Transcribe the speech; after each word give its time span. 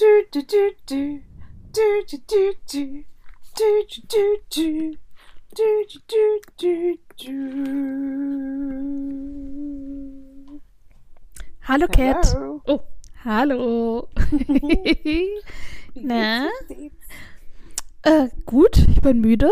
Du, 0.00 0.06
du, 0.32 0.40
du, 0.46 0.72
du. 0.86 1.20
Du, 1.74 1.86
du, 2.08 2.16
du, 2.26 2.56
du. 2.72 3.04
Du, 3.54 3.68
du, 3.86 4.00
du, 4.08 4.24
du. 4.48 4.96
Du, 5.54 5.68
du, 5.90 6.00
du, 6.08 6.24
du, 6.56 6.96
du. 7.18 7.30
Hallo 11.68 11.86
Cat. 11.88 12.24
Hello. 12.32 12.62
Oh, 12.66 12.80
hallo. 13.26 14.08
Na? 15.94 16.48
äh, 18.02 18.28
gut, 18.46 18.78
ich 18.88 19.02
bin 19.02 19.20
müde. 19.20 19.50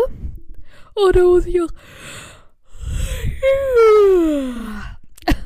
Oh, 0.95 1.11
da 1.11 1.25
muss 1.25 1.45
ich 1.45 1.61
auch. 1.61 1.69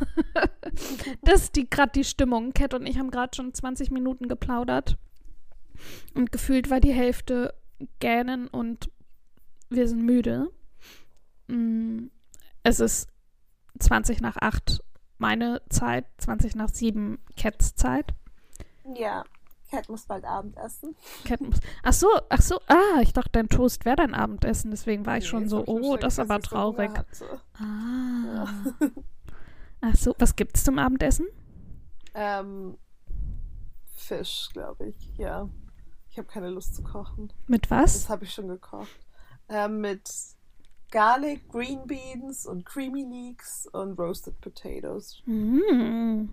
Das 1.21 1.43
ist 1.43 1.55
die 1.55 1.69
gerade 1.69 1.91
die 1.93 2.03
Stimmung. 2.03 2.53
Cat 2.53 2.73
und 2.73 2.85
ich 2.85 2.97
haben 2.97 3.11
gerade 3.11 3.35
schon 3.35 3.53
20 3.53 3.91
Minuten 3.91 4.27
geplaudert. 4.27 4.97
Und 6.15 6.31
gefühlt 6.31 6.69
war 6.69 6.79
die 6.79 6.93
Hälfte 6.93 7.53
gähnen 7.99 8.47
und 8.47 8.89
wir 9.69 9.87
sind 9.87 10.03
müde. 10.03 10.49
Mm, 11.47 12.05
Es 12.63 12.79
ist 12.79 13.07
20 13.79 14.21
nach 14.21 14.37
8 14.37 14.83
meine 15.17 15.61
Zeit, 15.69 16.05
20 16.19 16.55
nach 16.55 16.69
7 16.69 17.19
Cats 17.37 17.75
Zeit. 17.75 18.13
Ja, 18.95 19.23
Cat 19.69 19.89
muss 19.89 20.05
bald 20.05 20.25
Abendessen. 20.25 20.95
Cat 21.25 21.41
muss. 21.41 21.59
Ach 21.83 21.93
so, 21.93 22.07
ach 22.29 22.41
so. 22.41 22.59
Ah, 22.67 23.01
ich 23.01 23.13
dachte, 23.13 23.31
dein 23.33 23.49
Toast 23.49 23.85
wäre 23.85 23.95
dein 23.97 24.13
Abendessen. 24.13 24.71
Deswegen 24.71 25.05
war 25.05 25.17
ich 25.17 25.27
schon 25.27 25.43
Nee, 25.43 25.49
so, 25.49 25.59
hab 25.59 25.67
ich 25.67 25.73
oh, 25.73 25.97
das 25.97 26.13
ist 26.13 26.19
aber 26.19 26.35
so 26.35 26.41
traurig. 26.49 26.91
hatte. 26.95 27.41
Ah. 27.55 28.45
Ja. 28.81 28.89
Ach 29.85 29.95
so, 29.97 30.15
was 30.17 30.35
gibt's 30.37 30.63
zum 30.63 30.79
Abendessen? 30.79 31.27
Ähm, 32.13 32.77
Fisch, 33.97 34.47
glaube 34.53 34.87
ich. 34.87 35.11
Ja. 35.17 35.49
Ich 36.09 36.17
habe 36.17 36.27
keine 36.27 36.49
Lust 36.49 36.75
zu 36.75 36.83
kochen. 36.83 37.33
Mit 37.47 37.65
Das 37.65 37.71
was? 37.71 38.09
habe 38.09 38.23
ich 38.23 38.33
schon 38.33 38.47
gekocht. 38.47 38.87
Ähm, 39.49 39.81
mit 39.81 40.09
Garlic, 40.91 41.49
Green 41.49 41.85
Beans 41.85 42.45
und 42.45 42.65
Creamy 42.65 43.03
Leeks 43.03 43.67
und 43.73 43.99
Roasted 43.99 44.39
Potatoes. 44.39 45.21
Mm. 45.25 46.29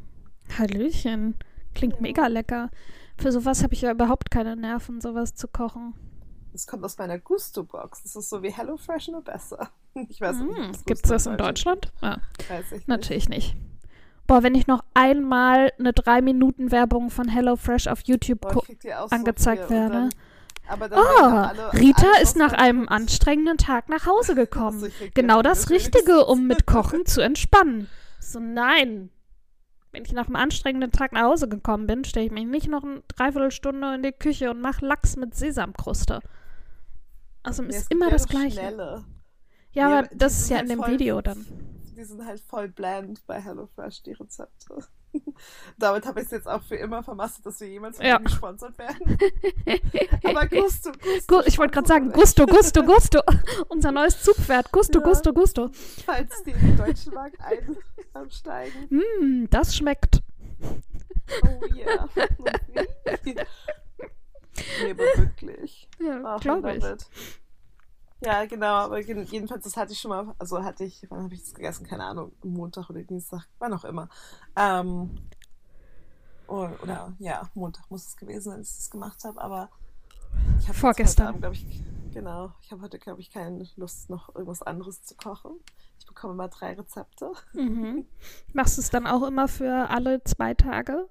Hallöchen. 0.56 1.34
Klingt 1.74 1.94
Ja. 1.94 2.00
mega 2.02 2.26
lecker. 2.28 2.70
Für 3.18 3.32
sowas 3.32 3.62
habe 3.64 3.74
ich 3.74 3.80
ja 3.82 3.90
überhaupt 3.90 4.30
keine 4.30 4.54
Nerven, 4.54 5.00
sowas 5.00 5.34
zu 5.34 5.48
kochen. 5.48 5.94
Das 6.52 6.66
kommt 6.66 6.84
aus 6.84 6.98
meiner 6.98 7.18
Gusto-Box. 7.18 8.02
Das 8.02 8.16
ist 8.16 8.28
so 8.30 8.42
wie 8.42 8.50
HelloFresh, 8.50 9.08
nur 9.08 9.22
besser. 9.22 9.70
Ich 10.08 10.20
weiß 10.20 10.36
nicht, 10.36 10.56
Mm. 10.56 10.70
es 10.70 10.84
Gibt's 10.84 11.02
Gusto 11.02 11.14
das 11.14 11.26
in 11.26 11.36
Deutschland? 11.36 11.92
Ja, 12.00 12.18
gibt. 12.38 12.50
Weiß 12.50 12.66
ich 12.66 12.72
nicht. 12.72 12.88
natürlich 12.88 13.28
nicht. 13.28 13.56
Boah, 14.28 14.44
wenn 14.44 14.54
ich 14.54 14.68
noch 14.68 14.84
einmal 14.94 15.72
eine 15.80 15.90
3-Minuten-Werbung 15.90 17.10
von 17.10 17.26
HelloFresh 17.28 17.88
auf 17.88 18.00
YouTube 18.04 18.40
Boah, 18.40 18.52
so 18.54 18.62
angezeigt 19.16 19.64
und 19.64 19.70
werde. 19.70 19.92
Dann, 19.94 20.10
Oh, 20.92 21.24
alle, 21.24 21.72
Rita 21.72 22.06
alles, 22.14 22.22
ist 22.30 22.36
nach 22.36 22.52
einem 22.52 22.88
anstrengenden 22.88 23.58
Tag 23.58 23.88
nach 23.88 24.06
Hause 24.06 24.34
gekommen. 24.36 24.76
Also 24.76 24.86
ich 24.86 24.96
krieg 24.98 25.14
Genau 25.16 25.42
das 25.42 25.68
Richtige, 25.70 26.24
um 26.26 26.46
mit 26.46 26.64
Kochen 26.66 27.04
zu 27.06 27.20
entspannen. 27.20 27.88
So, 28.20 28.38
nein. 28.38 29.10
Wenn 29.90 30.04
ich 30.04 30.12
nach 30.12 30.26
einem 30.26 30.36
anstrengenden 30.36 30.92
Tag 30.92 31.10
nach 31.10 31.22
Hause 31.24 31.48
gekommen 31.48 31.88
bin, 31.88 32.04
stelle 32.04 32.26
ich 32.26 32.30
mich 32.32 32.46
nicht 32.46 32.68
noch 32.68 32.84
eine 32.84 33.02
Dreiviertelstunde 33.08 33.96
in 33.96 34.04
die 34.04 34.12
Küche 34.12 34.50
und 34.52 34.60
mache 34.60 34.86
Lachs 34.86 35.16
mit 35.16 35.34
Sesamkruste. 35.34 36.20
Also 37.42 37.62
es 37.64 37.76
ist 37.76 37.90
immer 37.90 38.06
ja 38.06 38.12
das 38.12 38.26
Gleiche. 38.28 38.58
Schnelle. 38.58 39.04
Ja, 39.72 39.88
Ja, 39.90 39.98
aber 39.98 40.08
die 40.08 40.18
das 40.18 40.40
ist 40.40 40.50
ja 40.50 40.56
halt 40.56 40.64
in 40.64 40.70
dem 40.70 40.78
voll- 40.80 40.92
Video 40.92 41.20
dann. 41.20 41.46
Die 41.96 42.04
sind 42.04 42.24
halt 42.24 42.40
voll 42.40 42.68
bland 42.68 43.26
bei 43.26 43.40
HelloFresh, 43.40 44.02
die 44.02 44.12
Rezepte. 44.12 44.78
Damit 45.78 46.06
habe 46.06 46.20
ich 46.20 46.26
es 46.26 46.30
jetzt 46.32 46.46
auch 46.48 46.62
für 46.62 46.76
immer 46.76 47.02
vermasselt, 47.02 47.44
dass 47.44 47.60
wir 47.60 47.68
jemals 47.68 47.96
von 47.98 48.06
Ja. 48.06 48.18
gesponsert 48.18 48.78
werden. 48.78 49.18
Aber 50.24 50.46
Gusto, 50.46 50.92
Gusto. 50.92 51.26
Gu 51.26 51.42
ich 51.46 51.58
wollte 51.58 51.74
gerade 51.74 51.88
sagen, 51.88 52.10
Gusto, 52.12 52.46
Gusto, 52.46 52.82
Gusto. 52.84 53.20
Unser 53.68 53.90
neues 53.92 54.22
Zugpferd. 54.22 54.70
Gusto, 54.72 55.00
Ja. 55.00 55.04
Gusto, 55.04 55.32
Gusto. 55.32 55.70
Falls 56.06 56.42
die 56.44 56.52
in 56.52 56.60
den 56.60 56.76
deutschen 56.76 57.12
Markt 57.12 57.40
ein, 57.40 57.76
einsteigen. 58.14 58.88
Mm, 59.20 59.46
das 59.50 59.76
schmeckt. 59.76 60.22
Oh 61.42 61.74
yeah. 61.74 62.08
Nee, 64.82 64.90
aber 64.90 65.04
wirklich. 65.16 65.88
Ja, 65.98 66.38
glaube 66.38 66.76
ich. 66.76 66.84
Ja, 68.22 68.44
genau, 68.44 68.74
aber 68.74 69.00
jedenfalls, 69.00 69.64
das 69.64 69.76
hatte 69.76 69.92
ich 69.92 69.98
schon 69.98 70.10
mal, 70.10 70.34
also 70.38 70.62
hatte 70.62 70.84
ich, 70.84 71.06
wann 71.08 71.24
habe 71.24 71.34
ich 71.34 71.40
das 71.40 71.54
gegessen? 71.54 71.86
Keine 71.86 72.04
Ahnung, 72.04 72.32
Montag 72.42 72.90
oder 72.90 73.02
Dienstag, 73.02 73.46
wann 73.58 73.72
auch 73.72 73.84
immer. 73.84 74.10
Ähm, 74.56 75.10
oder, 76.46 76.82
oder 76.82 77.16
ja, 77.18 77.48
Montag 77.54 77.90
muss 77.90 78.08
es 78.08 78.16
gewesen 78.16 78.50
sein, 78.50 78.58
dass 78.58 78.72
ich 78.72 78.76
das 78.76 78.90
gemacht 78.90 79.24
habe, 79.24 79.40
aber 79.40 79.70
ich 80.58 80.68
habe 80.68 80.76
Vorgestern. 80.76 81.38
glaube 81.38 81.54
ich, 81.54 81.82
genau, 82.12 82.52
ich 82.60 82.70
habe 82.70 82.82
heute, 82.82 82.98
glaube 82.98 83.20
ich, 83.20 83.30
keine 83.30 83.66
Lust, 83.76 84.10
noch 84.10 84.34
irgendwas 84.34 84.62
anderes 84.62 85.02
zu 85.02 85.14
kochen. 85.14 85.52
Ich 85.98 86.06
bekomme 86.06 86.34
mal 86.34 86.48
drei 86.48 86.74
Rezepte. 86.74 87.32
Mhm. 87.54 88.06
Machst 88.52 88.76
du 88.76 88.82
es 88.82 88.90
dann 88.90 89.06
auch 89.06 89.22
immer 89.26 89.48
für 89.48 89.88
alle 89.88 90.22
zwei 90.24 90.52
Tage? 90.52 91.08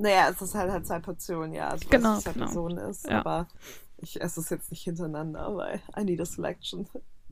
Naja, 0.00 0.30
es 0.30 0.40
ist 0.40 0.54
halt 0.54 0.70
halt 0.72 0.86
zwei 0.86 0.98
Portionen, 0.98 1.52
ja, 1.52 1.68
also 1.68 1.86
Genau, 1.88 2.16
es 2.16 2.24
zwei 2.24 2.32
genau. 2.32 2.46
Personen 2.46 2.78
ist, 2.78 3.06
Ja. 3.06 3.20
aber 3.20 3.48
ich 3.98 4.20
esse 4.20 4.40
es 4.40 4.48
jetzt 4.50 4.70
nicht 4.70 4.82
hintereinander, 4.82 5.54
weil 5.56 5.80
I 5.98 6.04
need 6.04 6.20
a 6.20 6.24
selection. 6.24 6.88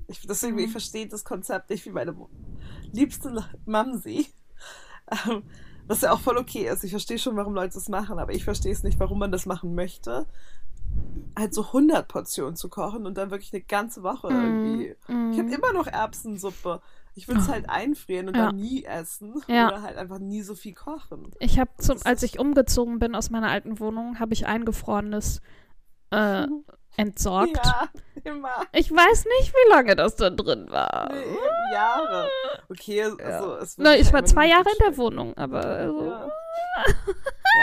Ich, 0.06 0.21
deswegen, 0.27 0.55
Mhm. 0.56 0.65
ich 0.65 0.71
verstehe 0.71 1.06
das 1.09 1.25
Konzept 1.25 1.71
nicht 1.71 1.84
wie 1.87 1.91
meine 1.91 2.15
liebste 2.93 3.45
Mamsi. 3.67 4.27
Ähm, 5.27 5.43
was 5.87 6.03
ja 6.03 6.12
auch 6.12 6.21
voll 6.21 6.37
okay 6.37 6.69
ist. 6.69 6.84
Ich 6.84 6.91
verstehe 6.91 7.19
schon, 7.19 7.34
warum 7.37 7.55
Leute 7.55 7.73
das 7.75 7.89
machen, 7.89 8.19
aber 8.19 8.33
ich 8.34 8.45
verstehe 8.45 8.73
es 8.73 8.83
nicht, 8.83 9.00
warum 9.00 9.19
man 9.19 9.33
das 9.33 9.47
machen 9.47 9.75
möchte. 9.75 10.27
Halt 11.35 11.55
so 11.55 11.62
100 11.69 12.06
Portionen 12.09 12.56
zu 12.56 12.69
kochen 12.69 13.06
und 13.06 13.17
dann 13.17 13.31
wirklich 13.31 13.53
eine 13.55 13.62
ganze 13.62 14.03
Woche 14.03 14.29
irgendwie. 14.29 14.95
Mm, 15.11 15.33
Ich 15.33 15.39
habe 15.39 15.49
mm. 15.49 15.53
immer 15.55 15.73
noch 15.73 15.87
Erbsensuppe. 15.87 16.83
Ich 17.19 17.29
würde 17.29 17.41
es 17.41 17.49
Oh. 17.49 17.53
halt 17.53 17.69
einfrieren 17.69 18.29
und 18.29 18.37
Ja. 18.37 18.47
dann 18.47 18.56
nie 18.56 18.84
essen. 18.84 19.43
Ja. 19.49 19.69
Oder 19.69 19.83
halt 19.83 19.97
einfach 19.97 20.19
nie 20.19 20.43
so 20.43 20.55
viel 20.55 20.73
kochen. 20.75 21.33
Ich 21.41 21.59
habe 21.59 21.71
zum, 21.79 21.99
als 22.05 22.23
ich 22.23 22.39
umgezogen 22.39 22.99
bin 22.99 23.15
aus 23.15 23.31
meiner 23.31 23.49
alten 23.51 23.81
Wohnung, 23.81 24.19
habe 24.21 24.33
ich 24.33 24.47
eingefrorenes 24.47 25.41
äh, 26.11 26.47
entsorgt. 26.97 27.61
Ja, 27.65 27.89
immer. 28.25 28.62
Ich 28.73 28.91
weiß 28.91 29.25
nicht, 29.39 29.53
wie 29.53 29.71
lange 29.71 29.95
das 29.97 30.17
da 30.17 30.31
drin 30.31 30.67
war. 30.71 31.12
Nee, 31.12 31.23
eben 31.23 31.73
Jahre. 31.73 32.29
Okay, 32.71 33.03
also 33.03 33.56
es 33.56 33.77
wird 33.79 33.85
Na, 33.85 33.95
ich 33.97 34.05
halt 34.05 34.15
war 34.15 34.25
zwei 34.25 34.47
Jahre 34.49 34.69
in 34.71 34.85
der. 34.87 34.97
Wohnung, 34.97 35.37
aber 35.37 35.65
also, 35.65 36.05
Ja. 36.06 36.29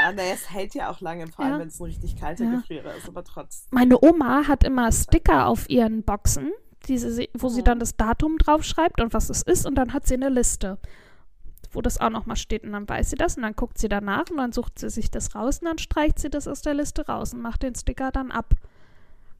Ja, 0.03 0.11
naja, 0.11 0.33
es 0.33 0.49
hält 0.51 0.73
ja 0.75 0.89
auch 0.89 0.99
lange, 0.99 1.27
vor 1.27 1.45
allem 1.45 1.59
wenn 1.59 1.67
es 1.69 1.79
ein 1.79 1.83
richtig 1.85 2.19
kalter. 2.19 2.45
Gefrierer 2.45 2.95
ist, 2.95 3.07
aber 3.07 3.23
trotzdem. 3.23 3.69
meine 3.71 3.97
Oma 4.01 4.47
hat 4.47 4.63
immer 4.63 4.91
Sticker 4.91 5.47
auf 5.47 5.69
ihren 5.69 6.03
Boxen, 6.03 6.51
diese, 6.87 7.27
wo 7.33 7.49
sie 7.49 7.63
dann 7.63 7.79
das 7.79 7.97
Datum 7.97 8.37
draufschreibt 8.37 9.01
und 9.01 9.13
was 9.13 9.29
es 9.29 9.41
ist 9.41 9.65
und 9.65 9.75
dann 9.75 9.93
hat 9.93 10.07
sie 10.07 10.15
eine 10.15 10.29
Liste, 10.29 10.77
wo 11.71 11.81
das 11.81 11.99
auch 11.99 12.09
nochmal 12.09 12.37
steht 12.37 12.63
und 12.63 12.71
dann 12.71 12.87
weiß 12.87 13.09
sie 13.09 13.15
das 13.15 13.37
und 13.37 13.43
dann 13.43 13.55
guckt 13.55 13.77
sie 13.77 13.89
danach 13.89 14.29
und 14.29 14.37
dann 14.37 14.51
sucht 14.51 14.79
sie 14.79 14.89
sich 14.89 15.11
das 15.11 15.35
raus 15.35 15.59
und 15.59 15.65
dann 15.65 15.77
streicht 15.77 16.19
sie 16.19 16.29
das 16.29 16.47
aus 16.47 16.61
der 16.61 16.73
Liste 16.73 17.05
raus 17.05 17.33
und 17.33 17.41
macht 17.41 17.63
den 17.63 17.75
Sticker 17.75 18.11
dann 18.11 18.31
ab. 18.31 18.55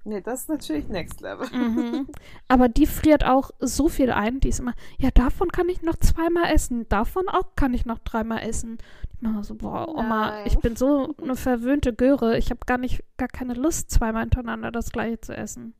Nee, 0.08 0.22
das 0.22 0.42
ist 0.42 0.50
natürlich 0.50 0.88
Next 0.88 1.20
Level. 1.22 1.48
Mhm. 1.52 2.08
Aber 2.48 2.70
die 2.70 2.86
friert 2.86 3.26
auch 3.26 3.50
so 3.60 3.90
viel 3.90 4.12
ein, 4.12 4.40
die 4.40 4.50
ist 4.50 4.60
immer, 4.60 4.76
ja, 5.00 5.10
davon 5.10 5.52
kann 5.52 5.68
ich 5.68 5.82
noch 5.82 5.96
zweimal 5.96 6.54
essen, 6.54 6.88
davon 6.90 7.28
auch 7.28 7.56
kann 7.56 7.74
ich 7.74 7.88
noch 7.88 7.98
dreimal 8.00 8.44
essen. 8.44 8.78
Ich 9.16 9.22
mache 9.22 9.44
so, 9.44 9.56
boah, 9.56 9.88
Oma, 9.88 10.30
Nein. 10.30 10.44
ich 10.46 10.60
bin 10.60 10.76
so 10.76 11.16
eine 11.20 11.36
verwöhnte 11.36 11.92
Göre, 11.92 12.38
ich 12.38 12.52
habe 12.52 12.60
gar 12.68 12.78
nicht, 12.78 13.04
gar 13.18 13.28
keine 13.28 13.56
Lust, 13.56 13.90
zweimal 13.90 14.22
hintereinander 14.22 14.72
das 14.72 14.92
gleiche 14.92 15.22
zu 15.22 15.36
essen. 15.36 15.74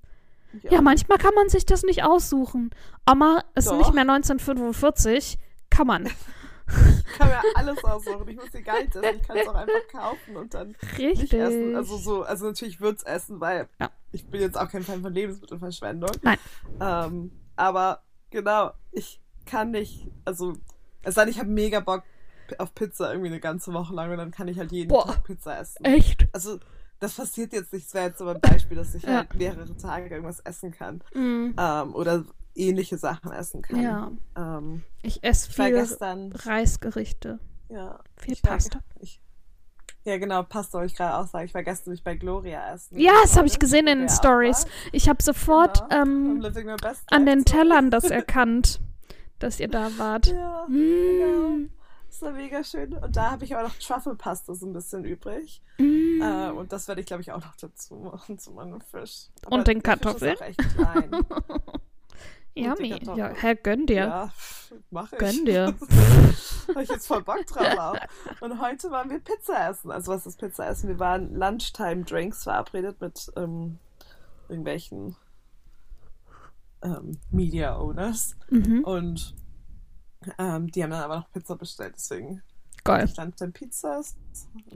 Ja, 0.64 0.82
manchmal 0.82 1.18
kann 1.18 1.34
man 1.36 1.50
sich 1.50 1.66
das 1.66 1.84
nicht 1.84 2.04
aussuchen. 2.04 2.72
Oma 3.10 3.44
ist 3.56 3.68
Doch. 3.68 3.78
nicht 3.78 3.94
mehr 3.94 4.04
1945, 4.04 5.38
kann 5.70 5.88
man. 5.88 6.06
Ich 6.08 7.18
kann 7.20 7.28
mir 7.30 7.40
alles 7.56 7.84
aussuchen. 7.84 8.28
Ich 8.28 8.36
muss 8.38 8.50
die 8.52 8.64
gar 8.64 8.80
nicht 8.82 8.96
essen. 8.96 9.20
Ich 9.22 9.28
kann 9.28 9.38
es 9.38 9.48
auch 9.48 9.54
einfach 9.56 9.88
kaufen 9.92 10.36
und 10.36 10.54
dann 10.54 10.76
Richtig. 10.98 11.22
nicht 11.22 11.34
essen. 11.34 11.76
Also 11.76 11.98
so, 11.98 12.24
also 12.24 12.48
natürlich 12.48 12.82
würde 12.82 12.98
es 12.98 13.04
essen, 13.04 13.40
weil 13.40 13.70
Ja. 13.80 13.92
ich 14.12 14.26
bin 14.28 14.42
jetzt 14.42 14.58
auch 14.58 14.70
kein 14.70 14.84
Fan 14.84 15.02
von 15.02 15.14
Lebensmittelverschwendung. 15.14 16.10
Nein. 16.24 16.38
Ähm, 16.82 17.32
aber 17.56 18.02
genau, 18.32 18.72
ich 18.92 19.22
kann 19.46 19.72
nicht, 19.72 20.08
also 20.26 20.54
es 21.04 21.14
sei 21.16 21.26
denn, 21.26 21.32
ich 21.32 21.40
habe 21.40 21.50
mega 21.50 21.80
Bock 21.82 22.04
auf 22.58 22.74
Pizza 22.74 23.10
irgendwie 23.12 23.30
eine 23.30 23.40
ganze 23.40 23.72
Woche 23.74 23.94
lang 23.94 24.12
und 24.12 24.18
dann 24.18 24.32
kann 24.32 24.48
ich 24.48 24.58
halt 24.58 24.72
jeden 24.72 24.90
Boah. 24.90 25.06
Tag 25.06 25.24
Pizza 25.24 25.60
essen. 25.60 25.86
Echt? 25.86 26.28
Also 26.34 26.60
das 27.00 27.16
passiert 27.16 27.54
jetzt 27.54 27.72
nicht, 27.74 27.88
es 27.88 27.94
wäre 27.94 28.08
jetzt 28.08 28.20
so 28.20 28.28
ein 28.28 28.40
Beispiel, 28.42 28.78
dass 28.78 28.96
ich 28.96 29.04
Ja. 29.04 29.18
halt 29.18 29.36
mehrere 29.36 29.76
Tage 29.78 30.10
irgendwas 30.10 30.40
essen 30.42 30.72
kann 30.72 31.02
Mm, 31.14 31.54
ähm, 31.58 31.94
oder 31.96 32.24
ähnliche 32.56 32.98
Sachen 32.98 33.32
essen 33.32 33.62
kann. 33.62 33.82
Ja. 33.82 34.12
Ähm, 34.38 34.84
ich 35.04 35.24
esse 35.24 35.52
viel 35.52 35.72
gestern, 35.72 36.32
Reisgerichte, 36.32 37.40
ja, 37.70 38.00
viel 38.18 38.34
ich 38.34 38.44
war- 38.44 38.52
Pasta. 38.54 38.80
Ich, 39.00 39.20
ja, 40.06 40.18
genau, 40.18 40.44
Pasta 40.44 40.78
wollte 40.78 40.92
ich 40.94 40.98
gerade 40.98 41.18
auch 41.18 41.28
sagen. 41.28 41.46
Ich 41.46 41.54
war 41.54 41.64
gestern 41.64 41.90
nämlich 41.90 42.04
bei 42.04 42.16
Gloria 42.16 42.74
essen. 42.74 42.98
Ja, 43.00 43.12
das 43.24 43.36
habe 43.38 43.48
ich 43.48 43.60
gesehen 43.60 43.88
in 43.88 44.00
den 44.00 44.10
Stories. 44.10 44.66
Ich 44.92 45.10
habe 45.10 45.22
sofort 45.22 45.82
Genau, 45.90 46.02
ähm, 46.04 46.46
an 47.10 47.26
den. 47.26 47.44
Tellern 47.44 47.90
das 47.92 48.04
erkannt, 48.12 48.80
dass 49.40 49.60
ihr 49.60 49.68
da 49.68 49.90
wart. 49.98 50.28
Ja, 50.28 50.66
Mm. 50.70 50.72
genau. 50.72 51.70
Das 52.16 52.22
war 52.22 52.32
mega 52.32 52.64
schön. 52.64 52.94
Und 52.94 53.18
da 53.18 53.32
habe 53.32 53.44
ich 53.44 53.58
auch 53.58 53.64
noch 53.64 53.76
Truffle-Pasta 53.76 54.56
so 54.56 54.66
ein 54.66 54.72
bisschen 54.72 55.04
übrig. 55.04 55.62
Mm. 55.78 56.22
Äh, 56.22 56.52
und 56.52 56.72
das 56.72 56.88
werde 56.88 57.02
ich, 57.02 57.08
glaube 57.08 57.22
ich, 57.22 57.34
auch 57.34 57.42
noch 57.42 57.58
dazu 57.58 57.96
machen 57.96 58.40
zu 58.40 58.52
meinem 58.52 58.80
Fisch. 58.80 59.28
Aber 59.46 59.58
Und 59.58 59.68
den 59.68 59.84
Kartoffeln? 59.84 60.38
Yummy. 62.56 63.02
Ja, 63.18 63.34
Herr, 63.34 63.56
gönn 63.56 63.86
dir. 63.86 63.96
Ja, 63.96 64.34
mach 64.92 65.12
ich. 65.12 65.20
Gönn 65.20 65.44
dir. 65.44 65.66
Habe 66.70 66.84
ich 66.84 66.90
jetzt 66.90 67.06
voll 67.06 67.22
Bock 67.22 67.46
drauf 67.48 67.78
auch. 67.78 67.98
Und 68.40 68.62
heute 68.62 68.92
waren 68.92 69.10
wir 69.10 69.20
Pizza 69.20 69.72
essen. 69.72 69.92
Also 69.92 70.14
was 70.14 70.26
ist 70.26 70.40
Pizza 70.40 70.70
essen? 70.70 70.88
Wir 70.88 71.00
waren 71.00 71.36
Lunchtime-Drinks 71.36 72.44
verabredet 72.44 73.02
mit 73.02 73.30
ähm, 73.36 73.78
irgendwelchen 74.48 75.18
ähm, 76.82 77.20
Media-Owners. 77.30 78.38
Mhm. 78.50 78.86
Und 78.86 79.36
ähm, 80.38 80.72
die 80.72 80.84
haben 80.84 80.92
dann 80.92 81.02
aber 81.04 81.18
noch 81.18 81.32
Pizza 81.32 81.56
bestellt. 81.56 81.94
Deswegen 81.96 82.42
Geil. 82.84 83.06
ich 83.06 83.18
Lunchtime 83.18 83.52
Pizzas. 83.52 84.16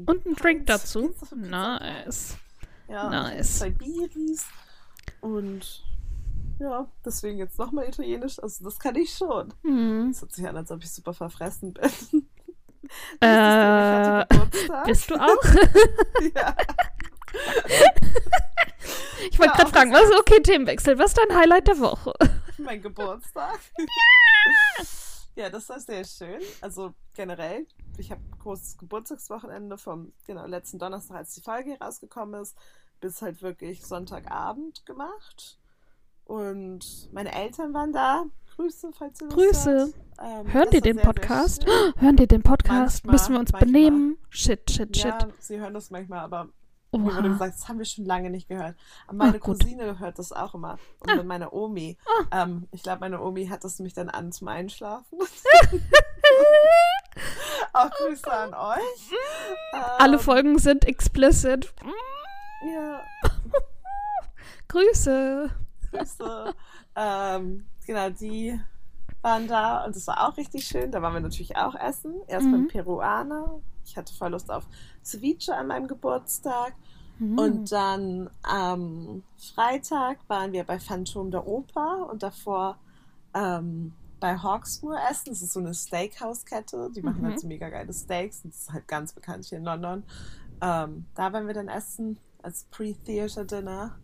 Und 0.05 0.25
ein 0.25 0.35
Drink 0.35 0.65
dazu. 0.67 1.09
Pizza 1.09 1.25
Pizza. 1.27 1.35
Nice. 1.35 2.37
Ja, 2.87 3.09
Nice. 3.09 3.59
zwei 3.59 3.69
Biris. 3.69 4.45
Und 5.21 5.83
ja, 6.59 6.87
deswegen 7.05 7.37
jetzt 7.37 7.57
nochmal 7.59 7.87
Italienisch. 7.87 8.41
Also 8.41 8.63
das 8.65 8.79
kann 8.79 8.95
ich 8.95 9.13
schon. 9.15 9.53
Es 10.11 10.21
hört 10.21 10.31
sich 10.33 10.47
an, 10.47 10.57
als 10.57 10.71
ob 10.71 10.83
ich 10.83 10.91
super 10.91 11.13
verfressen 11.13 11.73
bin. 11.73 11.91
Äh. 13.21 14.25
Bist 14.85 15.11
du 15.11 15.15
auch? 15.15 15.43
Ja. 16.35 16.55
Ich 19.29 19.37
wollte 19.37 19.51
Ja, 19.51 19.57
gerade 19.57 19.69
fragen, 19.69 19.91
was 19.93 20.19
okay, 20.19 20.41
Themenwechsel. 20.41 20.97
Was 20.97 21.11
ist 21.11 21.17
dein 21.19 21.37
Highlight 21.37 21.67
der 21.67 21.79
Woche? 21.79 22.13
mein 22.57 22.81
Geburtstag. 22.81 23.59
Ja, 23.77 24.83
das 25.35 25.69
war 25.69 25.79
sehr 25.79 26.03
schön. 26.03 26.41
Also 26.61 26.93
generell, 27.13 27.65
ich 27.97 28.11
habe 28.11 28.21
großes 28.39 28.77
Geburtstagswochenende 28.77 29.77
vom 29.77 30.11
genau, 30.25 30.45
letzten 30.45 30.79
Donnerstag, 30.79 31.17
als 31.17 31.33
die 31.33 31.41
Folge 31.41 31.71
hier 31.71 31.81
rausgekommen 31.81 32.41
ist, 32.41 32.57
bis 32.99 33.21
halt 33.21 33.41
wirklich 33.41 33.85
Sonntagabend 33.85 34.85
gemacht. 34.85 35.57
Und 36.25 37.09
meine 37.11 37.33
Eltern 37.33 37.73
waren 37.73 37.93
da. 37.93 38.25
Grüße, 38.55 38.91
falls 38.91 39.21
ihr 39.21 39.29
Grüße. 39.29 39.71
hört. 39.71 39.93
Ähm, 40.21 40.53
Hören 40.53 40.69
die 40.69 40.81
den 40.81 40.95
sehr, 40.95 41.03
sehr 41.05 41.13
Podcast? 41.13 41.63
schön. 41.63 41.93
Hören 42.01 42.15
die 42.17 42.27
den 42.27 42.43
Podcast? 42.43 43.05
Manchmal, 43.05 43.13
Müssen 43.13 43.33
wir 43.33 43.39
uns 43.39 43.51
manchmal. 43.53 43.71
benehmen? 43.71 44.17
Shit, 44.29 44.69
shit, 44.69 44.95
shit. 44.97 45.05
Ja, 45.05 45.27
sie 45.39 45.59
hören 45.59 45.73
das 45.73 45.89
manchmal, 45.89 46.19
aber 46.19 46.49
mir 46.97 47.05
wurde 47.15 47.27
Oha. 47.27 47.33
gesagt, 47.33 47.53
das 47.55 47.67
haben 47.67 47.77
wir 47.77 47.85
schon 47.85 48.05
lange 48.05 48.29
nicht 48.31 48.47
gehört. 48.49 48.75
Aber 49.07 49.17
meine 49.17 49.37
Ach. 49.37 49.41
Cousine 49.41 49.99
hört 49.99 50.17
das 50.17 50.31
auch 50.31 50.55
immer. 50.55 50.77
Und 51.01 51.09
Ah. 51.11 51.23
meine 51.23 51.51
Omi. 51.51 51.97
Ähm, 52.31 52.67
ich 52.71 52.81
glaube, 52.83 53.01
meine 53.01 53.21
Omi 53.21 53.47
hat 53.47 53.63
das 53.63 53.77
nämlich 53.79 53.93
dann 53.93 54.09
an 54.09 54.31
zum 54.31 54.47
Einschlafen. 54.47 55.19
auch 57.73 57.89
Grüße 57.91 58.31
an 58.31 58.53
euch. 58.53 59.11
Alle 59.97 60.13
Ähm, 60.15 60.19
Folgen 60.19 60.57
sind 60.59 60.85
explicit. 60.85 61.73
Ja, 62.73 63.01
Grüße. 64.67 65.49
Grüße. 65.91 66.53
ähm, 66.95 67.65
genau, 67.85 68.09
die 68.09 68.59
waren 69.21 69.47
da 69.47 69.85
und 69.85 69.95
das 69.95 70.07
war 70.07 70.27
auch 70.27 70.37
richtig 70.37 70.65
schön. 70.65 70.91
Da 70.91 71.01
waren 71.01 71.13
wir 71.13 71.19
natürlich 71.21 71.55
auch 71.57 71.75
essen. 71.75 72.15
Erst 72.27 72.47
Mhm. 72.47 72.51
beim 72.51 72.67
Peruaner. 72.67 73.61
Ich 73.89 73.97
hatte 73.97 74.13
voll 74.13 74.31
Lust 74.31 74.51
auf 74.51 74.65
Ceviche 75.03 75.55
an 75.55 75.67
meinem 75.67 75.87
Geburtstag. 75.87 76.73
Hm. 77.17 77.37
Und 77.37 77.71
dann 77.71 78.29
am 78.43 79.23
Freitag 79.53 80.19
waren 80.27 80.53
wir 80.53 80.63
bei 80.63 80.79
Phantom 80.79 81.31
der 81.31 81.45
Oper 81.47 82.07
und 82.09 82.23
davor 82.23 82.77
ähm, 83.33 83.93
bei 84.19 84.37
Hawksmoor 84.37 84.97
essen. 85.09 85.29
Das 85.29 85.41
ist 85.41 85.53
so 85.53 85.59
eine 85.59 85.73
Steakhouse-Kette. 85.73 86.91
Die 86.95 87.01
machen 87.01 87.21
Mhm. 87.21 87.25
halt 87.27 87.39
so 87.39 87.47
mega 87.47 87.69
geile 87.69 87.93
Steaks. 87.93 88.43
Und 88.43 88.53
das 88.53 88.61
ist 88.63 88.73
halt 88.73 88.87
ganz 88.87 89.13
bekannt 89.13 89.45
hier 89.45 89.57
in 89.57 89.63
London. 89.65 90.03
Ähm, 90.61 91.05
da 91.15 91.31
waren 91.33 91.47
wir 91.47 91.53
dann 91.53 91.67
essen 91.69 92.17
als 92.43 92.65
Pre-Theater-Dinner. 92.71 93.97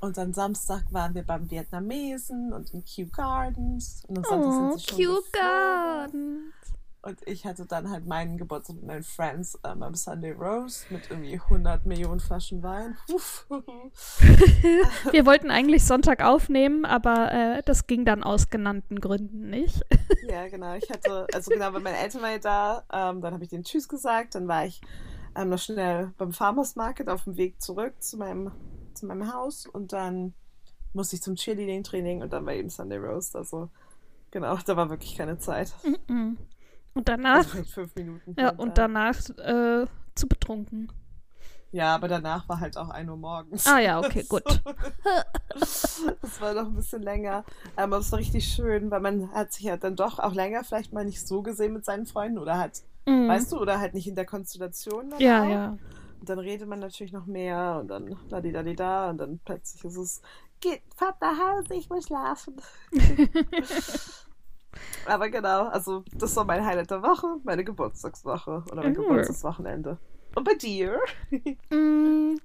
Und 0.00 0.16
dann 0.16 0.32
Samstag 0.32 0.84
waren 0.92 1.14
wir 1.14 1.24
beim 1.24 1.50
Vietnamesen 1.50 2.52
und 2.52 2.72
in 2.72 2.84
Kew 2.84 3.08
Gardens. 3.12 4.02
Und 4.08 4.18
am 4.18 4.24
Sonntag 4.24 4.48
Oh, 4.48 4.52
sind 4.70 4.80
sie 4.80 4.86
schon 4.88 4.98
Kew 4.98 5.20
geflogen. 5.32 6.52
Und 7.02 7.26
ich 7.26 7.46
hatte 7.46 7.64
dann 7.64 7.90
halt 7.90 8.06
meinen 8.06 8.36
Geburtstag 8.36 8.76
mit 8.76 8.84
meinen 8.84 9.02
Friends 9.02 9.58
ähm, 9.64 9.82
am 9.82 9.94
Sunday 9.94 10.32
Roast 10.32 10.90
mit 10.90 11.10
irgendwie 11.10 11.32
100 11.32 11.86
Millionen 11.86 12.20
Flaschen 12.20 12.62
Wein. 12.62 12.98
Wir 15.10 15.24
wollten 15.24 15.50
eigentlich 15.50 15.84
Sonntag 15.84 16.22
aufnehmen, 16.22 16.84
aber 16.84 17.32
äh, 17.32 17.62
das 17.64 17.86
ging 17.86 18.04
dann 18.04 18.22
aus 18.22 18.50
genannten 18.50 19.00
Gründen 19.00 19.48
nicht. 19.48 19.80
ja, 20.28 20.48
genau. 20.48 20.74
Ich 20.74 20.90
hatte, 20.90 21.26
also 21.32 21.50
genau, 21.50 21.72
weil 21.72 21.80
meine 21.80 21.96
Eltern 21.96 22.20
waren 22.20 22.32
ja 22.32 22.38
da. 22.38 22.84
Ähm, 22.92 23.22
dann 23.22 23.32
habe 23.32 23.44
ich 23.44 23.50
denen 23.50 23.64
Tschüss 23.64 23.88
gesagt. 23.88 24.34
Dann 24.34 24.46
war 24.46 24.66
ich 24.66 24.82
ähm, 25.34 25.48
noch 25.48 25.58
schnell 25.58 26.12
beim 26.18 26.32
Farmers 26.32 26.76
Market 26.76 27.08
auf 27.08 27.24
dem 27.24 27.38
Weg 27.38 27.62
zurück 27.62 27.94
zu 28.00 28.18
meinem, 28.18 28.52
zu 28.92 29.06
meinem 29.06 29.32
Haus. 29.32 29.66
Und 29.66 29.94
dann 29.94 30.34
musste 30.92 31.16
ich 31.16 31.22
zum 31.22 31.36
Cheerleading-Training 31.36 32.20
und 32.20 32.34
dann 32.34 32.44
war 32.44 32.52
eben 32.52 32.68
Sunday 32.68 32.98
Roast. 32.98 33.36
Also 33.36 33.70
genau, 34.30 34.54
da 34.66 34.76
war 34.76 34.90
wirklich 34.90 35.16
keine 35.16 35.38
Zeit. 35.38 35.72
Mhm. 36.08 36.36
Und 37.00 37.08
Also 37.10 37.22
danach, 37.22 37.44
vielleicht 37.48 37.72
fünf 37.72 37.94
Minuten. 37.94 38.34
ja, 38.38 38.50
und 38.50 38.76
da. 38.78 38.82
danach 38.88 39.16
äh, 39.38 39.86
zu 40.14 40.26
betrunken. 40.28 40.92
Ja, 41.72 41.94
aber 41.94 42.08
danach 42.08 42.48
war 42.48 42.58
halt 42.58 42.76
auch 42.76 42.88
1 42.88 43.08
Uhr 43.08 43.16
morgens. 43.16 43.64
Ah 43.66 43.78
ja, 43.78 44.00
okay, 44.00 44.24
gut. 44.28 44.42
Das 45.54 46.40
war 46.40 46.52
noch 46.54 46.66
ein 46.66 46.74
bisschen 46.74 47.02
länger. 47.02 47.44
Aber 47.76 47.98
es 47.98 48.10
war 48.10 48.18
richtig 48.18 48.44
schön, 48.46 48.90
weil 48.90 48.98
man 49.00 49.30
hat 49.32 49.52
sich 49.52 49.64
ja 49.64 49.76
dann 49.76 49.94
doch 49.94 50.18
auch 50.18 50.34
länger 50.34 50.64
vielleicht 50.64 50.92
mal 50.92 51.04
nicht 51.04 51.24
so 51.26 51.42
gesehen 51.42 51.72
mit 51.72 51.84
seinen 51.84 52.06
Freunden 52.06 52.38
oder 52.38 52.58
halt, 52.58 52.82
Mhm. 53.06 53.28
weißt 53.28 53.52
du, 53.52 53.58
oder 53.58 53.78
halt 53.80 53.94
nicht 53.94 54.06
in 54.08 54.14
der 54.14 54.26
Konstellation. 54.26 55.10
dann 55.10 55.20
Ja, 55.20 55.44
ja. 55.44 55.78
Und 56.20 56.28
dann 56.28 56.38
redet 56.38 56.68
man 56.68 56.80
natürlich 56.80 57.12
noch 57.12 57.24
mehr 57.26 57.78
und 57.80 57.88
dann 57.88 58.14
da 58.28 58.40
die 58.42 58.52
da 58.52 58.62
die 58.62 58.76
da 58.76 59.08
und 59.10 59.18
dann 59.18 59.38
plötzlich 59.44 59.82
ist 59.84 59.96
es, 59.96 60.20
geht, 60.60 60.82
fahrt 60.96 61.18
nach 61.22 61.38
Hause, 61.38 61.74
ich 61.74 61.88
will 61.88 62.02
schlafen. 62.02 62.56
aber 65.06 65.28
genau, 65.30 65.68
also 65.68 66.04
das 66.14 66.34
war 66.36 66.44
mein 66.44 66.64
Highlight 66.64 66.90
der 66.90 67.02
Woche, 67.02 67.26
meine 67.44 67.64
Geburtstagswoche 67.64 68.62
oder 68.70 68.82
mein 68.82 68.92
Mhm. 68.92 68.96
Geburtstagswochenende. 68.96 69.98
Und 70.34 70.44
bei 70.44 70.54
dir? 70.54 70.98
Mm, 71.70 72.36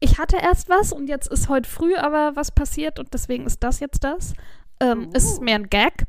Ich 0.00 0.18
hatte 0.18 0.36
erst 0.36 0.68
was 0.68 0.92
und 0.92 1.08
jetzt 1.08 1.28
ist 1.30 1.48
heute 1.48 1.68
früh 1.68 1.94
aber 1.96 2.34
was 2.36 2.50
passiert 2.50 2.98
und 2.98 3.12
deswegen 3.14 3.46
ist 3.46 3.62
das 3.62 3.80
jetzt 3.80 4.02
das. 4.04 4.34
Ähm, 4.80 5.10
Es 5.12 5.24
ist 5.24 5.38
Uh. 5.40 5.44
mehr 5.44 5.56
ein 5.56 5.68
Gag. 5.70 6.04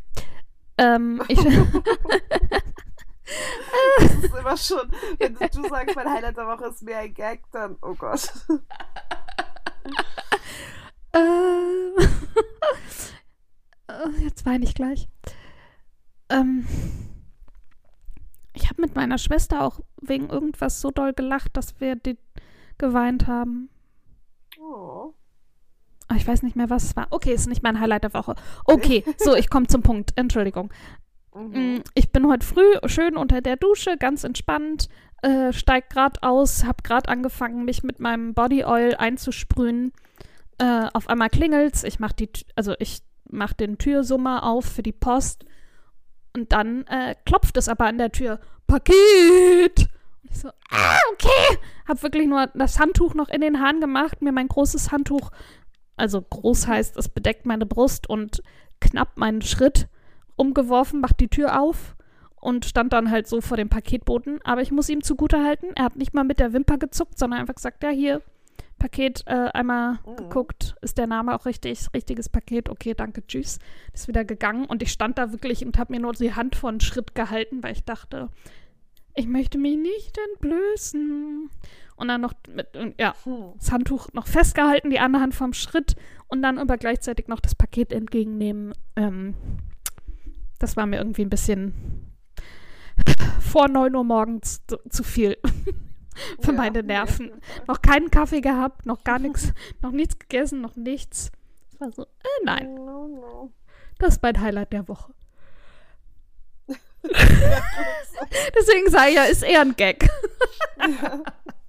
Ähm, 0.77 1.21
ich, 1.27 1.39
Das 3.99 4.11
ist 4.23 4.35
immer 4.35 4.57
schon, 4.57 4.91
wenn 5.19 5.35
du, 5.35 5.69
sagst, 5.69 5.95
mein 5.95 6.09
Highlight 6.09 6.35
der 6.37 6.47
Woche 6.47 6.65
ist 6.65 6.81
mehr 6.81 6.99
ein 6.99 7.13
Gag, 7.13 7.41
dann, 7.51 7.77
oh 7.81 7.93
Gott. 7.95 8.29
Äh, 11.13 11.19
jetzt 14.21 14.45
weine 14.45 14.63
ich 14.65 14.73
gleich. 14.75 15.07
Ähm, 16.29 16.65
ich 18.53 18.69
habe 18.69 18.81
mit 18.81 18.95
meiner 18.95 19.17
Schwester 19.17 19.63
auch 19.63 19.79
wegen 20.01 20.29
irgendwas 20.29 20.81
so 20.81 20.91
doll 20.91 21.13
gelacht, 21.13 21.55
dass 21.57 21.79
wir 21.79 21.95
die 21.95 22.17
geweint 22.77 23.27
haben. 23.27 23.69
Oh. 24.59 25.13
Ah, 26.07 26.15
Ich 26.15 26.27
weiß 26.27 26.43
nicht 26.43 26.55
mehr, 26.55 26.69
was 26.69 26.83
es 26.83 26.95
war. 26.95 27.07
Okay, 27.11 27.33
ist 27.33 27.47
nicht 27.47 27.63
mein 27.63 27.79
Highlight 27.79 28.03
der 28.03 28.13
Woche. 28.13 28.35
Okay, 28.65 29.03
so, 29.17 29.35
ich 29.35 29.49
komme 29.49 29.67
zum 29.67 29.81
Punkt. 29.81 30.11
Entschuldigung. 30.17 30.71
Mhm. 31.33 31.75
Mm, 31.77 31.83
Ich 31.93 32.11
bin 32.11 32.27
heute 32.27 32.45
früh 32.45 32.65
schön 32.85 33.15
unter 33.15 33.41
der 33.41 33.55
Dusche, 33.55 33.97
ganz 33.97 34.23
entspannt, 34.23 34.89
äh, 35.21 35.53
steig 35.53 35.89
grad 35.89 36.23
aus, 36.23 36.65
hab 36.65 36.83
grad 36.83 37.07
angefangen, 37.07 37.63
mich 37.63 37.83
mit 37.83 37.99
meinem 37.99 38.33
Body 38.33 38.65
Oil 38.65 38.95
einzusprühen. 38.95 39.93
Äh, 40.57 40.87
auf 40.93 41.07
einmal 41.07 41.29
klingelt's, 41.29 41.83
ich 41.83 41.99
mach 41.99 42.11
die, 42.11 42.29
also 42.55 42.73
ich 42.79 43.01
mach 43.31 43.53
den 43.53 43.77
Türsummer 43.77 44.43
auf 44.43 44.65
für 44.65 44.83
die 44.83 44.91
Post 44.91 45.45
und 46.35 46.51
dann 46.51 46.85
äh, 46.87 47.15
klopft 47.25 47.57
es 47.57 47.67
aber 47.67 47.85
an 47.85 47.97
der 47.97 48.11
Tür. 48.11 48.39
Paket! 48.67 49.89
Und 50.23 50.31
ich 50.31 50.39
so, 50.39 50.49
ah, 50.69 50.99
okay. 51.13 51.57
Hab 51.87 52.03
wirklich 52.03 52.27
nur 52.27 52.47
das 52.53 52.79
Handtuch 52.79 53.13
noch 53.13 53.29
in 53.29 53.41
den 53.41 53.59
Haaren 53.59 53.81
gemacht, 53.81 54.21
mir 54.21 54.31
mein 54.31 54.47
großes 54.47 54.91
Handtuch, 54.91 55.31
also 55.97 56.21
groß 56.21 56.67
heißt, 56.67 56.97
es 56.97 57.09
bedeckt 57.09 57.45
meine 57.45 57.65
Brust 57.65 58.09
und 58.09 58.41
knapp 58.79 59.17
meinen 59.17 59.41
Schritt 59.41 59.87
umgeworfen, 60.35 61.01
macht 61.01 61.19
die 61.19 61.27
Tür 61.27 61.59
auf 61.61 61.95
und 62.39 62.65
stand 62.65 62.93
dann 62.93 63.11
halt 63.11 63.27
so 63.27 63.41
vor 63.41 63.57
dem 63.57 63.69
Paketboten. 63.69 64.39
Aber 64.43 64.61
ich 64.61 64.71
muss 64.71 64.89
ihm 64.89 65.03
zugutehalten, 65.03 65.75
er 65.75 65.85
hat 65.85 65.95
nicht 65.95 66.13
mal 66.13 66.23
mit 66.23 66.39
der 66.39 66.53
Wimper 66.53 66.77
gezuckt, 66.77 67.19
sondern 67.19 67.41
einfach 67.41 67.55
gesagt, 67.55 67.83
ja, 67.83 67.89
hier, 67.89 68.21
Paket 68.81 69.23
äh, 69.27 69.49
einmal 69.53 69.99
Mhm. 70.05 70.15
geguckt, 70.17 70.75
ist 70.81 70.97
der 70.97 71.05
Name 71.05 71.35
auch 71.35 71.45
richtig, 71.45 71.87
richtiges 71.93 72.29
Paket, 72.29 72.67
okay, 72.67 72.95
danke, 72.95 73.25
tschüss. 73.27 73.59
Ist 73.93 74.07
wieder 74.07 74.25
gegangen 74.25 74.65
und 74.65 74.81
ich 74.81 74.91
stand 74.91 75.19
da 75.19 75.31
wirklich 75.31 75.63
und 75.63 75.77
habe 75.77 75.93
mir 75.93 75.99
nur 75.99 76.13
die 76.13 76.33
Hand 76.33 76.55
vor 76.55 76.69
einen 76.69 76.79
Schritt 76.81 77.13
gehalten, 77.13 77.61
weil 77.61 77.73
ich 77.73 77.83
dachte, 77.83 78.29
ich 79.15 79.27
möchte 79.27 79.57
mich 79.59 79.77
nicht 79.77 80.17
entblößen. 80.31 81.49
Und 81.95 82.07
dann 82.07 82.21
noch 82.21 82.33
mit, 82.49 82.67
ja, 82.99 83.13
Hm. 83.23 83.53
das 83.59 83.71
Handtuch 83.71 84.07
noch 84.13 84.25
festgehalten, 84.25 84.89
die 84.89 84.99
andere 84.99 85.21
Hand 85.21 85.35
vom 85.35 85.53
Schritt 85.53 85.95
und 86.27 86.41
dann 86.41 86.57
aber 86.57 86.77
gleichzeitig 86.77 87.27
noch 87.27 87.39
das 87.39 87.53
Paket 87.53 87.93
entgegennehmen. 87.93 88.73
Ähm, 88.95 89.35
das 90.57 90.75
war 90.75 90.87
mir 90.87 90.97
irgendwie 90.97 91.21
ein 91.23 91.29
bisschen 91.29 92.07
vor 93.39 93.67
9 93.67 93.95
Uhr 93.95 94.03
morgens 94.03 94.65
zu, 94.65 94.77
zu 94.89 95.03
viel 95.03 95.37
für 96.41 96.51
Ja, 96.51 96.57
meine 96.57 96.81
nee, 96.81 96.87
Nerven. 96.93 97.29
Fall. 97.29 97.39
Noch 97.67 97.81
keinen 97.81 98.11
Kaffee 98.11 98.41
gehabt, 98.41 98.85
noch 98.85 99.03
gar 99.03 99.19
nichts, 99.27 99.53
noch 99.81 99.91
nichts 99.91 100.17
gegessen, 100.19 100.61
noch 100.61 100.75
nichts. 100.75 101.31
Es 101.73 101.79
war 101.79 101.91
so, 101.91 102.03
äh, 102.03 102.43
nein, 102.43 102.73
No, 102.75 103.07
no. 103.07 103.51
das 103.99 104.15
ist 104.15 104.23
mein 104.23 104.39
Highlight 104.39 104.73
der 104.73 104.87
Woche. 104.87 105.13
Deswegen 108.55 108.89
sage 108.89 109.09
ich 109.09 109.15
ja, 109.15 109.23
ist 109.23 109.43
eher 109.43 109.61
ein 109.61 109.75
Gag. 109.75 110.07
Ja. 110.77 111.23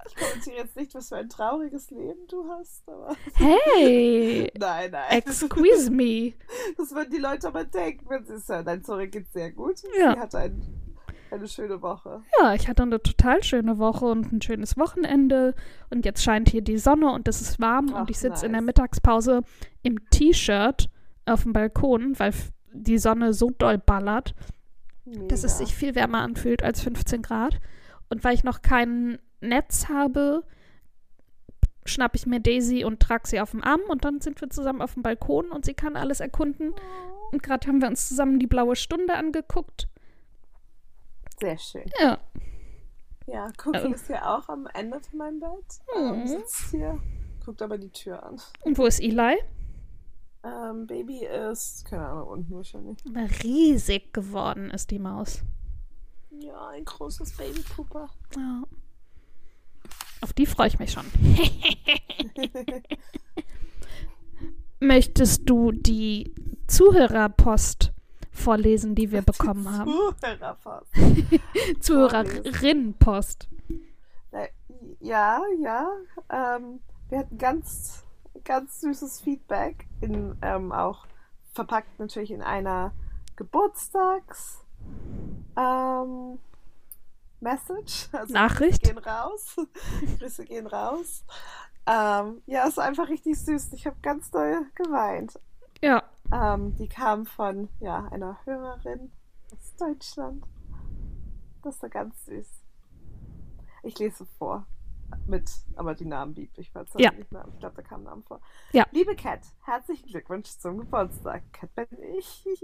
Ich 0.07 0.17
kommentiere 0.17 0.57
jetzt 0.57 0.77
nicht, 0.77 0.95
was 0.95 1.09
für 1.09 1.17
ein 1.17 1.29
trauriges 1.31 1.91
Leben 1.91 2.27
du 2.29 2.47
hast, 2.51 2.83
aber. 2.87 3.17
Hey, 3.35 4.53
Nein, 4.59 4.91
nein. 4.91 5.11
excuse 5.11 5.91
me. 5.91 6.35
Das 6.77 6.91
würden 6.95 7.11
die 7.11 7.19
Leute 7.19 7.49
aber 7.49 7.65
denken, 7.65 8.05
wenn 8.11 8.27
sie 8.27 8.35
es 8.35 8.47
hören. 8.49 8.67
Dein 8.67 8.85
Zurück 8.85 9.11
geht 9.11 9.33
sehr 9.33 9.51
gut. 9.53 9.77
Ja. 9.99 10.13
Sie 10.15 10.21
hatte 10.21 10.39
ein, 10.39 10.82
eine 11.33 11.49
schöne 11.49 11.83
Woche. 11.83 12.23
Ja, 12.41 12.55
ich 12.55 12.69
hatte 12.69 12.83
eine 12.83 13.03
total 13.03 13.43
schöne 13.43 13.79
Woche 13.79 14.07
und 14.07 14.33
ein 14.33 14.43
schönes 14.43 14.77
Wochenende. 14.77 15.55
Und 15.91 16.05
jetzt 16.05 16.23
scheint 16.23 16.49
hier 16.49 16.63
die 16.63 16.79
Sonne 16.79 17.11
und 17.13 17.29
es 17.29 17.41
ist 17.41 17.61
warm. 17.61 17.93
Ach, 17.95 18.01
und 18.01 18.11
ich 18.11 18.19
sitze 18.19 18.47
in 18.47 18.53
der 18.53 18.61
nice. 18.61 18.67
Mittagspause 18.67 19.43
im 19.83 19.99
T-Shirt 20.11 20.89
auf 21.27 21.43
dem 21.43 21.53
Balkon, 21.53 22.19
weil 22.19 22.33
die 22.73 22.99
Sonne 22.99 23.33
so 23.33 23.51
doll 23.51 23.79
ballert, 23.79 24.35
dass 25.05 25.45
es 25.45 25.59
Mega. 25.59 25.67
sich 25.67 25.75
viel 25.75 25.95
wärmer 25.95 26.21
anfühlt 26.21 26.63
als 26.63 26.81
15 26.83 27.23
Grad. 27.23 27.61
Und 28.09 28.25
weil 28.25 28.35
ich 28.35 28.45
noch 28.45 28.63
kein 28.63 29.19
Netz 29.41 29.89
habe, 29.89 30.45
schnapp 31.85 32.15
ich 32.15 32.27
mir 32.27 32.41
Daisy 32.41 32.85
und 32.85 33.01
trage 33.01 33.27
sie 33.27 33.41
auf 33.41 33.51
dem 33.51 33.65
Arm 33.65 33.81
und 33.89 34.05
dann 34.05 34.21
sind 34.21 34.41
wir 34.41 34.51
zusammen 34.51 34.83
auf 34.83 34.95
dem 34.95 35.03
Balkon 35.03 35.51
und 35.51 35.65
sie 35.65 35.75
kann 35.75 35.97
alles 35.97 36.21
erkunden. 36.21 36.73
Und 37.33 37.43
gerade 37.43 37.67
haben 37.67 37.81
wir 37.81 37.89
uns 37.89 38.09
zusammen 38.09 38.39
die 38.39 38.47
blaue 38.47 38.77
Stunde 38.77 39.15
angeguckt. 39.15 39.89
Sehr 41.43 41.59
schön. 41.59 41.91
Ja. 42.01 42.19
Ja, 43.27 43.53
Cookie 43.65 43.79
Ähm. 43.79 43.95
ist 43.95 44.09
ja 44.09 44.37
auch 44.37 44.49
am 44.49 44.67
Ende 44.75 45.01
von 45.01 45.19
meinem 45.19 45.41
Bett. 45.41 45.51
Mhm. 45.97 46.15
Ähm, 46.15 46.27
sitzt 46.27 46.71
hier, 46.71 47.01
guckt 47.45 47.61
aber 47.63 47.79
die 47.79 47.91
Tür 47.91 48.23
an. 48.23 48.41
Und 48.63 48.79
wo 48.79 48.87
ist 48.87 49.01
Eli? 49.01 49.39
Ähm, 50.45 50.87
Baby 50.87 51.25
ist, 51.25 51.85
keine 51.85 52.07
Ahnung, 52.07 52.29
unten 52.29 52.55
wahrscheinlich. 52.55 52.99
Riesig 53.43 54.13
geworden 54.13 54.71
ist 54.71 54.91
die 54.91 54.99
Maus. 54.99 55.43
Ja, 56.31 56.69
ein 56.69 56.85
großes 56.85 57.37
Babypuper. 57.37 58.09
Ja. 58.37 58.63
Auf 60.21 60.33
die 60.33 60.47
freue 60.47 60.69
ich 60.69 60.79
mich 60.79 60.93
schon. 60.93 61.07
Möchtest 64.81 65.49
du 65.49 65.73
die 65.73 66.35
Zuhörerpost 66.67 67.93
vorlesen, 68.33 68.95
die 68.95 69.13
wir 69.13 69.23
bekommen 69.33 69.71
haben? 69.71 69.93
Zuhörerpost. 70.21 70.93
Zuhörerinnenpost. 71.81 73.49
Äh, 74.33 74.49
Ja, 75.01 75.41
ja. 75.61 75.89
Ähm, 76.31 76.81
wir 77.09 77.19
hatten 77.19 77.39
ganz, 77.39 78.05
ganz 78.45 78.81
süßes 78.81 79.21
Feedback, 79.21 79.87
in, 80.01 80.37
ähm, 80.43 80.73
auch 80.73 81.07
verpackt 81.53 81.99
natürlich 81.99 82.31
in 82.31 82.43
einer 82.43 82.93
Geburtstags 83.37 84.65
ähm, 85.57 86.39
Message. 87.41 88.09
Also 88.13 88.33
Nachricht? 88.33 88.83
Grüße 88.83 88.95
gehen 88.95 88.99
raus. 89.05 89.57
Grüße 90.19 90.45
gehen 90.45 90.67
raus. 90.67 91.25
Ähm, 91.87 92.43
ja, 92.47 92.67
es 92.69 92.77
war 92.77 92.85
einfach 92.85 93.09
richtig 93.09 93.39
süß. 93.39 93.73
Ich 93.73 93.87
habe 93.87 93.97
ganz 94.03 94.31
doll 94.31 94.67
geweint. 94.75 95.39
Ja. 95.83 96.03
Ähm, 96.33 96.75
die 96.77 96.89
kam 96.89 97.27
von 97.27 97.69
ja, 97.81 98.07
einer 98.11 98.39
Hörerin 98.45 99.13
aus 99.53 99.75
Deutschland. 99.77 100.45
Das 101.63 101.83
war 101.83 101.91
ganz 101.91 102.25
süß. 102.25 102.49
Ich 103.83 103.99
lese 103.99 104.25
vor. 104.39 104.67
Mit, 105.27 105.51
aber 105.77 105.95
die 105.95 106.07
Namen 106.07 106.33
blieb. 106.33 106.57
Ich 106.57 106.75
weiß 106.75 106.89
Ja. 106.97 107.13
nicht 107.13 107.31
mehr. 107.31 107.45
Ich 107.53 107.59
glaube, 107.59 107.77
da 107.77 107.83
kamen 107.83 108.05
Namen 108.05 108.23
vor. 108.23 108.41
Ja. 108.73 108.87
Liebe 108.93 109.15
Cat, 109.15 109.41
herzlichen 109.65 110.09
Glückwunsch 110.09 110.49
zum 110.59 110.79
Geburtstag. 110.79 111.43
Cat 111.53 111.75
bin 111.75 111.87
ich. 112.17 112.47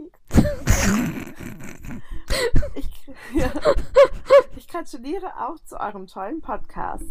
ich, 2.75 3.11
ja. 3.35 3.51
ich 4.57 4.67
gratuliere 4.67 5.47
auch 5.47 5.59
zu 5.65 5.79
eurem 5.79 6.07
tollen 6.07 6.41
Podcast. 6.41 7.05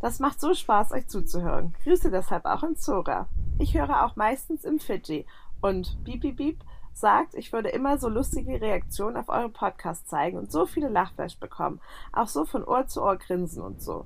Das 0.00 0.18
macht 0.18 0.38
so 0.38 0.52
Spaß, 0.52 0.92
euch 0.92 1.08
zuzuhören. 1.08 1.74
Grüße 1.82 2.10
deshalb 2.10 2.44
auch 2.44 2.62
in 2.62 2.76
Zora. 2.76 3.26
Ich 3.58 3.74
höre 3.74 4.04
auch 4.04 4.16
meistens 4.16 4.64
im 4.64 4.78
Fidji. 4.78 5.26
Und 5.64 5.96
Beep 6.04 6.20
Beep 6.20 6.36
Beep 6.36 6.60
sagt, 6.92 7.34
ich 7.34 7.52
würde 7.54 7.70
immer 7.70 7.96
so 7.96 8.10
lustige 8.10 8.60
Reaktionen 8.60 9.16
auf 9.16 9.30
eure 9.30 9.48
Podcasts 9.48 10.06
zeigen 10.08 10.36
und 10.36 10.52
so 10.52 10.66
viele 10.66 10.88
Lachflash 10.90 11.38
bekommen. 11.38 11.80
Auch 12.12 12.28
so 12.28 12.44
von 12.44 12.62
Ohr 12.64 12.86
zu 12.86 13.02
Ohr 13.02 13.16
grinsen 13.16 13.62
und 13.62 13.80
so. 13.80 14.04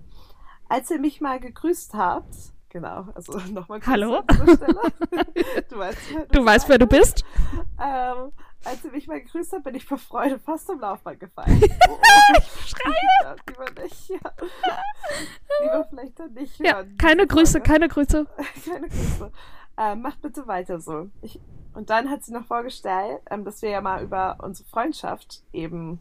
Als 0.68 0.88
ihr 0.92 1.00
mich 1.00 1.20
mal 1.20 1.40
gegrüßt 1.40 1.94
habt, 1.94 2.32
genau, 2.68 3.08
also 3.16 3.38
nochmal 3.52 3.80
Hallo? 3.84 4.22
Du 5.68 5.78
weißt, 5.78 5.98
wer 6.14 6.26
Du 6.26 6.44
weißt, 6.44 6.68
wer 6.68 6.78
du 6.78 6.86
bist? 6.86 7.24
ähm, 7.82 8.30
als 8.64 8.84
ihr 8.84 8.92
mich 8.92 9.08
mal 9.08 9.20
gegrüßt 9.20 9.52
habt, 9.52 9.64
bin 9.64 9.74
ich 9.74 9.84
vor 9.84 9.98
Freude 9.98 10.38
fast 10.38 10.66
zum 10.68 10.78
Laufband 10.78 11.18
gefallen. 11.18 11.60
Oh, 11.88 11.98
oh. 12.00 12.34
ich 12.38 12.68
schreie! 12.70 13.36
Lieber 13.48 13.82
nicht, 13.82 14.08
ja. 14.10 14.32
Lieber 15.62 15.86
vielleicht 15.90 16.18
dann 16.20 16.32
nicht 16.34 16.58
Ja, 16.60 16.76
hören. 16.76 16.96
keine 16.98 17.26
Grüße, 17.26 17.60
keine 17.60 17.88
Grüße. 17.88 18.26
keine 18.64 18.88
Grüße. 18.88 19.32
Ähm, 19.78 20.02
macht 20.02 20.20
bitte 20.22 20.46
weiter 20.48 20.80
so. 20.80 21.08
Ich, 21.22 21.38
und 21.74 21.90
dann 21.90 22.10
hat 22.10 22.24
sie 22.24 22.32
noch 22.32 22.44
vorgestellt, 22.44 23.20
ähm, 23.30 23.44
dass 23.44 23.62
wir 23.62 23.70
ja 23.70 23.80
mal 23.80 24.02
über 24.02 24.38
unsere 24.42 24.68
Freundschaft 24.68 25.42
eben 25.52 26.00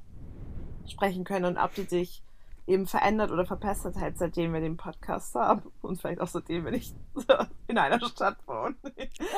sprechen 0.88 1.24
können 1.24 1.46
und 1.46 1.58
ob 1.58 1.74
die 1.76 1.84
sich 1.84 2.24
eben 2.66 2.86
verändert 2.88 3.32
oder 3.32 3.46
verbessert 3.46 3.96
hat, 3.98 4.18
seitdem 4.18 4.52
wir 4.54 4.60
den 4.60 4.76
Podcast 4.78 5.36
haben. 5.36 5.62
Und 5.82 6.02
vielleicht 6.02 6.20
auch 6.20 6.28
seitdem 6.28 6.66
wir 6.66 6.72
nicht 6.72 6.94
in 7.68 7.78
einer 7.78 8.00
Stadt 8.06 8.38
wohnen. 8.48 8.76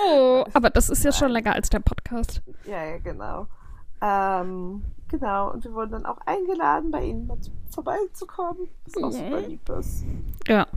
Oh, 0.07 0.45
aber 0.53 0.69
das 0.71 0.89
ist 0.89 1.03
ja 1.03 1.11
schon 1.11 1.31
länger 1.31 1.53
als 1.53 1.69
der 1.69 1.79
Podcast. 1.79 2.41
Ja, 2.65 2.83
ja, 2.85 2.97
genau. 2.97 3.45
Ähm, 4.01 4.83
genau, 5.09 5.51
und 5.51 5.63
wir 5.65 5.73
wurden 5.73 5.91
dann 5.91 6.05
auch 6.05 6.19
eingeladen, 6.25 6.89
bei 6.89 7.03
Ihnen 7.03 7.27
mal 7.27 7.39
zu- 7.39 7.51
vorbeizukommen. 7.69 8.67
Was 8.85 9.03
auch 9.03 9.11
super 9.11 9.41
lieb 9.41 9.67
ist. 9.69 10.05
Ja. 10.47 10.59
Ja, 10.59 10.67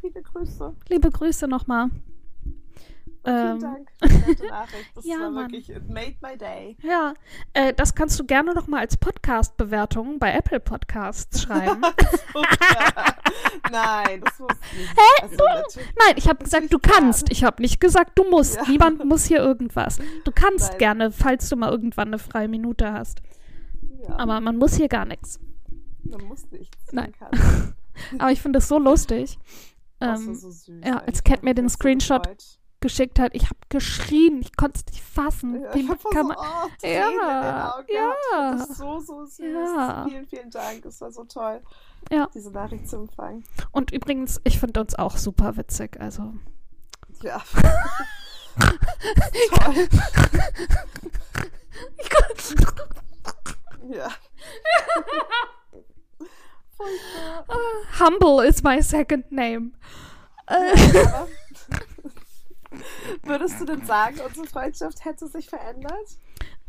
viele 0.00 0.22
Grüße. 0.22 0.74
Liebe 0.88 1.10
Grüße 1.10 1.48
nochmal. 1.48 1.90
Vielen 3.26 3.52
Ähm, 3.52 3.60
Dank 3.60 3.88
für 4.02 4.08
die 4.08 4.14
nette 4.30 4.46
Nachricht. 4.48 4.90
Das 4.96 5.04
ja, 5.06 5.18
war 5.18 5.30
Mann. 5.30 5.44
wirklich, 5.50 5.70
it 5.70 5.88
made 5.88 6.14
my 6.20 6.36
day. 6.36 6.76
Ja, 6.82 7.14
äh, 7.54 7.72
das 7.72 7.94
kannst 7.94 8.20
du 8.20 8.24
gerne 8.24 8.52
nochmal 8.52 8.80
als 8.80 8.98
Podcast-Bewertung 8.98 10.18
bei 10.18 10.32
Apple 10.34 10.60
Podcasts 10.60 11.40
schreiben. 11.42 11.80
Super. 12.34 13.14
Nein, 13.72 14.20
das 14.22 14.34
ich 14.72 14.78
nicht. 14.78 14.90
Hä? 14.94 15.22
Also, 15.22 15.80
Nein, 15.98 16.14
ich 16.16 16.28
habe 16.28 16.44
gesagt, 16.44 16.70
du 16.72 16.78
kannst. 16.78 17.30
Ich 17.30 17.44
habe 17.44 17.62
nicht 17.62 17.80
gesagt, 17.80 18.18
du 18.18 18.24
musst. 18.28 18.56
Ja. 18.56 18.64
Niemand 18.68 19.02
muss 19.06 19.24
hier 19.24 19.38
irgendwas. 19.38 19.98
Du 20.24 20.30
kannst 20.30 20.70
Nein. 20.72 20.78
gerne, 20.78 21.10
falls 21.10 21.48
du 21.48 21.56
mal 21.56 21.70
irgendwann 21.70 22.08
eine 22.08 22.18
freie 22.18 22.48
Minute 22.48 22.92
hast. 22.92 23.22
Ja, 24.06 24.16
Aber 24.18 24.40
man 24.40 24.58
muss 24.58 24.74
hier 24.76 24.88
gar 24.88 25.06
nichts. 25.06 25.40
man 26.02 26.22
muss 26.26 26.50
nichts. 26.50 26.76
Nein. 26.92 27.14
Aber 28.18 28.30
ich 28.32 28.42
finde 28.42 28.58
das 28.58 28.68
so 28.68 28.78
lustig. 28.78 29.38
Das 30.04 30.20
Ähm, 30.20 30.34
so 30.34 30.50
süß. 30.50 30.84
ja, 30.84 30.98
als 30.98 31.18
Ich 31.18 31.24
Cat 31.24 31.42
mir 31.42 31.54
den 31.54 31.68
so 31.68 31.74
Screenshot 31.74 32.22
gefreut. 32.24 32.58
geschickt 32.80 33.18
hat, 33.18 33.34
ich 33.34 33.44
habe 33.44 33.56
geschrien. 33.68 34.40
Ich 34.42 34.54
konnte 34.56 34.80
es 34.80 34.92
nicht 34.92 35.02
fassen. 35.04 35.62
Ja, 35.62 35.74
Wie 35.74 35.80
ich 35.80 35.88
kann 35.88 35.98
so, 36.22 36.28
man, 36.28 36.36
oh, 36.38 36.68
Tränen 36.80 37.18
Ja, 37.18 37.82
ja. 37.88 38.52
Das 38.52 38.68
ist 38.70 38.76
so, 38.78 38.98
so 39.00 39.24
süß. 39.24 39.38
Ja. 39.40 40.06
Vielen, 40.08 40.26
vielen 40.26 40.50
Dank. 40.50 40.84
Es 40.84 41.00
war 41.00 41.10
so 41.10 41.24
toll, 41.24 41.62
Ja. 42.10 42.28
diese 42.34 42.50
Nachricht 42.50 42.88
zu 42.88 42.96
empfangen. 42.96 43.44
Und 43.72 43.90
übrigens, 43.92 44.40
ich 44.44 44.58
finde 44.60 44.80
uns 44.80 44.94
auch 44.94 45.16
super 45.16 45.56
witzig. 45.56 45.98
Also, 46.00 46.34
Ja. 47.22 47.40
toll. 49.50 49.88
Ja. 53.90 54.08
Furchtbar. 56.76 57.44
humble 58.00 58.46
is 58.46 58.62
my 58.62 58.80
second 58.82 59.30
name. 59.30 59.72
Aber 60.46 61.28
Würdest 63.22 63.60
du 63.60 63.64
denn 63.66 63.84
sagen, 63.86 64.16
unsere 64.26 64.46
Freundschaft 64.46 65.04
hätte 65.04 65.26
sich 65.28 65.48
verändert? 65.48 66.18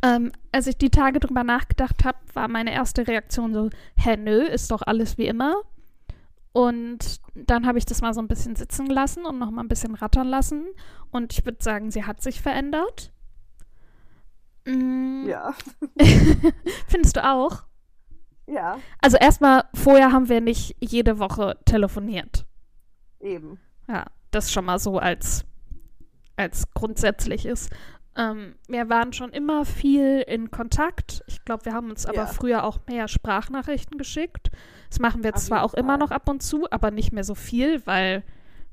ähm, 0.02 0.30
als 0.52 0.66
ich 0.68 0.76
die 0.78 0.90
Tage 0.90 1.18
drüber 1.20 1.42
nachgedacht 1.42 2.04
habe, 2.04 2.18
war 2.34 2.46
meine 2.48 2.72
erste 2.72 3.06
Reaktion 3.08 3.52
so, 3.54 3.70
hä, 3.96 4.16
nö, 4.16 4.42
ist 4.44 4.70
doch 4.70 4.82
alles 4.82 5.18
wie 5.18 5.26
immer. 5.26 5.56
Und 6.52 7.20
dann 7.34 7.66
habe 7.66 7.78
ich 7.78 7.84
das 7.86 8.00
mal 8.02 8.14
so 8.14 8.20
ein 8.20 8.28
bisschen 8.28 8.56
sitzen 8.56 8.86
lassen 8.86 9.26
und 9.26 9.38
noch 9.38 9.50
mal 9.50 9.62
ein 9.62 9.68
bisschen 9.68 9.94
rattern 9.94 10.28
lassen. 10.28 10.66
Und 11.10 11.32
ich 11.32 11.44
würde 11.44 11.62
sagen, 11.62 11.90
sie 11.90 12.04
hat 12.04 12.22
sich 12.22 12.40
verändert. 12.40 13.12
Mm, 14.64 15.26
Ja. 15.26 15.54
Findest 16.88 17.16
du 17.16 17.24
auch? 17.28 17.64
Ja, 18.46 18.78
Also 19.00 19.16
erstmal, 19.16 19.64
vorher 19.74 20.12
haben 20.12 20.28
wir 20.28 20.40
nicht 20.40 20.76
jede 20.80 21.18
Woche 21.18 21.58
telefoniert. 21.64 22.46
eben. 23.20 23.58
Ja, 23.88 24.06
das 24.30 24.52
schon 24.52 24.64
mal 24.64 24.78
so 24.78 24.98
als, 24.98 25.44
als 26.36 26.70
grundsätzliches. 26.74 27.70
Ähm, 28.16 28.54
wir 28.68 28.88
waren 28.88 29.12
schon 29.12 29.30
immer 29.30 29.64
viel 29.64 30.20
in 30.26 30.50
Kontakt. 30.50 31.22
Ich 31.26 31.44
glaube, 31.44 31.64
wir 31.66 31.72
haben 31.72 31.90
uns 31.90 32.06
aber 32.06 32.16
Ja. 32.18 32.26
früher 32.26 32.64
auch 32.64 32.78
mehr 32.88 33.08
Sprachnachrichten 33.08 33.98
geschickt. 33.98 34.50
Das 34.90 34.98
machen 35.00 35.22
wir 35.22 35.34
Auf 35.34 35.40
zwar 35.42 35.62
auch 35.62 35.74
immer 35.74 35.90
Fall. 35.94 35.98
noch 35.98 36.10
ab 36.10 36.28
und 36.28 36.42
zu, 36.42 36.66
aber 36.70 36.90
nicht 36.90 37.12
mehr 37.12 37.24
so 37.24 37.34
viel, 37.34 37.84
weil 37.86 38.22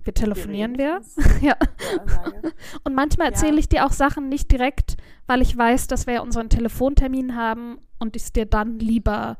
wir 0.03 0.13
telefonieren 0.13 0.77
wir. 0.77 1.01
ja. 1.41 1.55
Ja. 1.91 2.51
Und 2.83 2.95
manchmal 2.95 3.27
Ja. 3.27 3.31
erzähle 3.33 3.59
ich 3.59 3.69
dir 3.69 3.85
auch 3.85 3.91
Sachen 3.91 4.29
nicht 4.29 4.51
direkt, 4.51 4.97
weil 5.27 5.41
ich 5.41 5.55
weiß, 5.57 5.87
dass 5.87 6.07
wir 6.07 6.15
ja 6.15 6.21
unseren 6.21 6.49
Telefontermin 6.49 7.35
haben 7.35 7.77
und 7.99 8.15
ich 8.15 8.23
es 8.23 8.33
dir 8.33 8.45
dann 8.45 8.79
lieber 8.79 9.37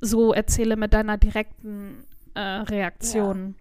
so 0.00 0.32
erzähle 0.32 0.76
mit 0.76 0.92
deiner 0.92 1.16
direkten 1.18 2.04
äh, 2.34 2.40
Reaktion. 2.40 3.54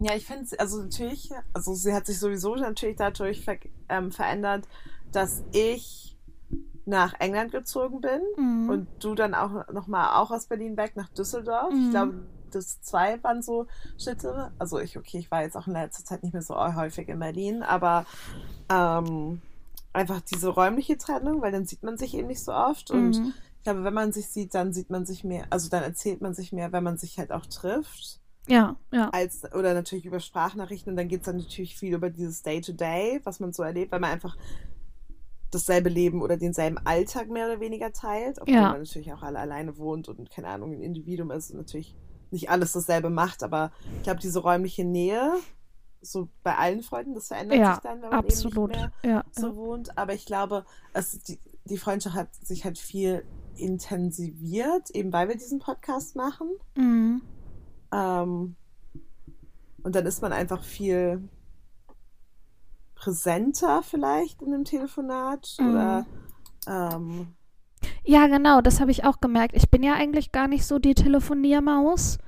Ja, 0.00 0.14
ich 0.14 0.26
finde, 0.26 0.48
also 0.58 0.82
natürlich, 0.82 1.30
also 1.52 1.74
sie 1.74 1.92
hat 1.92 2.06
sich 2.06 2.18
sowieso 2.18 2.56
natürlich 2.56 2.96
dadurch 2.96 3.44
ver 3.44 3.56
ähm, 3.88 4.10
verändert, 4.10 4.66
dass 5.12 5.42
ich 5.52 6.16
nach 6.86 7.14
England 7.18 7.52
gezogen 7.52 8.00
bin 8.00 8.20
Mhm. 8.36 8.68
und 8.68 8.88
du 9.00 9.14
dann 9.14 9.34
auch 9.34 9.68
nochmal 9.72 10.20
auch 10.20 10.30
aus 10.30 10.46
Berlin 10.46 10.76
weg 10.76 10.92
nach 10.96 11.08
Düsseldorf. 11.10 11.72
Mhm. 11.72 11.84
Ich 11.84 11.90
glaube, 11.90 12.14
das 12.50 12.80
zwei 12.82 13.22
waren 13.22 13.42
so 13.42 13.66
Schritte. 13.98 14.50
Also 14.58 14.78
ich, 14.78 14.98
okay, 14.98 15.18
ich 15.18 15.30
war 15.30 15.42
jetzt 15.42 15.56
auch 15.56 15.66
in 15.66 15.72
letzter 15.72 16.04
Zeit 16.04 16.22
nicht 16.22 16.32
mehr 16.32 16.42
so 16.42 16.56
häufig 16.56 17.08
in 17.08 17.18
Berlin, 17.18 17.62
aber 17.62 18.04
ähm, 18.68 19.40
einfach 19.92 20.20
diese 20.20 20.48
räumliche 20.48 20.98
Trennung, 20.98 21.40
weil 21.40 21.52
dann 21.52 21.64
sieht 21.66 21.82
man 21.82 21.96
sich 21.96 22.14
eben 22.14 22.28
nicht 22.28 22.42
so 22.42 22.52
oft 22.52 22.90
und 22.90 23.18
Mhm. 23.22 23.32
Ich 23.64 23.66
glaube, 23.66 23.82
wenn 23.84 23.94
man 23.94 24.12
sich 24.12 24.28
sieht, 24.28 24.54
dann 24.54 24.74
sieht 24.74 24.90
man 24.90 25.06
sich 25.06 25.24
mehr, 25.24 25.46
also 25.48 25.70
dann 25.70 25.82
erzählt 25.82 26.20
man 26.20 26.34
sich 26.34 26.52
mehr, 26.52 26.70
wenn 26.72 26.84
man 26.84 26.98
sich 26.98 27.18
halt 27.18 27.32
auch 27.32 27.46
trifft 27.46 28.20
Ja, 28.46 28.76
ja. 28.92 29.08
als 29.10 29.42
oder 29.54 29.72
natürlich 29.72 30.04
über 30.04 30.20
Sprachnachrichten 30.20 30.90
und 30.92 30.96
dann 30.98 31.08
geht 31.08 31.20
es 31.20 31.24
dann 31.24 31.38
natürlich 31.38 31.74
viel 31.74 31.94
über 31.94 32.10
dieses 32.10 32.42
Day-to-Day, 32.42 33.22
was 33.24 33.40
man 33.40 33.54
so 33.54 33.62
erlebt, 33.62 33.90
weil 33.90 34.00
man 34.00 34.10
einfach 34.10 34.36
dasselbe 35.50 35.88
Leben 35.88 36.20
oder 36.20 36.36
denselben 36.36 36.76
Alltag 36.84 37.30
mehr 37.30 37.46
oder 37.46 37.58
weniger 37.58 37.90
teilt, 37.90 38.38
obwohl 38.38 38.54
Ja. 38.56 38.72
man 38.72 38.80
natürlich 38.82 39.14
auch 39.14 39.22
alle 39.22 39.38
alleine 39.38 39.78
wohnt 39.78 40.10
und 40.10 40.28
keine 40.30 40.48
Ahnung, 40.48 40.72
ein 40.74 40.82
Individuum 40.82 41.30
ist 41.30 41.50
und 41.50 41.56
natürlich 41.56 41.96
nicht 42.30 42.50
alles 42.50 42.72
dasselbe 42.72 43.08
macht, 43.08 43.42
aber 43.42 43.72
ich 43.96 44.02
glaube, 44.02 44.20
diese 44.20 44.40
räumliche 44.40 44.84
Nähe, 44.84 45.32
so 46.02 46.28
bei 46.42 46.54
allen 46.58 46.82
Freunden, 46.82 47.14
das 47.14 47.28
verändert 47.28 47.60
Ja, 47.60 47.74
sich 47.76 47.82
dann, 47.82 48.02
wenn 48.02 48.10
man 48.10 48.24
Absolut. 48.26 48.52
eben 48.52 48.66
nicht 48.66 48.92
mehr 49.02 49.10
Ja, 49.10 49.24
so 49.32 49.56
wohnt, 49.56 49.96
aber 49.96 50.12
ich 50.12 50.26
glaube, 50.26 50.66
es, 50.92 51.12
die, 51.22 51.40
die 51.64 51.78
Freundschaft 51.78 52.14
hat 52.14 52.34
sich 52.34 52.66
halt 52.66 52.78
viel 52.78 53.24
intensiviert, 53.56 54.90
eben 54.90 55.12
weil 55.12 55.28
wir 55.28 55.36
diesen 55.36 55.58
Podcast 55.58 56.16
machen. 56.16 56.48
Mhm. 56.76 57.22
Ähm, 57.92 58.56
und 59.82 59.94
dann 59.94 60.06
ist 60.06 60.22
man 60.22 60.32
einfach 60.32 60.62
viel 60.64 61.28
präsenter 62.94 63.82
vielleicht 63.82 64.40
in 64.42 64.54
einem 64.54 64.64
Telefonat 64.64 65.56
Mhm. 65.58 65.70
oder 65.70 66.06
ähm, 66.66 67.26
Ja, 68.02 68.26
genau, 68.26 68.60
das 68.62 68.80
habe 68.80 68.90
ich 68.90 69.04
auch 69.04 69.20
gemerkt. 69.20 69.54
Ich 69.56 69.70
bin 69.70 69.82
ja 69.82 69.94
eigentlich 69.94 70.32
gar 70.32 70.48
nicht 70.48 70.64
so 70.64 70.78
die 70.78 70.94
Telefoniermaus. 70.94 72.18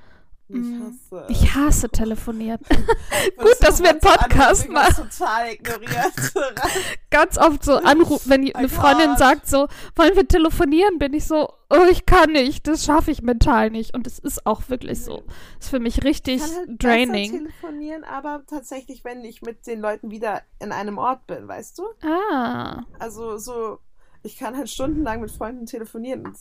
Ich 0.48 0.54
Mhm. 0.56 0.92
hasse. 1.10 1.26
Ich 1.28 1.54
hasse 1.54 1.88
telefonieren. 1.88 2.60
Gut, 3.36 3.56
dass 3.60 3.82
wir 3.82 3.90
einen 3.90 4.00
Podcast 4.00 4.68
machen. 4.68 5.08
total 5.10 5.52
ignoriert. 5.52 6.32
Ganz 7.10 7.36
oft 7.38 7.64
so 7.64 7.76
anrufen, 7.76 8.30
wenn 8.30 8.40
eine 8.54 8.66
My 8.66 8.68
Freundin 8.68 9.16
sagt 9.16 9.48
so, 9.48 9.66
wollen 9.96 10.14
wir 10.14 10.26
telefonieren, 10.28 10.98
bin 10.98 11.14
ich 11.14 11.26
so, 11.26 11.48
oh, 11.70 11.84
ich 11.90 12.06
kann 12.06 12.30
nicht, 12.32 12.66
das 12.68 12.84
schaffe 12.84 13.10
ich 13.10 13.22
mental 13.22 13.70
nicht. 13.70 13.94
Und 13.94 14.06
es 14.06 14.18
ist 14.18 14.46
auch 14.46 14.68
wirklich 14.68 15.02
so. 15.02 15.24
Ist 15.58 15.70
für 15.70 15.80
mich 15.80 16.04
richtig 16.04 16.36
ich 16.36 16.42
kann 16.42 16.56
halt 16.68 16.82
draining. 16.82 17.30
telefonieren, 17.32 18.04
aber 18.04 18.44
tatsächlich, 18.46 19.04
wenn 19.04 19.24
ich 19.24 19.42
mit 19.42 19.66
den 19.66 19.80
Leuten 19.80 20.10
wieder 20.10 20.42
in 20.60 20.70
einem 20.72 20.98
Ort 20.98 21.26
bin, 21.26 21.48
weißt 21.48 21.78
du? 21.78 21.84
Ah, 22.06 22.84
Also 23.00 23.36
so, 23.38 23.78
ich 24.22 24.36
kann 24.36 24.56
halt 24.56 24.68
stundenlang 24.70 25.20
mit 25.20 25.30
Freunden 25.32 25.66
telefonieren, 25.66 26.32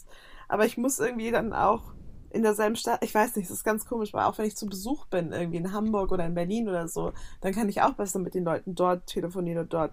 aber 0.48 0.66
ich 0.66 0.78
muss 0.78 1.00
irgendwie 1.00 1.32
dann 1.32 1.54
auch 1.54 1.82
in 2.36 2.44
derselben 2.44 2.76
Stadt, 2.76 3.04
ich 3.04 3.14
weiß 3.16 3.36
nicht, 3.36 3.50
das 3.50 3.58
ist 3.58 3.64
ganz 3.64 3.86
komisch, 3.86 4.14
weil 4.14 4.26
auch 4.26 4.38
wenn 4.38 4.46
ich 4.46 4.56
zu 4.56 4.68
Besuch 4.68 5.06
bin, 5.08 5.32
irgendwie 5.32 5.58
in 5.58 5.72
Hamburg 5.72 6.12
oder 6.12 6.26
in 6.26 6.34
Berlin 6.36 6.68
oder 6.70 6.88
so, 6.88 7.14
dann 7.42 7.54
kann 7.54 7.70
ich 7.70 7.82
auch 7.82 7.94
besser 7.94 8.20
mit 8.20 8.36
den 8.36 8.44
Leuten 8.44 8.76
dort 8.76 9.08
telefonieren 9.08 9.64
und 9.64 9.74
dort 9.74 9.92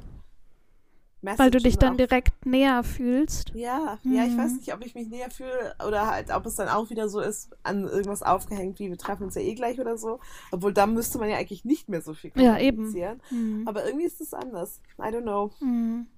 weil 1.37 1.53
du 1.53 1.59
dich 1.59 1.79
dann 1.79 1.93
auch. 1.93 1.97
direkt 1.99 2.47
näher 2.47 2.83
fühlst. 2.83 3.53
Ja, 3.55 3.97
ja, 4.03 4.25
ich 4.25 4.33
Mhm. 4.33 4.39
weiß 4.39 4.53
nicht, 4.57 4.75
ob 4.75 4.85
ich 4.85 4.97
mich 4.97 5.09
näher 5.09 5.31
fühle 5.31 5.73
oder 5.87 6.09
halt, 6.09 6.31
ob 6.35 6.45
es 6.47 6.57
dann 6.57 6.67
auch 6.69 6.91
wieder 6.91 7.09
so 7.09 7.21
ist, 7.21 7.51
an 7.63 7.85
irgendwas 7.85 8.25
aufgehängt, 8.25 8.81
wie 8.81 8.91
wir 8.91 8.99
treffen 8.99 9.23
uns 9.23 9.37
ja 9.37 9.41
eh 9.43 9.55
gleich 9.55 9.79
oder 9.79 9.97
so. 9.97 10.19
Obwohl, 10.51 10.73
da 10.73 10.87
müsste 10.89 11.19
man 11.19 11.31
ja 11.31 11.37
eigentlich 11.37 11.65
nicht 11.65 11.89
mehr 11.89 12.03
so 12.03 12.13
viel 12.13 12.33
Ja, 12.35 12.59
eben. 12.59 12.79
kommunizieren. 12.79 13.21
Mhm. 13.31 13.69
Aber 13.69 13.87
irgendwie 13.87 14.07
ist 14.07 14.21
es 14.21 14.35
anders. 14.35 14.81
I 14.99 15.03
don't 15.03 15.23
know. 15.23 15.53
Mhm. 15.61 16.09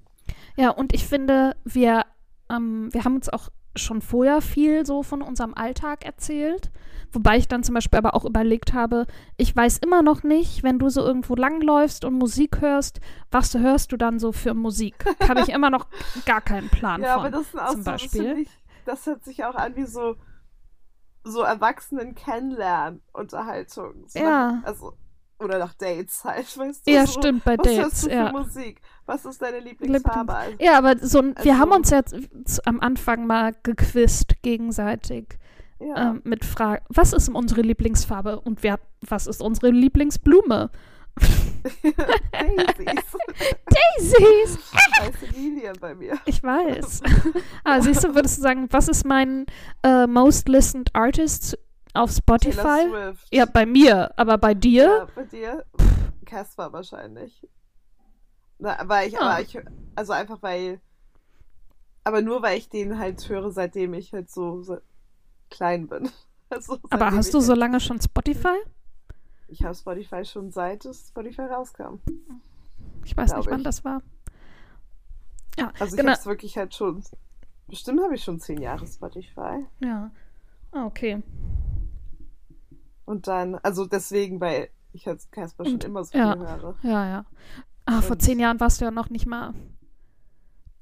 Ja, 0.56 0.70
und 0.70 0.94
ich 0.94 1.06
finde, 1.06 1.54
wir, 1.64 2.06
ähm, 2.50 2.88
wir 2.92 3.04
haben 3.04 3.16
uns 3.16 3.28
auch 3.28 3.50
schon 3.76 4.00
vorher 4.02 4.40
viel 4.40 4.86
so 4.86 5.02
von 5.02 5.22
unserem 5.22 5.54
Alltag 5.54 6.04
erzählt. 6.04 6.70
Wobei 7.12 7.36
ich 7.36 7.46
dann 7.46 7.62
zum 7.62 7.74
Beispiel 7.76 7.98
aber 7.98 8.14
auch 8.14 8.24
überlegt 8.24 8.72
habe, 8.72 9.06
ich 9.36 9.54
weiß 9.54 9.78
immer 9.78 10.02
noch 10.02 10.24
nicht, 10.24 10.64
wenn 10.64 10.80
du 10.80 10.88
so 10.88 11.00
irgendwo 11.02 11.36
langläufst 11.36 12.04
und 12.04 12.14
Musik 12.14 12.60
hörst, 12.60 13.00
was 13.30 13.54
hörst 13.54 13.92
du 13.92 13.96
dann 13.96 14.18
so 14.18 14.32
für 14.32 14.52
Musik? 14.54 15.04
Habe 15.28 15.40
ich 15.42 15.50
immer 15.50 15.70
noch 15.70 15.86
gar 16.26 16.40
keinen 16.40 16.68
Plan 16.70 17.00
Ja, 17.02 17.14
von. 17.14 17.26
aber 17.26 17.30
das 17.38 17.50
sind 17.52 17.60
auch 17.60 17.70
zum 17.70 17.82
so, 17.82 17.90
das, 17.92 18.02
Beispiel. 18.02 18.38
ich, 18.38 18.48
das 18.84 19.06
hört 19.06 19.22
sich 19.24 19.44
auch 19.44 19.54
an 19.54 19.76
wie 19.76 19.84
so, 19.84 20.16
so 21.22 21.42
Erwachsenen 21.42 22.14
kennenlernen, 22.16 23.00
Unterhaltung. 23.12 24.08
So 24.08 24.18
Ja. 24.18 24.52
Nach, 24.52 24.64
also, 24.64 24.94
oder 25.44 25.58
nach 25.58 25.74
Dates 25.74 26.24
halt, 26.24 26.56
weißt 26.58 26.86
du? 26.86 26.90
ja, 26.90 27.06
so, 27.06 27.20
stimmt, 27.20 27.44
bei 27.44 27.56
Was 27.58 27.66
hörst 27.68 27.78
Dates. 27.78 28.00
du 28.02 28.08
für 28.10 28.14
Ja. 28.16 28.32
Musik? 28.32 28.80
Was 29.06 29.24
ist 29.26 29.42
deine 29.42 29.60
Lieblingsfarbe? 29.60 30.34
Also, 30.34 30.56
ja, 30.60 30.78
aber 30.78 30.96
so, 30.98 31.18
ein- 31.20 31.34
wir 31.42 31.52
Also- 31.52 31.60
haben 31.62 31.72
uns 31.72 31.90
jetzt 31.90 32.14
am 32.66 32.80
Anfang 32.80 33.26
mal 33.26 33.52
gequizt 33.62 34.34
gegenseitig. 34.42 35.38
ja. 35.80 36.10
ähm, 36.12 36.22
mit 36.24 36.44
Fragen, 36.44 36.82
was 36.88 37.12
ist 37.12 37.28
unsere 37.28 37.60
Lieblingsfarbe 37.60 38.40
und 38.40 38.62
wer, 38.62 38.78
was 39.06 39.26
ist 39.26 39.42
unsere 39.42 39.70
Lieblingsblume? 39.70 40.70
Daisies. 42.32 43.04
Daisies! 43.98 44.58
Lilien 45.36 45.76
bei 45.80 45.94
mir. 45.94 46.18
Ich 46.24 46.42
weiß. 46.42 47.02
ah, 47.64 47.80
siehst 47.80 48.04
du, 48.04 48.14
würdest 48.14 48.38
du 48.38 48.42
sagen, 48.42 48.66
was 48.70 48.88
ist 48.88 49.04
mein 49.04 49.46
äh, 49.82 50.06
most 50.06 50.48
listened 50.48 50.90
artist 50.94 51.58
auf 51.94 52.10
Spotify? 52.10 53.12
Ja, 53.32 53.46
bei 53.46 53.64
mir, 53.66 54.12
aber 54.18 54.36
bei 54.38 54.54
dir? 54.54 54.84
Ja, 54.84 55.06
bei 55.14 55.24
dir? 55.24 55.64
Casper 56.26 56.72
wahrscheinlich. 56.72 57.46
Na, 58.58 58.78
weil 58.84 59.08
ich, 59.08 59.18
Ah. 59.20 59.30
aber 59.30 59.40
ich, 59.42 59.58
also 59.94 60.12
einfach 60.12 60.42
weil, 60.42 60.80
aber 62.04 62.22
nur 62.22 62.42
weil 62.42 62.58
ich 62.58 62.68
den 62.68 62.98
halt 62.98 63.26
höre, 63.28 63.50
seitdem 63.50 63.94
ich 63.94 64.12
halt 64.12 64.30
so, 64.30 64.62
so 64.62 64.78
klein 65.50 65.86
bin. 65.88 66.10
Also, 66.50 66.78
aber 66.90 67.10
hast 67.10 67.34
du 67.34 67.40
so 67.40 67.48
halt, 67.52 67.58
lange 67.58 67.80
schon 67.80 68.00
Spotify? 68.00 68.54
Ich 69.48 69.64
habe 69.64 69.74
Spotify 69.74 70.24
schon 70.24 70.52
seit 70.52 70.84
es 70.84 71.08
Spotify 71.08 71.40
rauskam. 71.42 71.96
Ich 73.04 73.16
weiß 73.16 73.34
nicht, 73.34 73.50
wann 73.50 73.60
ich. 73.60 73.64
das 73.64 73.84
war. 73.84 74.02
Ja, 75.58 75.72
Also 75.80 75.94
ich 75.96 76.00
genau. 76.00 76.12
habe 76.12 76.20
es 76.20 76.26
wirklich 76.26 76.56
halt 76.56 76.72
schon, 76.74 77.02
bestimmt 77.66 78.00
habe 78.02 78.14
ich 78.14 78.22
schon 78.22 78.38
zehn 78.38 78.60
Jahre 78.60 78.86
Spotify. 78.86 79.66
Ja. 79.80 80.12
Ah, 80.72 80.84
okay. 80.84 81.22
Und 83.04 83.26
dann, 83.28 83.56
also 83.56 83.86
deswegen, 83.86 84.40
weil 84.40 84.68
ich 84.92 85.06
halt 85.06 85.20
Casper 85.32 85.64
schon 85.64 85.80
immer 85.80 86.04
so 86.04 86.12
viel 86.12 86.20
ja. 86.20 86.36
höre. 86.36 86.76
Ja, 86.82 87.06
ja. 87.08 87.24
Ah, 87.86 88.00
vor 88.00 88.18
zehn 88.18 88.38
Jahren 88.38 88.60
warst 88.60 88.80
du 88.80 88.84
ja 88.86 88.90
noch 88.90 89.10
nicht 89.10 89.26
mal. 89.26 89.52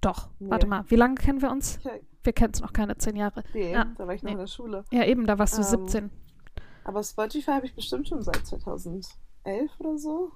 Doch, 0.00 0.28
Nee. 0.38 0.50
warte 0.50 0.66
mal. 0.66 0.84
Wie 0.88 0.96
lange 0.96 1.14
kennen 1.16 1.42
wir 1.42 1.50
uns? 1.50 1.78
Wir 2.24 2.32
kennen 2.32 2.52
es 2.54 2.60
noch 2.60 2.72
keine 2.72 2.96
zehn 2.98 3.16
Jahre. 3.16 3.42
nee, 3.52 3.72
Ja, 3.72 3.86
da 3.96 4.06
war 4.06 4.14
ich 4.14 4.22
noch 4.22 4.28
nee. 4.28 4.32
in 4.34 4.38
der 4.38 4.46
Schule. 4.46 4.84
Ja, 4.92 5.04
eben, 5.04 5.26
da 5.26 5.38
warst 5.38 5.54
du 5.54 5.62
Ähm, 5.62 5.88
17. 5.88 6.10
Aber 6.84 7.02
Spotify 7.02 7.52
habe 7.52 7.66
ich 7.66 7.74
bestimmt 7.74 8.08
schon 8.08 8.22
seit 8.22 8.44
2011 8.46 9.10
oder 9.78 9.98
so. 9.98 10.32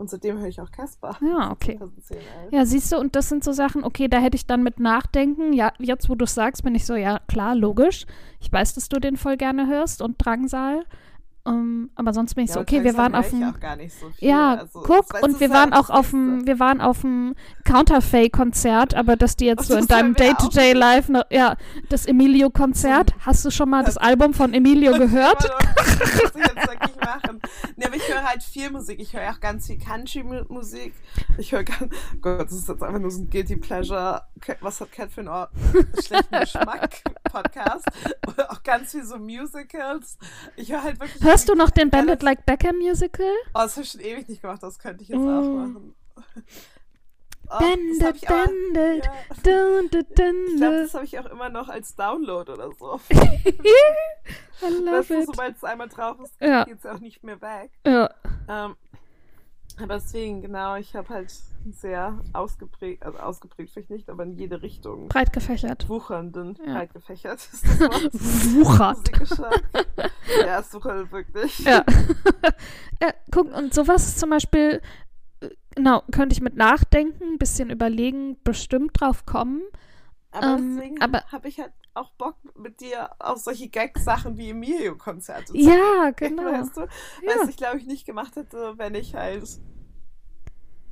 Und 0.00 0.08
seitdem 0.08 0.38
höre 0.38 0.48
ich 0.48 0.58
auch 0.62 0.70
Casper. 0.70 1.18
Ja, 1.20 1.50
okay. 1.50 1.76
2010, 1.76 2.16
11. 2.16 2.26
Ja, 2.52 2.64
siehst 2.64 2.90
du, 2.90 2.96
und 2.96 3.14
das 3.14 3.28
sind 3.28 3.44
so 3.44 3.52
Sachen, 3.52 3.84
okay, 3.84 4.08
da 4.08 4.18
hätte 4.18 4.34
ich 4.34 4.46
dann 4.46 4.62
mit 4.62 4.80
Nachdenken, 4.80 5.52
ja, 5.52 5.74
jetzt 5.78 6.08
wo 6.08 6.14
du 6.14 6.24
es 6.24 6.34
sagst, 6.34 6.64
bin 6.64 6.74
ich 6.74 6.86
so, 6.86 6.94
ja, 6.94 7.20
klar, 7.28 7.54
logisch. 7.54 8.06
Ich 8.40 8.50
weiß, 8.50 8.74
dass 8.74 8.88
du 8.88 8.98
den 8.98 9.18
voll 9.18 9.36
gerne 9.36 9.66
hörst 9.66 10.00
und 10.00 10.16
Drangsal. 10.16 10.86
Ähm, 11.50 11.90
aber 11.94 12.12
sonst 12.12 12.34
bin 12.34 12.44
ich 12.44 12.50
Ja, 12.50 12.54
so, 12.54 12.60
okay, 12.60 12.84
wir 12.84 12.96
waren 12.96 13.14
auf 13.14 13.30
dem. 13.30 13.54
so. 13.88 14.10
Ja, 14.20 14.54
Also, 14.54 14.80
guck, 14.82 15.22
und 15.22 15.40
wir 15.40 15.50
waren 15.50 15.72
auch 15.72 15.90
auf 15.90 16.10
dem, 16.10 16.46
wir 16.46 16.58
waren 16.58 16.80
auf 16.80 17.00
dem 17.02 17.34
Counterfeit-Konzert, 17.64 18.94
aber 18.94 19.16
dass 19.16 19.36
die 19.36 19.46
jetzt 19.46 19.62
Ach, 19.62 19.64
so 19.66 19.74
in 19.76 19.86
deinem 19.86 20.16
wollen 20.18 20.18
wir 20.18 20.32
auch. 20.32 20.38
Day-to-Day 20.38 20.72
Live, 20.72 21.08
ne, 21.08 21.26
ja, 21.30 21.56
das 21.88 22.06
Emilio-Konzert, 22.06 23.12
hast 23.20 23.44
du 23.44 23.50
schon 23.50 23.70
mal 23.70 23.84
das 23.84 23.96
Album 23.96 24.32
von 24.34 24.54
Emilio 24.54 24.92
gehört? 24.98 25.44
Das 25.44 26.22
muss 26.22 26.30
ich 26.34 26.46
jetzt 26.54 26.68
wirklich 26.68 26.96
machen. 27.00 27.40
Nee, 27.76 27.86
aber 27.86 27.96
ich 27.96 28.08
höre 28.08 28.22
halt 28.22 28.42
viel 28.42 28.70
Musik. 28.70 29.00
Ich 29.00 29.12
höre 29.14 29.30
auch 29.30 29.40
ganz 29.40 29.66
viel 29.66 29.78
Country-Musik. 29.78 30.94
Ich 31.38 31.52
höre 31.52 31.64
ganz, 31.64 31.92
Gott, 32.20 32.40
das 32.40 32.52
ist 32.52 32.68
jetzt 32.68 32.82
einfach 32.82 33.00
nur 33.00 33.10
so 33.10 33.22
ein 33.22 33.30
Guilty 33.30 33.56
Pleasure. 33.56 34.22
Was 34.60 34.80
hat 34.80 34.92
Cat 34.92 35.10
für 35.12 35.20
einen 35.20 35.46
schlechten 36.02 36.40
Geschmack? 36.40 37.02
Podcast. 37.24 37.84
Oder 38.26 38.50
auch 38.52 38.62
ganz 38.62 38.90
viel 38.92 39.04
so 39.04 39.18
Musicals. 39.18 40.18
Ich 40.56 40.70
höre 40.72 40.82
halt 40.82 41.00
wirklich. 41.00 41.22
Hörst 41.22 41.39
du 41.48 41.54
noch 41.54 41.70
den 41.70 41.90
Bandit 41.90 42.22
Like 42.22 42.44
Beckham 42.46 42.76
Musical? 42.78 43.24
Oh, 43.54 43.60
das 43.60 43.76
habe 43.76 43.84
ich 43.84 43.90
schon 43.92 44.00
ewig 44.00 44.28
nicht 44.28 44.42
gemacht. 44.42 44.62
Das 44.62 44.78
könnte 44.78 45.02
ich 45.02 45.08
jetzt 45.08 45.18
auch 45.18 45.22
Mm. 45.42 45.56
machen. 45.56 45.94
Oh, 47.52 47.54
aber- 47.54 47.64
Bände. 47.66 49.02
ja. 49.02 49.12
Dun, 49.42 49.90
dun, 49.90 50.04
dun, 50.14 50.46
Ich 50.48 50.56
glaube, 50.58 50.76
das 50.82 50.94
habe 50.94 51.04
ich 51.04 51.18
auch 51.18 51.26
immer 51.26 51.48
noch 51.48 51.68
als 51.68 51.96
Download 51.96 52.50
oder 52.52 52.70
so. 52.78 53.00
I 53.10 54.68
love 54.68 54.98
Weißt 54.98 55.10
du, 55.10 55.24
sobald 55.24 55.56
es 55.56 55.64
einmal 55.64 55.88
drauf 55.88 56.18
ist, 56.20 56.34
Ja. 56.40 56.64
geht 56.64 56.78
es 56.78 56.86
auch 56.86 57.00
nicht 57.00 57.24
mehr 57.24 57.40
weg. 57.40 57.72
Ja. 57.86 58.10
Ähm, 58.48 58.76
aber 59.78 59.94
deswegen, 59.94 60.42
genau, 60.42 60.76
ich 60.76 60.94
habe 60.94 61.08
halt 61.08 61.32
sehr 61.70 62.20
ausgeprägt, 62.32 63.04
also 63.04 63.18
ausgeprägt 63.18 63.70
vielleicht 63.72 63.90
nicht, 63.90 64.08
aber 64.08 64.22
in 64.24 64.32
jede 64.32 64.62
Richtung 64.62 65.08
Breit 65.08 65.32
gefächert. 65.32 65.88
wuchernden, 65.88 66.58
Ja. 66.66 66.74
breit 66.74 66.92
gefächert 66.94 67.38
ist 67.52 67.64
das 67.64 67.80
Wort. 67.80 68.14
Wuchert. 68.14 69.10
Ja, 70.44 70.60
es 70.60 70.72
wuchert 70.74 71.12
wirklich. 71.12 71.58
Ja. 71.60 71.84
ja. 73.02 73.10
Guck, 73.30 73.54
und 73.54 73.74
sowas 73.74 74.16
zum 74.16 74.30
Beispiel, 74.30 74.80
äh, 75.40 75.48
genau, 75.74 76.02
könnte 76.12 76.32
ich 76.34 76.40
mit 76.40 76.56
nachdenken, 76.56 77.34
ein 77.34 77.38
bisschen 77.38 77.70
überlegen, 77.70 78.36
bestimmt 78.42 79.00
drauf 79.00 79.26
kommen. 79.26 79.62
Aber 80.32 80.58
Ähm, 80.58 80.76
deswegen 80.76 81.00
habe 81.00 81.48
ich 81.48 81.58
halt 81.58 81.72
auch 81.94 82.12
Bock 82.12 82.36
mit 82.56 82.80
dir 82.80 83.10
auf 83.18 83.38
solche 83.38 83.68
Gag-Sachen 83.68 84.36
wie 84.36 84.50
Emilio-Konzerte 84.50 85.46
zu 85.46 85.56
Ja, 85.56 86.10
genau. 86.16 86.44
Weißt 86.44 86.76
du? 86.76 86.80
Ja. 86.82 86.86
Was 87.40 87.48
ich, 87.48 87.56
glaube 87.56 87.78
ich, 87.78 87.86
nicht 87.86 88.06
gemacht 88.06 88.36
hätte, 88.36 88.74
wenn 88.78 88.94
ich 88.94 89.14
halt. 89.14 89.42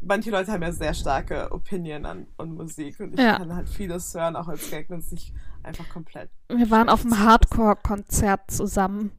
Manche 0.00 0.30
Leute 0.30 0.52
haben 0.52 0.62
ja 0.62 0.72
sehr 0.72 0.94
starke 0.94 1.50
Opinion 1.52 2.06
an, 2.06 2.26
an 2.38 2.54
Musik 2.54 3.00
und 3.00 3.14
ich 3.14 3.20
Ja. 3.20 3.37
kann 3.38 3.54
halt 3.54 3.68
vieles 3.68 4.14
hören, 4.14 4.37
auch 4.37 4.48
als 4.48 4.70
Gag, 4.70 4.88
wenn 4.90 5.00
es 5.00 5.11
nicht 5.11 5.32
einfach 5.62 5.88
komplett. 5.88 6.30
Wir 6.48 6.70
waren 6.70 6.88
auf 6.88 7.04
einem 7.04 7.18
Hardcore-Konzert 7.18 8.50
zusammen. 8.50 9.12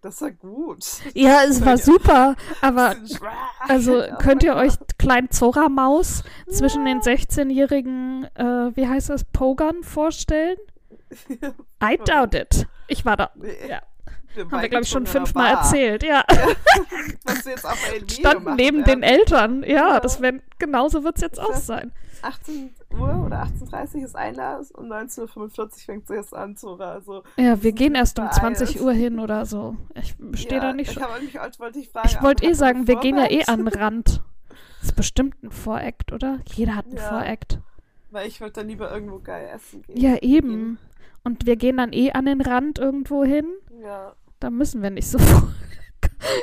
Das 0.00 0.20
war 0.20 0.32
gut. 0.32 0.84
Ja, 1.14 1.42
es 1.44 1.64
war 1.64 1.78
super, 1.78 2.34
aber 2.60 2.96
also 3.68 4.00
Ja, 4.00 4.16
könnt 4.16 4.42
ihr 4.42 4.56
euch 4.56 4.74
Klein 4.98 5.30
Zora 5.30 5.68
Maus 5.68 6.24
zwischen 6.50 6.84
den 6.84 7.00
16-jährigen, 7.00 8.24
äh, 8.34 8.74
wie 8.76 8.88
heißt 8.88 9.10
das, 9.10 9.24
Pogern 9.24 9.84
vorstellen? 9.84 10.56
I 11.82 11.98
doubt 12.04 12.34
it. 12.34 12.66
Ich 12.88 13.04
war 13.04 13.16
da. 13.16 13.30
Ja, 13.68 13.80
haben 14.36 14.50
wir, 14.62 14.68
glaube 14.68 14.84
ich, 14.84 14.88
schon 14.90 15.06
fünfmal 15.06 15.52
erzählt. 15.54 16.02
Ja, 16.02 16.24
Was 17.24 17.44
wir 17.44 17.52
jetzt 17.52 17.62
bei 17.62 17.70
Emilio 17.90 18.08
standen 18.08 18.44
machen 18.44 18.56
neben 18.56 18.86
werden. 18.86 19.00
den 19.00 19.02
Eltern. 19.02 19.62
Ja, 19.62 19.68
Ja. 19.94 20.00
das 20.00 20.20
werden, 20.20 20.42
genauso 20.58 21.04
wird 21.04 21.16
es 21.16 21.22
jetzt 21.22 21.40
auch 21.40 21.54
sein. 21.54 21.92
18 22.22 22.70
Uhr 22.98 23.24
oder 23.26 23.42
18.30 23.42 23.96
Uhr 23.96 24.04
ist 24.04 24.14
Einlass 24.16 24.70
und 24.70 24.88
19.45 24.92 25.58
Uhr 25.58 25.70
fängt 25.84 26.04
es 26.04 26.10
erst 26.10 26.34
an, 26.34 26.56
Zora. 26.56 26.92
Also, 26.92 27.24
Ja, 27.36 27.60
wir 27.62 27.72
gehen 27.72 27.94
erst 27.96 28.18
um 28.18 28.26
beeilt. 28.26 28.36
20 28.56 28.80
Uhr 28.80 28.92
hin 28.92 29.18
oder 29.18 29.44
so. 29.44 29.76
Ich 29.94 30.14
stehe 30.40 30.60
da 30.60 30.72
nicht 30.72 30.88
ich 30.90 30.94
schon. 30.94 31.02
mich 31.20 31.34
wollte 31.58 31.78
ich 31.80 31.88
fragen. 31.88 32.08
Ich 32.08 32.22
wollte 32.22 32.44
eh 32.46 32.52
sagen, 32.52 32.86
wir 32.86 32.96
gehen 32.96 33.16
ja 33.16 33.28
eh 33.28 33.44
an 33.46 33.64
den 33.64 33.68
Rand. 33.68 34.22
Das 34.80 34.90
ist 34.90 34.96
bestimmt 34.96 35.42
ein 35.42 35.50
Voreact, 35.50 36.12
oder? 36.12 36.38
Jeder 36.54 36.76
hat 36.76 36.86
einen 36.86 36.96
Ja. 36.96 37.08
Voreact. 37.08 37.58
Weil 38.12 38.28
ich 38.28 38.40
wollte 38.40 38.60
dann 38.60 38.68
lieber 38.68 38.92
irgendwo 38.92 39.18
geil 39.18 39.48
essen 39.54 39.82
gehen. 39.82 39.96
Ja, 40.00 40.16
eben. 40.22 40.78
Und 41.24 41.46
wir 41.46 41.56
gehen 41.56 41.78
dann 41.78 41.92
eh 41.92 42.12
an 42.12 42.26
den 42.26 42.40
Rand 42.40 42.78
irgendwo 42.78 43.24
hin. 43.24 43.46
Ja. 43.82 44.12
Da 44.42 44.50
müssen 44.50 44.82
wir 44.82 44.90
nicht 44.90 45.08
so. 45.08 45.18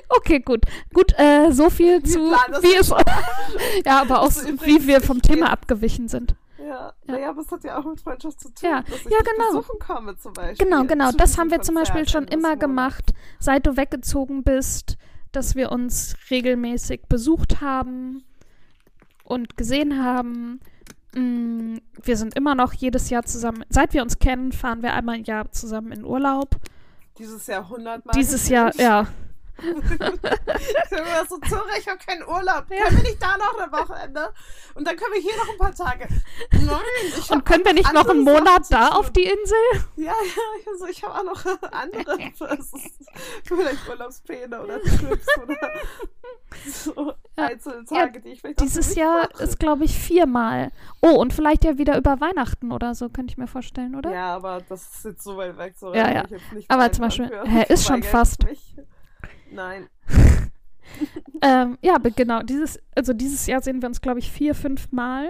Okay, 0.09 0.39
gut. 0.39 0.65
Gut, 0.93 1.13
äh, 1.17 1.51
so 1.51 1.69
viel 1.69 2.01
zu, 2.03 2.19
wie 2.19 2.73
ja 2.73 2.79
es, 2.79 2.89
ja, 3.85 4.01
aber 4.01 4.19
auch, 4.19 4.25
Also 4.25 4.47
wie 4.65 4.88
wir 4.88 4.99
vom 5.01 5.21
Thema 5.21 5.51
abgewichen 5.51 6.07
sind. 6.09 6.35
Ja, 6.57 6.65
Ja. 6.65 6.93
naja, 7.07 7.29
aber 7.29 7.41
es 7.41 7.51
hat 7.51 7.63
ja 7.63 7.77
auch 7.77 7.85
mit 7.85 7.99
Freundschaft 7.99 8.39
zu 8.41 8.49
tun. 8.53 8.69
Ja, 8.69 8.81
dass 8.83 8.99
ich 9.05 9.09
ja, 9.12 9.17
genau. 9.19 9.59
besuchen 9.59 9.79
komme 9.79 10.17
zum 10.17 10.33
Beispiel. 10.33 10.65
Genau, 10.65 10.83
genau. 10.85 11.12
Das 11.12 11.38
haben 11.38 11.49
wir 11.51 11.62
zum 11.62 11.75
Beispiel 11.75 12.07
schon 12.07 12.25
immer 12.25 12.49
Monats. 12.49 12.59
gemacht, 12.62 13.13
seit 13.39 13.65
du 13.67 13.77
weggezogen 13.77 14.43
bist, 14.43 14.97
dass 15.31 15.55
wir 15.55 15.71
uns 15.71 16.15
regelmäßig 16.29 17.03
besucht 17.07 17.62
haben 17.62 18.23
und 19.23 19.55
gesehen 19.57 20.03
haben. 20.03 20.59
Mm, 21.15 21.77
Wir 22.03 22.17
sind 22.17 22.35
immer 22.35 22.55
noch 22.55 22.73
jedes 22.73 23.09
Jahr 23.09 23.23
zusammen. 23.23 23.63
Seit 23.69 23.93
wir 23.93 24.01
uns 24.03 24.19
kennen, 24.19 24.51
fahren 24.51 24.83
wir 24.83 24.93
einmal 24.93 25.17
im 25.17 25.23
Jahr 25.23 25.51
zusammen 25.51 25.91
in 25.93 26.03
Urlaub. 26.05 26.55
Dieses 27.19 27.45
Jahr 27.47 27.63
100 27.63 28.05
Mal. 28.05 28.13
Dieses 28.13 28.47
Jahr, 28.49 28.73
ja. 28.75 29.05
immer 29.62 31.25
so, 31.27 31.38
Zora, 31.49 31.77
ich 31.77 31.86
habe 31.86 31.97
keinen 31.97 32.23
Urlaub. 32.23 32.69
Können 32.69 32.95
wir 32.95 33.03
nicht 33.03 33.21
da 33.21 33.38
noch 33.38 33.60
ein 33.60 33.71
Wochenende? 33.73 34.34
Und 34.73 34.88
dann 34.88 34.95
können 34.95 35.13
wir 35.13 35.21
hier 35.21 35.36
noch 35.36 35.49
ein 35.49 35.58
paar 35.58 35.75
Tage. 35.75 36.08
Nein, 36.53 36.79
Und 37.29 37.45
können 37.45 37.65
wir 37.65 37.73
nicht 37.73 37.91
noch 37.91 38.08
einen 38.08 38.23
Sachen 38.23 38.34
Monat 38.41 38.67
da 38.69 38.88
auf 38.89 39.12
die 39.12 39.25
Insel? 39.25 39.58
Ja, 39.97 40.13
ja, 40.13 40.71
also 40.71 40.86
ich 40.86 41.03
habe 41.03 41.13
auch 41.15 41.23
noch 41.23 41.45
andere 41.73 42.17
vielleicht 43.43 43.89
Urlaubspläne 43.89 44.62
oder 44.62 44.82
Trips 44.82 45.27
oder 45.43 45.71
so 46.65 47.13
Ja. 47.39 47.47
einzelne 47.47 47.86
Tage, 47.86 48.19
die 48.21 48.30
ich 48.30 48.41
vielleicht 48.41 48.60
Dieses 48.62 48.95
Jahr 48.95 49.28
mache. 49.32 49.43
ist, 49.43 49.60
glaube 49.60 49.86
ich, 49.86 49.97
viermal. 49.97 50.71
Oh, 51.02 51.15
und 51.19 51.34
vielleicht 51.34 51.63
ja 51.63 51.78
wieder 51.78 51.97
über 51.97 52.19
Weihnachten 52.21 52.71
oder 52.71 52.95
so, 52.95 53.10
könnte 53.10 53.32
ich 53.32 53.38
mir 53.38 53.47
vorstellen, 53.47 53.95
oder? 53.95 54.12
Ja, 54.12 54.36
aber 54.36 54.62
das 54.69 54.95
ist 54.95 55.06
jetzt 55.06 55.23
so 55.23 55.38
weit 55.38 55.58
weg. 55.58 55.73
So 55.78 55.93
Ja, 55.93 56.12
ja. 56.12 56.30
will 56.30 56.38
ich 56.38 56.43
jetzt 56.43 56.54
nicht 56.54 56.71
Aber 56.71 56.91
zum 56.91 57.04
Beispiel, 57.06 57.32
hä, 57.45 57.65
ist 57.73 57.86
schon 57.86 58.04
fast. 58.04 58.43
ich 58.43 58.49
mich. 58.49 58.75
Nein. 59.52 59.88
Ähm, 61.41 61.78
ja, 61.82 61.97
genau, 61.99 62.41
dieses, 62.41 62.80
also 62.95 63.13
dieses 63.13 63.45
Jahr 63.45 63.62
sehen 63.62 63.82
wir 63.82 63.88
uns, 63.88 64.02
glaube 64.02 64.19
ich, 64.19 64.32
vier, 64.32 64.56
fünf 64.56 64.91
Mal. 64.91 65.30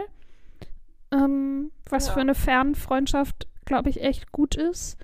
Ähm, 1.12 1.72
was 1.90 2.08
Ja. 2.08 2.14
für 2.14 2.22
eine 2.22 2.34
Fernfreundschaft, 2.34 3.48
glaube 3.66 3.90
ich, 3.90 4.02
echt 4.02 4.32
gut 4.32 4.56
ist. 4.56 4.98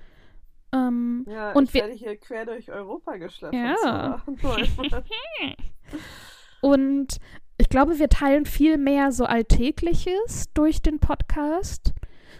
Ähm, 0.73 1.25
Ja, 1.29 1.51
Und 1.51 1.65
ich 1.65 1.73
wir- 1.73 1.81
werde 1.81 1.93
hier 1.93 2.15
quer 2.17 2.45
durch 2.45 2.71
Europa 2.71 3.17
geschleppt. 3.17 3.53
Ja. 3.53 4.23
und 6.65 7.19
ich 7.59 7.69
glaube, 7.69 7.99
wir 7.99 8.09
teilen 8.09 8.47
viel 8.47 8.79
mehr 8.79 9.11
so 9.11 9.25
Alltägliches 9.25 10.45
durch 10.55 10.81
den 10.81 10.97
Podcast. 10.97 11.93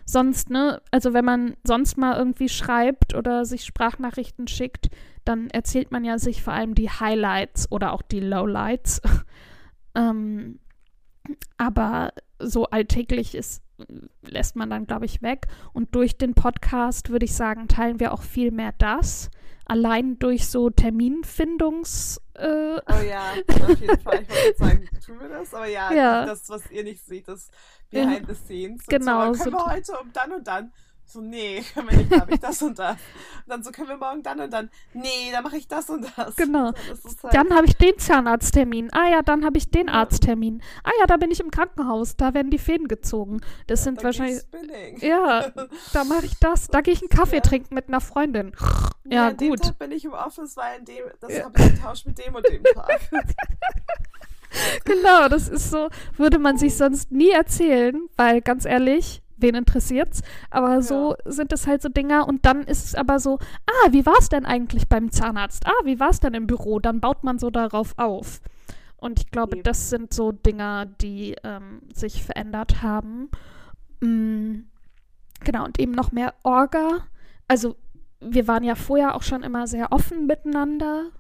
Sonst, 0.04 0.50
ne, 0.50 0.82
also 0.90 1.14
wenn 1.14 1.26
man 1.26 1.58
sonst 1.64 1.96
mal 1.96 2.18
irgendwie 2.18 2.50
schreibt 2.50 3.14
oder 3.14 3.46
sich 3.46 3.66
Sprachnachrichten 3.66 4.48
schickt, 4.48 4.90
dann 5.26 5.52
erzählt 5.52 5.92
man 5.92 6.04
ja 6.04 6.18
sich 6.18 6.42
vor 6.42 6.54
allem 6.54 6.74
die 6.74 6.90
Highlights 6.90 7.72
oder 7.72 7.94
auch 7.94 8.02
die 8.02 8.20
Lowlights. 8.20 9.00
ähm, 9.96 10.58
aber 11.58 12.12
so 12.40 12.66
alltäglich 12.66 13.36
ist, 13.36 13.62
lässt 14.24 14.56
man 14.56 14.72
dann, 14.72 14.88
glaube 14.88 15.06
ich, 15.06 15.22
weg. 15.22 15.46
Und 15.72 15.94
durch 15.94 16.18
den 16.18 16.34
Podcast, 16.34 17.12
würde 17.12 17.26
ich 17.26 17.36
sagen, 17.36 17.68
teilen 17.68 18.00
wir 18.00 18.12
auch 18.12 18.24
viel 18.24 18.50
mehr 18.50 18.74
das. 18.80 19.30
Allein 19.66 20.20
durch 20.20 20.48
so 20.48 20.68
Terminfindungs- 20.68 22.20
äh, 22.36 22.80
Oh 22.88 23.04
ja, 23.08 23.34
auf 23.64 23.80
jeden 23.82 24.00
Fall. 24.02 24.22
Ich 24.24 24.30
wollte 24.30 24.58
sagen, 24.58 24.90
tun 25.06 25.20
wir 25.20 25.30
das? 25.30 25.54
Aber 25.54 25.66
ja, 25.68 25.92
Ja. 25.94 26.26
das, 26.26 26.48
was 26.50 26.70
ihr 26.72 26.84
nicht 26.84 27.04
seht, 27.06 27.28
das 27.28 27.50
Ja. 27.92 28.06
Behind 28.06 28.28
the 28.28 28.36
Scenes. 28.36 28.82
Und 28.82 28.90
Genau, 28.90 29.34
So, 29.34 29.38
so 29.38 29.44
können 29.46 29.56
wir 29.56 29.66
heute 29.66 29.98
um 30.00 30.12
dann 30.14 30.32
und 30.34 30.48
dann? 30.48 30.72
So, 31.08 31.22
nee, 31.22 31.62
können 31.74 31.90
wir 31.90 31.98
nicht, 31.98 32.12
da 32.12 32.22
habe 32.22 32.34
ich 32.34 32.40
das 32.40 32.62
und 32.62 32.80
das. 32.80 32.92
Und 32.92 32.98
dann 33.48 33.64
so, 33.64 33.72
können 33.72 33.88
wir 33.90 33.98
morgen 33.98 34.24
dann 34.24 34.40
und 34.40 34.52
dann? 34.52 34.70
Nee, 34.94 35.30
dann 35.32 35.44
mache 35.44 35.58
ich 35.58 35.68
das 35.68 35.90
und 35.90 36.06
das. 36.18 36.36
Genau. 36.36 36.72
Dann 36.72 36.98
halt, 37.24 37.34
Dann 37.34 37.54
habe 37.56 37.68
ich 37.68 37.78
den 37.78 37.98
Zahnarzttermin. 37.98 38.90
Ah 38.92 39.08
ja, 39.10 39.22
dann 39.22 39.46
habe 39.46 39.58
ich 39.58 39.70
den 39.70 39.88
Arzttermin. 39.88 40.62
Ah 40.84 40.92
ja, 41.00 41.06
da 41.06 41.18
bin 41.18 41.30
ich 41.32 41.40
im 41.40 41.52
Krankenhaus. 41.52 42.16
Da 42.18 42.34
werden 42.34 42.50
die 42.50 42.58
Fäden 42.58 42.88
gezogen. 42.88 43.42
Das 43.68 43.84
sind 43.84 44.00
dann 44.00 44.06
wahrscheinlich. 44.06 44.40
Spinning. 44.40 44.98
Ja, 45.00 45.52
da 45.94 46.04
mache 46.06 46.26
ich 46.26 46.38
das. 46.40 46.68
Da 46.68 46.82
gehe 46.82 46.94
ich 46.94 47.02
einen 47.02 47.10
Kaffee 47.10 47.36
Ja. 47.38 47.42
trinken 47.42 47.76
mit 47.76 47.88
einer 47.88 48.02
Freundin. 48.02 48.56
Ja, 49.06 49.32
dem 49.32 49.50
gut. 49.50 49.62
Tag 49.62 49.78
bin 49.80 49.92
ich 49.92 50.06
im 50.06 50.14
Office, 50.14 50.58
weil 50.58 50.80
in 50.80 50.86
dem, 50.86 51.04
das 51.22 51.32
Ja. 51.38 51.46
habe 51.46 51.60
ich 51.62 51.76
getauscht 51.76 52.08
mit 52.08 52.18
dem 52.18 52.34
und 52.36 52.48
dem 52.50 52.64
Tag. 52.74 53.00
Genau, 54.86 55.28
das 55.28 55.50
ist 55.50 55.70
so, 55.70 55.90
würde 56.18 56.40
man 56.40 56.58
sich 56.58 56.76
sonst 56.78 57.12
nie 57.12 57.30
erzählen, 57.30 58.08
weil 58.16 58.42
ganz 58.42 58.66
ehrlich, 58.66 59.22
wen 59.38 59.56
interessiert's? 59.56 60.22
Aber 60.50 60.82
so 60.82 61.16
sind 61.26 61.52
es 61.54 61.68
halt 61.68 61.82
so 61.82 61.90
Dinger 61.90 62.28
und 62.28 62.46
dann 62.46 62.64
ist 62.64 62.86
es 62.86 62.96
aber 62.96 63.20
so, 63.20 63.40
ah, 63.66 63.92
wie 63.92 64.06
war's 64.06 64.30
denn 64.30 64.46
eigentlich 64.46 64.88
beim 64.88 65.12
Zahnarzt? 65.12 65.66
Ah, 65.66 65.86
wie 65.86 66.00
war's 66.00 66.20
denn 66.20 66.34
im 66.34 66.48
Büro? 66.48 66.80
Dann 66.80 67.00
baut 67.00 67.24
man 67.24 67.40
so 67.40 67.50
darauf 67.50 67.94
auf. 67.98 68.42
Und 68.98 69.20
ich 69.20 69.32
glaube, 69.32 69.58
Eben. 69.58 69.64
das 69.64 69.90
sind 69.90 70.14
so 70.14 70.32
Dinger, 70.32 70.86
die 70.86 71.36
ähm, 71.44 71.82
sich 71.94 72.24
verändert 72.24 72.82
haben. 72.82 73.30
Mm, 74.02 74.64
genau, 75.44 75.66
und 75.66 75.80
eben 75.80 75.92
noch 75.92 76.12
mehr 76.12 76.34
Orga. 76.44 77.06
Also, 77.48 77.76
wir 78.20 78.48
waren 78.48 78.64
ja 78.64 78.76
vorher 78.76 79.16
auch 79.16 79.22
schon 79.22 79.44
immer 79.44 79.68
sehr 79.68 79.92
offen 79.92 80.26
miteinander. 80.26 81.12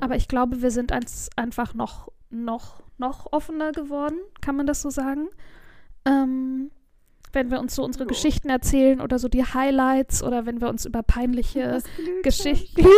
Aber 0.00 0.16
ich 0.16 0.28
glaube, 0.28 0.62
wir 0.62 0.70
sind 0.70 0.92
eins 0.92 1.28
einfach 1.36 1.74
noch, 1.74 2.10
noch, 2.30 2.82
noch 2.98 3.32
offener 3.32 3.72
geworden, 3.72 4.18
kann 4.40 4.56
man 4.56 4.66
das 4.66 4.82
so 4.82 4.90
sagen? 4.90 5.28
Ähm, 6.04 6.70
wenn 7.36 7.50
wir 7.52 7.60
uns 7.60 7.76
so 7.76 7.84
unsere 7.84 8.04
Ja. 8.04 8.08
Geschichten 8.08 8.48
erzählen 8.50 9.00
oder 9.00 9.20
so 9.20 9.28
die 9.28 9.44
Highlights 9.44 10.22
oder 10.24 10.44
wenn 10.46 10.60
wir 10.60 10.68
uns 10.68 10.84
über 10.86 11.02
peinliche 11.04 11.80
Geschichten. 12.24 12.84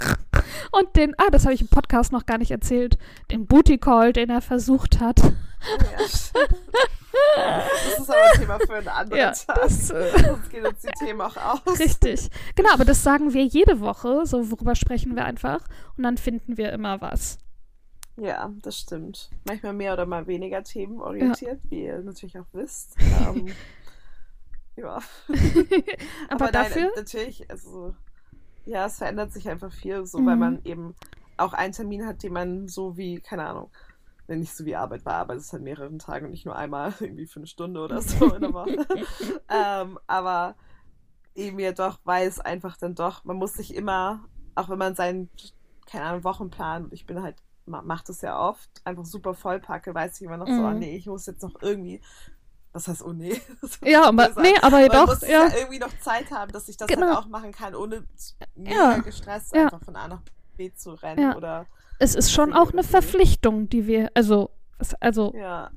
Und 0.72 0.96
den, 0.96 1.14
ah, 1.18 1.30
das 1.30 1.44
habe 1.44 1.54
ich 1.54 1.60
im 1.60 1.68
Podcast 1.68 2.12
noch 2.12 2.26
gar 2.26 2.38
nicht 2.38 2.50
erzählt, 2.50 2.96
den 3.30 3.46
Booty 3.46 3.78
Call, 3.78 4.12
den 4.12 4.30
er 4.30 4.40
versucht 4.40 5.00
hat. 5.00 5.18
nicht. 5.22 6.32
Ja, 7.36 7.62
das 7.90 7.98
ist 8.00 8.08
aber 8.10 8.18
ein 8.32 8.40
Thema 8.40 8.58
für 8.66 8.74
einen 8.76 8.88
anderen 8.88 9.20
Ja, 9.20 9.32
Tag. 9.32 9.60
das, 9.62 9.90
äh, 9.90 10.10
Sonst 10.26 10.50
geht 10.50 10.64
uns 10.66 10.80
die 10.80 11.04
Themen 11.04 11.20
auch 11.20 11.36
aus. 11.36 11.78
Richtig. 11.78 12.30
Genau, 12.54 12.70
aber 12.72 12.84
das 12.84 13.02
sagen 13.02 13.34
wir 13.34 13.44
jede 13.44 13.80
Woche, 13.80 14.24
so 14.26 14.50
worüber 14.50 14.74
sprechen 14.74 15.16
wir 15.16 15.24
einfach 15.24 15.60
und 15.96 16.04
dann 16.04 16.16
finden 16.18 16.56
wir 16.56 16.72
immer 16.72 17.00
was. 17.00 17.38
Ja, 18.20 18.52
das 18.62 18.78
stimmt. 18.78 19.30
Manchmal 19.46 19.72
mehr 19.72 19.94
oder 19.94 20.04
mal 20.06 20.26
weniger 20.26 20.62
themenorientiert, 20.62 21.60
wie 21.70 21.84
ihr 21.84 22.00
natürlich 22.00 22.38
auch 22.38 22.46
wisst. 22.52 22.96
Ähm, 23.20 23.46
ja. 24.76 24.98
Aber, 26.28 26.44
nein, 26.44 26.52
dafür, 26.52 26.90
natürlich, 26.96 27.50
also 27.50 27.94
ja, 28.64 28.86
es 28.86 28.98
verändert 28.98 29.32
sich 29.32 29.48
einfach 29.48 29.72
viel, 29.72 30.04
so 30.06 30.18
Mhm. 30.18 30.26
weil 30.26 30.36
man 30.36 30.64
eben 30.64 30.94
auch 31.36 31.52
einen 31.54 31.72
Termin 31.72 32.06
hat, 32.06 32.22
den 32.22 32.32
man 32.34 32.68
so 32.68 32.96
wie, 32.96 33.20
keine 33.20 33.46
Ahnung, 33.46 33.70
wenn 34.26 34.40
nicht 34.40 34.54
so 34.54 34.64
wie 34.64 34.76
Arbeit 34.76 35.04
war, 35.04 35.14
Arbeit 35.14 35.38
ist 35.38 35.52
halt 35.52 35.62
mehreren 35.62 35.98
Tagen 35.98 36.26
und 36.26 36.30
nicht 36.32 36.46
nur 36.46 36.56
einmal, 36.56 36.94
irgendwie 37.00 37.26
für 37.26 37.40
eine 37.40 37.46
Stunde 37.46 37.80
oder 37.80 38.00
so 38.02 38.32
in 38.34 38.42
der 38.42 38.52
Woche. 38.52 38.86
ähm, 39.48 39.98
aber 40.06 40.54
eben 41.34 41.58
ja 41.58 41.72
doch 41.72 41.98
weiß 42.04 42.40
einfach 42.40 42.76
dann 42.76 42.94
doch, 42.94 43.24
man 43.24 43.36
muss 43.36 43.54
sich 43.54 43.74
immer, 43.74 44.24
auch 44.54 44.68
wenn 44.68 44.78
man 44.78 44.94
seinen, 44.94 45.30
keine 45.86 46.04
Ahnung, 46.04 46.24
Wochenplan, 46.24 46.88
ich 46.92 47.06
bin 47.06 47.22
halt, 47.22 47.36
ma- 47.70 47.82
mach 47.82 48.02
das 48.02 48.20
ja 48.22 48.38
oft, 48.38 48.68
einfach 48.84 49.04
super 49.04 49.34
vollpacke, 49.34 49.94
weiß 49.94 50.20
ich 50.20 50.26
immer 50.26 50.36
noch 50.36 50.46
so, 50.46 50.52
Mhm. 50.52 50.64
oh 50.64 50.70
nee, 50.72 50.96
ich 50.96 51.06
muss 51.06 51.26
jetzt 51.26 51.42
noch 51.42 51.54
irgendwie, 51.62 52.00
was 52.72 52.86
heißt 52.88 53.02
oh 53.04 53.12
nee? 53.12 53.40
Das 53.62 53.78
ja, 53.84 54.04
aber, 54.04 54.28
nee, 54.42 54.54
aber 54.60 54.78
Man 54.80 54.88
doch, 54.90 55.06
muss 55.06 55.22
ja. 55.22 55.46
ja 55.48 55.56
irgendwie 55.56 55.78
noch 55.78 55.96
Zeit 56.00 56.30
haben, 56.30 56.52
dass 56.52 56.68
ich 56.68 56.76
das 56.76 56.88
Genau. 56.88 57.06
halt 57.08 57.16
auch 57.18 57.26
machen 57.28 57.52
kann, 57.52 57.74
ohne 57.74 58.04
mega 58.54 58.74
Ja. 58.94 58.98
gestresst 58.98 59.54
Ja. 59.54 59.64
einfach 59.64 59.82
von 59.84 59.96
A 59.96 60.08
nach 60.08 60.22
B 60.56 60.72
zu 60.74 60.90
rennen 60.92 61.22
Ja. 61.22 61.36
oder 61.36 61.66
Es 61.98 62.14
ist 62.14 62.32
schon 62.32 62.52
auch 62.52 62.72
eine 62.72 62.82
Verpflichtung, 62.82 63.68
die 63.68 63.86
wir, 63.86 64.10
also, 64.14 64.50
es- 64.78 64.94
also, 65.00 65.32
ja. 65.36 65.70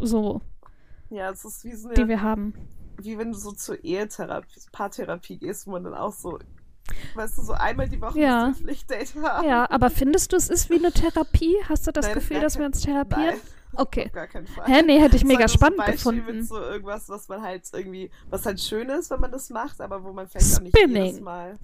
so, 0.00 0.40
Ja, 1.10 1.30
es 1.30 1.44
ist 1.44 1.64
wie 1.64 1.74
so 1.74 1.88
die 1.90 1.96
eine, 2.02 2.08
wir 2.08 2.22
haben. 2.22 2.54
wie 2.98 3.18
wenn 3.18 3.32
du 3.32 3.38
so 3.38 3.52
zur 3.52 3.82
Ehetherapie, 3.84 4.60
Paartherapie 4.72 5.38
gehst, 5.38 5.66
wo 5.66 5.72
man 5.72 5.84
dann 5.84 5.94
auch 5.94 6.12
so, 6.12 6.38
weißt 7.14 7.38
du, 7.38 7.42
so 7.42 7.52
einmal 7.54 7.88
die 7.88 8.00
Woche 8.00 8.18
Ja. 8.18 8.46
ein 8.46 8.54
Pflichtdate 8.54 9.14
haben. 9.22 9.48
Ja, 9.48 9.70
aber 9.70 9.90
findest 9.90 10.32
du, 10.32 10.36
es 10.36 10.48
ist 10.48 10.70
wie 10.70 10.78
eine 10.78 10.92
Therapie? 10.92 11.56
Hast 11.68 11.86
du 11.86 11.92
das 11.92 12.06
Nein, 12.06 12.14
Gefühl, 12.14 12.40
dass 12.40 12.58
wir 12.58 12.66
uns 12.66 12.80
therapieren? 12.80 13.24
Nein, 13.36 13.40
Okay. 13.76 14.06
auf 14.06 14.12
gar 14.12 14.26
keinen 14.28 14.46
Fall. 14.46 14.66
Hä, 14.68 14.82
nee, 14.86 15.00
hätte 15.00 15.16
ich 15.16 15.24
mega 15.24 15.48
so 15.48 15.54
spannend 15.54 15.78
Beispiel 15.78 15.94
gefunden. 15.96 16.36
Mit 16.38 16.46
so 16.46 16.58
irgendwas, 16.60 17.08
was 17.08 17.26
man 17.28 17.42
halt 17.42 17.64
irgendwie, 17.72 18.08
was 18.30 18.46
halt 18.46 18.60
schön 18.60 18.88
ist, 18.88 19.10
wenn 19.10 19.18
man 19.18 19.32
das 19.32 19.50
macht, 19.50 19.80
aber 19.80 20.04
wo 20.04 20.12
man 20.12 20.28
vielleicht 20.28 20.56
auch 20.56 20.60
nicht 20.60 20.76
Spinning. 20.78 21.04
jedes 21.06 21.20
Mal. 21.20 21.58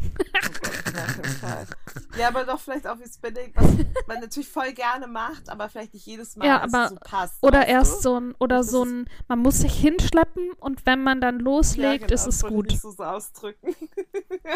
Oh. 0.00 2.18
Ja, 2.18 2.28
aber 2.28 2.44
doch 2.44 2.60
vielleicht 2.60 2.86
auch 2.86 2.98
wie 2.98 3.08
Spinning, 3.08 3.52
was 3.54 3.66
man 4.06 4.20
natürlich 4.20 4.48
voll 4.48 4.72
gerne 4.72 5.06
macht, 5.06 5.48
aber 5.48 5.68
vielleicht 5.68 5.94
nicht 5.94 6.06
jedes 6.06 6.36
Mal 6.36 6.46
Ja, 6.46 6.62
aber- 6.62 6.88
so 6.88 6.96
passt. 6.96 7.42
Oder 7.42 7.60
weißt 7.60 7.68
erst 7.68 8.02
so 8.02 8.18
ein, 8.18 8.34
oder 8.38 8.58
Das 8.58 8.70
so 8.70 8.84
ein, 8.84 9.08
man 9.28 9.38
muss 9.40 9.58
sich 9.60 9.72
hinschleppen 9.74 10.52
und 10.58 10.86
wenn 10.86 11.02
man 11.02 11.20
dann 11.20 11.38
loslegt, 11.38 12.02
ja, 12.02 12.06
genau, 12.08 12.14
ist 12.14 12.26
es 12.26 12.42
gut. 12.42 12.66
Nicht 12.68 12.80
so, 12.80 12.90
so 12.90 13.04
ausdrücken. 13.04 13.74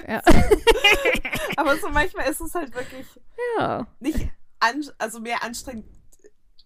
Ja. 0.08 0.22
aber 1.56 1.76
so 1.76 1.88
manchmal 1.90 2.28
ist 2.28 2.40
es 2.40 2.54
halt 2.54 2.74
wirklich 2.74 3.06
ja. 3.58 3.86
nicht, 4.00 4.30
an, 4.60 4.84
also 4.98 5.20
mehr 5.20 5.42
anstrengend 5.42 5.86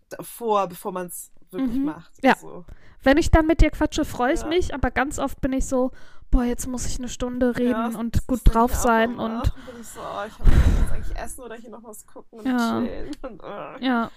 davor, 0.08 0.68
bevor 0.68 0.92
man 0.92 1.06
es 1.06 1.30
wirklich 1.50 1.78
Mhm. 1.78 1.84
macht. 1.86 2.12
Ja. 2.22 2.36
So. 2.36 2.64
Wenn 3.02 3.18
ich 3.18 3.30
dann 3.30 3.46
mit 3.46 3.60
dir 3.60 3.70
quatsche, 3.70 4.04
freue 4.04 4.32
ich 4.32 4.40
Ja. 4.40 4.48
mich, 4.48 4.74
aber 4.74 4.90
ganz 4.90 5.18
oft 5.18 5.40
bin 5.40 5.52
ich 5.52 5.66
so, 5.66 5.92
boah, 6.30 6.44
jetzt 6.44 6.66
muss 6.66 6.86
ich 6.86 6.98
eine 6.98 7.08
Stunde 7.08 7.56
reden 7.56 7.92
Ja, 7.92 7.98
und 7.98 8.26
gut 8.26 8.40
drauf 8.44 8.74
sein 8.74 9.18
und 9.18 9.42
bin 9.42 9.80
ich 9.80 9.86
so, 9.86 10.00
oh, 10.00 10.24
ich 10.26 10.38
hab 10.38 10.46
jetzt 10.46 10.92
eigentlich 10.92 11.16
essen 11.16 11.40
oder 11.44 11.54
hier 11.56 11.70
noch 11.70 11.84
was 11.84 12.06
gucken 12.06 12.40
und 12.40 12.46
Ja. 12.46 12.82
chillen. 12.82 13.10
Und, 13.22 13.42
ja, 13.82 14.10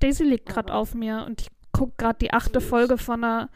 Daisy 0.00 0.24
liegt 0.24 0.46
gerade 0.48 0.72
auf 0.72 0.94
mir 0.94 1.24
und 1.26 1.42
ich 1.42 1.48
gucke 1.72 1.92
gerade 1.98 2.18
die 2.18 2.32
achte. 2.32 2.60
Folge 2.60 2.98
von 2.98 3.22
einer, 3.24 3.48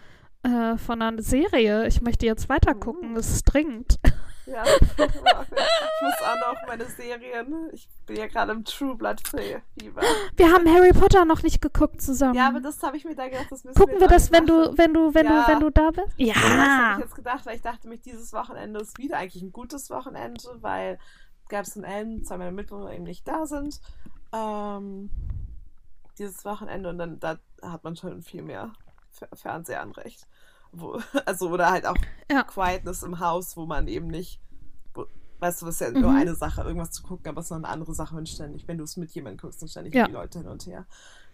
äh, 0.43 0.77
von 0.79 1.01
einer 1.03 1.21
Serie. 1.23 1.87
Ich 1.87 2.03
möchte 2.03 2.27
jetzt 2.27 2.49
weiter 2.49 2.75
gucken, 2.75 3.11
Mhm. 3.11 3.15
das 3.17 3.31
ist 3.31 3.45
dringend. 3.45 3.99
Ja, 4.47 4.63
ich 4.77 4.99
muss 4.99 6.23
auch 6.23 6.37
noch 6.53 6.67
meine 6.67 6.85
Serien. 6.85 7.71
Ich 7.73 7.89
bin 8.07 8.17
ja 8.17 8.27
gerade 8.27 8.53
im 8.53 8.65
True 8.65 8.95
Blood 8.95 9.23
Fieber. 9.27 10.03
Wir 10.37 10.53
haben 10.53 10.69
Harry 10.73 10.93
Potter 10.93 11.25
noch 11.25 11.43
nicht 11.43 11.63
geguckt 11.63 12.03
zusammen. 12.03 12.35
Ja, 12.35 12.49
aber 12.49 12.61
das 12.61 12.83
habe 12.83 12.97
ich 12.97 13.05
mir 13.05 13.15
da 13.15 13.29
gedacht, 13.29 13.47
das 13.51 13.65
müssen 13.65 13.79
Gucken 13.79 13.95
wir 13.95 14.03
wir 14.03 14.09
das, 14.09 14.31
wenn 14.33 14.47
du, 14.47 14.77
wenn 14.77 14.93
du, 14.93 15.15
wenn 15.15 15.27
Ja. 15.27 15.43
du, 15.43 15.49
wenn 15.53 15.61
du 15.61 15.71
da 15.71 15.91
bist? 15.91 16.09
Ja, 16.17 16.35
das 16.35 16.45
habe 16.45 16.93
ich 17.01 17.05
jetzt 17.07 17.15
gedacht, 17.15 17.47
weil 17.47 17.57
ich 17.57 17.63
dachte 17.63 17.89
mich, 17.89 18.03
dieses 18.03 18.33
Wochenende 18.33 18.81
ist 18.81 18.99
wieder 18.99 19.17
eigentlich 19.19 19.43
ein 19.43 19.53
gutes 19.53 19.89
Wochenende, 19.91 20.43
weil 20.61 20.99
gab 21.49 21.65
es 21.65 21.77
in 21.77 21.85
Elm, 21.85 22.25
zwei 22.25 22.37
meiner 22.39 22.51
Mitbewohner 22.53 22.93
eben 22.93 23.05
nicht 23.05 23.27
da 23.27 23.47
sind. 23.47 23.81
Ähm, 24.33 25.11
dieses 26.19 26.45
Wochenende 26.45 26.89
und 26.91 26.99
dann 26.99 27.19
da 27.21 27.39
hat 27.63 27.83
man 27.85 27.97
schon 27.97 28.23
viel 28.23 28.43
mehr 28.43 28.73
Fer 29.11 29.29
Fernsehanrecht. 29.33 30.27
Wo, 30.75 31.01
also, 31.27 31.51
oder 31.51 31.71
halt 31.71 31.87
auch 31.87 31.97
Ja. 32.31 32.43
Quietness 32.45 33.03
im 33.03 33.19
Haus, 33.21 33.57
wo 33.57 33.67
man 33.67 33.87
eben 33.89 34.07
nicht, 34.09 34.41
wo, 34.95 35.07
weißt 35.41 35.63
du, 35.63 35.67
das 35.67 35.77
ist 35.77 35.81
ja 35.81 35.91
nur 35.91 36.11
Mhm. 36.11 36.17
eine 36.17 36.35
Sache, 36.35 36.63
irgendwas 36.63 36.91
zu 36.91 37.03
gucken, 37.03 37.29
aber 37.29 37.41
es 37.41 37.47
ist 37.47 37.51
noch 37.51 37.59
eine 37.59 37.69
andere 37.69 37.95
Sache, 37.95 38.17
wenn 38.17 38.27
ständig, 38.27 38.67
wenn 38.69 38.79
du 38.79 38.85
es 38.85 38.97
mit 38.97 39.11
jemandem 39.13 39.39
guckst 39.39 39.63
und 39.63 39.69
ständig 39.69 39.95
Ja. 39.95 40.07
die 40.07 40.13
Leute 40.13 40.39
hin 40.41 40.49
und 40.49 40.65
her 40.67 40.87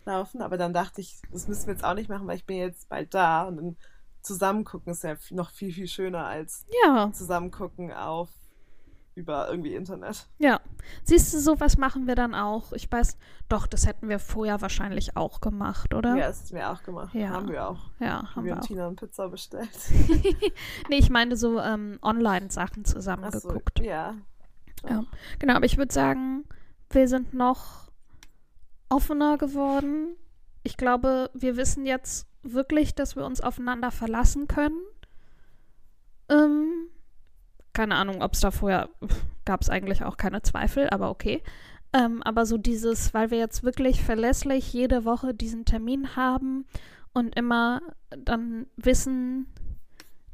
laufen. 0.04 0.42
Aber 0.42 0.56
dann 0.56 0.72
dachte 0.72 1.00
ich, 1.00 1.20
das 1.30 1.46
müssen 1.48 1.66
wir 1.66 1.74
jetzt 1.74 1.84
auch 1.84 1.94
nicht 1.94 2.08
machen, 2.08 2.26
weil 2.26 2.36
ich 2.36 2.46
bin 2.46 2.56
jetzt 2.58 2.88
bald 2.88 3.14
da 3.14 3.44
und 3.44 3.56
dann 3.56 3.76
zusammen 4.22 4.64
gucken 4.64 4.92
ist 4.92 5.02
ja 5.04 5.16
noch 5.30 5.50
viel, 5.50 5.72
viel 5.72 5.88
schöner 5.88 6.26
als 6.26 6.66
Ja, 6.84 7.10
zusammen 7.12 7.50
gucken 7.50 7.92
auf 7.92 8.28
über 9.14 9.48
irgendwie 9.48 9.74
Internet. 9.74 10.26
ja. 10.38 10.60
Siehst 11.04 11.34
du, 11.34 11.38
sowas 11.38 11.76
machen 11.76 12.06
wir 12.06 12.14
dann 12.14 12.34
auch. 12.34 12.72
Ich 12.72 12.90
weiß, 12.90 13.18
doch, 13.48 13.66
das 13.66 13.86
hätten 13.86 14.08
wir 14.08 14.18
vorher 14.18 14.60
wahrscheinlich 14.60 15.16
auch 15.16 15.40
gemacht, 15.40 15.92
oder? 15.94 16.16
Ja, 16.16 16.28
das 16.28 16.44
haben 16.44 16.56
wir 16.56 16.70
auch 16.70 16.82
gemacht. 16.82 17.14
Ja. 17.14 17.30
Haben 17.30 17.48
wir 17.48 17.68
auch. 17.68 17.90
Ja, 17.98 18.34
haben 18.34 18.44
wir 18.44 18.54
wir 18.54 18.60
auch. 18.60 18.66
Tina 18.66 18.86
und 18.88 18.98
Pizza 18.98 19.28
bestellt. 19.28 19.68
Nee, 20.88 20.98
ich 20.98 21.10
meine 21.10 21.36
so 21.36 21.60
ähm, 21.60 21.98
Online-Sachen 22.02 22.84
zusammen 22.84 23.24
Ach 23.26 23.32
so, 23.32 23.60
ja. 23.80 24.14
Ja. 24.88 25.04
Genau, 25.38 25.54
aber 25.54 25.66
ich 25.66 25.76
würde 25.76 25.92
sagen, 25.92 26.44
wir 26.90 27.06
sind 27.06 27.34
noch 27.34 27.90
offener 28.88 29.38
geworden. 29.38 30.16
Ich 30.62 30.76
glaube, 30.76 31.30
wir 31.34 31.56
wissen 31.56 31.86
jetzt 31.86 32.26
wirklich, 32.42 32.94
dass 32.94 33.16
wir 33.16 33.24
uns 33.24 33.40
aufeinander 33.40 33.90
verlassen 33.90 34.48
können. 34.48 34.80
Ähm, 36.28 36.88
keine 37.80 37.94
Ahnung, 37.96 38.20
ob 38.22 38.34
es 38.34 38.40
da 38.40 38.50
vorher 38.50 38.90
gab 39.46 39.62
es 39.62 39.70
eigentlich 39.70 40.04
auch 40.04 40.18
keine 40.18 40.42
Zweifel, 40.42 40.90
aber 40.90 41.08
okay. 41.08 41.42
Ähm, 41.94 42.22
aber 42.22 42.44
so 42.44 42.58
dieses, 42.58 43.14
weil 43.14 43.30
wir 43.30 43.38
jetzt 43.38 43.64
wirklich 43.64 44.02
verlässlich 44.04 44.70
jede 44.74 45.06
Woche 45.06 45.32
diesen 45.32 45.64
Termin 45.64 46.14
haben 46.14 46.66
und 47.14 47.34
immer 47.38 47.80
dann 48.10 48.66
wissen, 48.76 49.46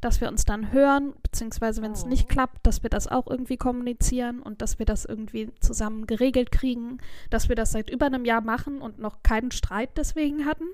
dass 0.01 0.21
wir 0.21 0.27
uns 0.27 0.45
dann 0.45 0.73
hören, 0.73 1.13
beziehungsweise 1.23 1.83
wenn 1.83 1.93
es 1.93 2.03
Oh. 2.05 2.09
nicht 2.09 2.29
klappt, 2.29 2.67
dass 2.67 2.83
wir 2.83 2.91
das 2.91 3.07
auch 3.07 3.29
irgendwie 3.29 3.57
kommunizieren 3.59 4.43
und 4.43 4.61
dass 4.61 4.81
wir 4.81 4.87
das 4.87 5.05
irgendwie 5.05 5.53
zusammen 5.61 6.09
geregelt 6.09 6.51
kriegen, 6.51 6.99
dass 7.31 7.49
wir 7.49 7.55
das 7.55 7.71
seit 7.71 7.89
über 7.91 8.07
einem 8.07 8.25
Jahr 8.25 8.41
machen 8.41 8.83
und 8.83 8.99
noch 8.99 9.23
keinen 9.23 9.53
Streit 9.53 9.91
deswegen 9.97 10.47
hatten, 10.47 10.67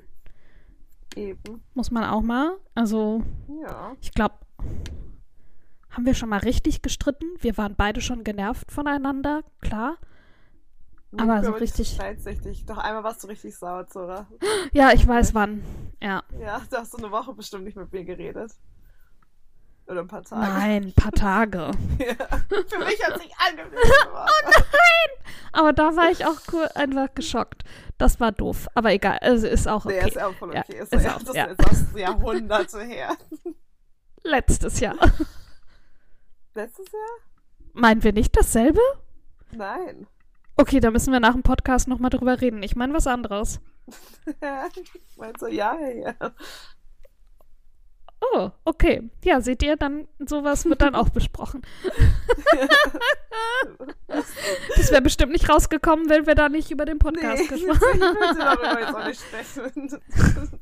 Eben. 1.17 1.61
muss 1.75 1.91
man 1.91 2.05
auch 2.05 2.23
mal. 2.23 2.57
Also 2.75 3.23
Ja. 3.63 3.93
ich 4.01 4.13
glaube, 4.13 4.37
haben 5.93 6.07
wir 6.07 6.15
schon 6.15 6.29
mal 6.29 6.39
richtig 6.41 6.83
gestritten. 6.83 7.27
Wir 7.39 7.57
waren 7.57 7.75
beide 7.77 8.01
schon 8.01 8.25
genervt 8.25 8.73
voneinander, 8.73 9.43
klar. 9.61 9.97
Aber 11.19 11.39
Ich 11.41 11.45
so 11.45 11.51
nicht 11.51 11.61
richtig- 11.61 11.89
Streitsüchtig. 11.95 12.65
Doch 12.67 12.79
einmal 12.79 13.05
warst 13.05 13.23
du 13.23 13.29
richtig 13.29 13.57
sauer, 13.57 13.87
Zora. 13.87 14.27
Ja, 14.73 14.93
ich 14.93 15.07
weiß 15.07 15.35
wann. 15.35 15.63
Ja. 16.03 16.23
Ja, 16.41 16.63
du 16.71 16.77
hast 16.79 16.93
so 16.93 16.99
eine 16.99 17.11
Woche 17.11 17.35
bestimmt 17.35 17.65
nicht 17.65 17.77
mit 17.77 17.93
mir 17.93 18.05
geredet. 18.05 18.53
Oder 19.87 20.01
ein 20.01 20.09
paar 20.09 20.23
Tage. 20.23 20.41
Nein, 20.41 20.85
ein 20.85 20.93
paar 20.95 21.13
Tage. 21.13 21.71
Ja. 21.99 22.15
Für 22.49 22.79
mich 22.79 23.05
hat 23.07 23.21
sich 23.21 23.33
angefühlt. 23.37 23.83
Oh 25.55 25.59
Aber 25.59 25.73
da 25.75 25.95
war 25.97 26.11
ich 26.11 26.25
auch 26.25 26.39
cool, 26.53 26.67
einfach 26.75 27.09
geschockt. 27.15 27.63
Das 27.99 28.19
war 28.21 28.33
doof. 28.33 28.69
Aber 28.75 28.91
egal, 28.93 29.19
also 29.21 29.47
ist 29.47 29.69
auch 29.69 29.85
Nee, 29.85 29.99
okay. 29.99 30.09
ist 30.09 30.17
ja 30.17 30.27
auch 30.29 30.35
voll 30.35 30.55
Ja, 30.55 30.63
okay. 30.63 30.79
ist 30.81 30.93
ist 30.95 31.05
ja, 31.05 31.17
auch- 31.17 31.23
das 31.23 31.37
ja. 31.37 31.45
ist 31.45 31.61
aus 31.71 31.85
Jahrhunderte 31.95 32.81
her. 32.83 33.11
Letztes 34.25 34.81
Jahr. 34.81 34.97
Letztes 36.55 36.93
Jahr? 36.93 37.73
Meinen 37.73 38.03
wir 38.03 38.13
nicht 38.13 38.37
dasselbe? 38.37 38.81
Nein. 39.53 40.07
Okay, 40.57 40.81
da 40.81 40.91
müssen 40.91 41.13
wir 41.13 41.21
nach 41.21 41.33
dem 41.33 41.43
Podcast 41.43 41.89
nochmal 41.89 42.11
drüber 42.11 42.41
reden. 42.41 42.63
Ich 42.63 42.77
meine 42.77 42.93
was 42.93 43.07
anderes. 43.07 43.61
ich 43.87 45.17
meine 45.17 45.33
so 45.39 45.47
Jahre 45.47 45.85
her. 45.85 46.17
Oh, 48.35 48.51
okay. 48.65 49.11
Ja, 49.25 49.41
seht 49.41 49.63
ihr, 49.63 49.77
dann 49.77 50.07
sowas 50.19 50.65
wird 50.67 50.83
dann 50.83 50.95
auch 50.95 51.09
besprochen. 51.09 51.63
Das 54.77 54.91
wäre 54.91 55.03
bestimmt 55.03 55.33
nicht 55.33 55.49
rausgekommen, 55.49 56.09
wenn 56.09 56.27
wir 56.27 56.35
da 56.35 56.49
nicht 56.49 56.71
über 56.71 56.85
den 56.85 56.99
Podcast 56.99 57.43
Nee, 57.43 57.49
gesprochen 57.67 59.15
sprechen. 59.15 60.01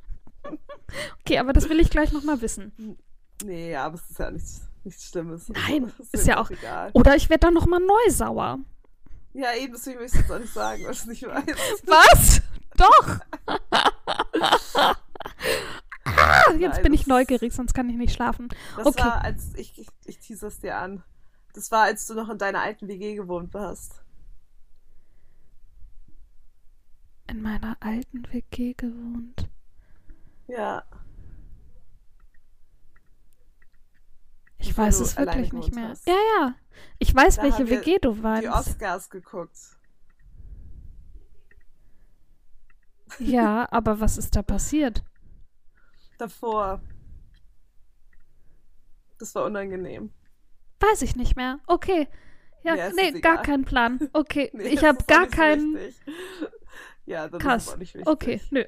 Okay, 1.20 1.38
aber 1.38 1.52
das 1.52 1.68
will 1.68 1.78
ich 1.80 1.90
gleich 1.90 2.12
nochmal 2.12 2.40
wissen. 2.40 2.96
Nee, 3.44 3.76
aber 3.76 3.94
es 3.96 4.10
ist 4.10 4.18
ja 4.18 4.30
nichts, 4.30 4.68
nichts 4.84 5.04
Schlimmes. 5.08 5.48
Nein, 5.48 5.92
Es 6.12 6.20
ist 6.20 6.26
ja 6.26 6.38
auch- 6.38 6.50
egal. 6.50 6.90
Oder 6.94 7.16
ich 7.16 7.28
werde 7.30 7.40
dann 7.46 7.54
nochmal 7.54 7.80
neu 7.80 8.10
sauer. 8.10 8.58
Ja, 9.32 9.54
eben, 9.54 9.72
deswegen 9.74 9.98
will 10.00 10.06
ich 10.06 10.12
es 10.12 10.18
jetzt 10.18 10.30
auch 10.32 10.38
nicht 10.40 10.52
sagen, 10.52 10.82
weil 10.84 10.90
ich 10.92 10.98
es 10.98 11.06
nicht 11.06 11.22
weiß. 11.22 11.82
Was? 11.86 12.42
Doch! 12.76 13.18
ah, 16.04 16.52
jetzt 16.58 16.74
Nein, 16.76 16.82
bin 16.82 16.92
ich 16.94 17.06
neugierig, 17.06 17.52
sonst 17.52 17.74
kann 17.74 17.88
ich 17.90 17.96
nicht 17.96 18.14
schlafen. 18.14 18.48
Das 18.76 18.86
Okay. 18.86 19.02
war, 19.04 19.22
als 19.24 19.54
ich, 19.54 19.78
ich, 19.78 19.88
ich 20.06 20.18
tease 20.18 20.46
es 20.48 20.58
dir 20.60 20.76
an. 20.78 21.02
Das 21.54 21.70
war, 21.70 21.82
als 21.84 22.06
du 22.06 22.14
noch 22.14 22.28
in 22.28 22.38
deiner 22.38 22.60
alten 22.62 22.88
WG 22.88 23.14
gewohnt 23.14 23.54
hast. 23.54 24.02
in 27.28 27.42
meiner 27.42 27.76
alten 27.78 28.24
WG 28.32 28.74
gewohnt. 28.74 29.48
Ja. 30.48 30.82
Ich 34.60 34.76
weiß 34.76 35.00
es 35.00 35.16
wirklich 35.16 35.52
nicht 35.52 35.74
mehr. 35.74 35.88
hast. 35.88 36.06
Ja, 36.06 36.14
ja. 36.38 36.54
Ich 36.98 37.14
weiß, 37.14 37.36
Da 37.36 37.42
welche 37.44 37.68
WG 37.70 37.98
du 37.98 38.14
Die 38.14 38.20
meinst. 38.20 38.48
Oscars 38.48 39.08
geguckt. 39.10 39.56
Ja, 43.18 43.66
aber 43.70 44.00
was 44.00 44.18
ist 44.18 44.36
da 44.36 44.42
passiert? 44.42 45.04
Davor. 46.18 46.80
Das 49.18 49.34
war 49.34 49.44
unangenehm. 49.44 50.12
Weiß 50.80 51.02
ich 51.02 51.16
nicht 51.16 51.36
mehr. 51.36 51.58
Okay. 51.66 52.08
Ja, 52.62 52.74
Ja, 52.74 52.90
nee, 52.92 53.08
ist 53.10 53.22
gar 53.22 53.42
keinen 53.42 53.64
Plan. 53.64 53.98
Okay, 54.12 54.50
Nee, 54.52 54.68
ich 54.68 54.84
habe 54.84 54.98
ist 54.98 55.08
gar 55.08 55.26
keinen. 55.26 55.76
Ja, 57.06 57.28
das 57.28 57.38
ist 57.38 57.42
Krass. 57.42 57.68
auch 57.70 57.76
nicht 57.78 57.94
wichtig. 57.94 58.06
Okay, 58.06 58.40
nö. 58.50 58.64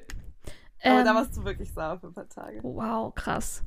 Aber 0.83 1.03
da 1.03 1.11
Ähm, 1.11 1.15
warst 1.15 1.37
du 1.37 1.43
wirklich 1.43 1.71
sauer 1.71 1.99
für 1.99 2.07
ein 2.07 2.13
paar 2.13 2.27
Tage. 2.27 2.59
wow, 2.63 3.13
krass. 3.15 3.63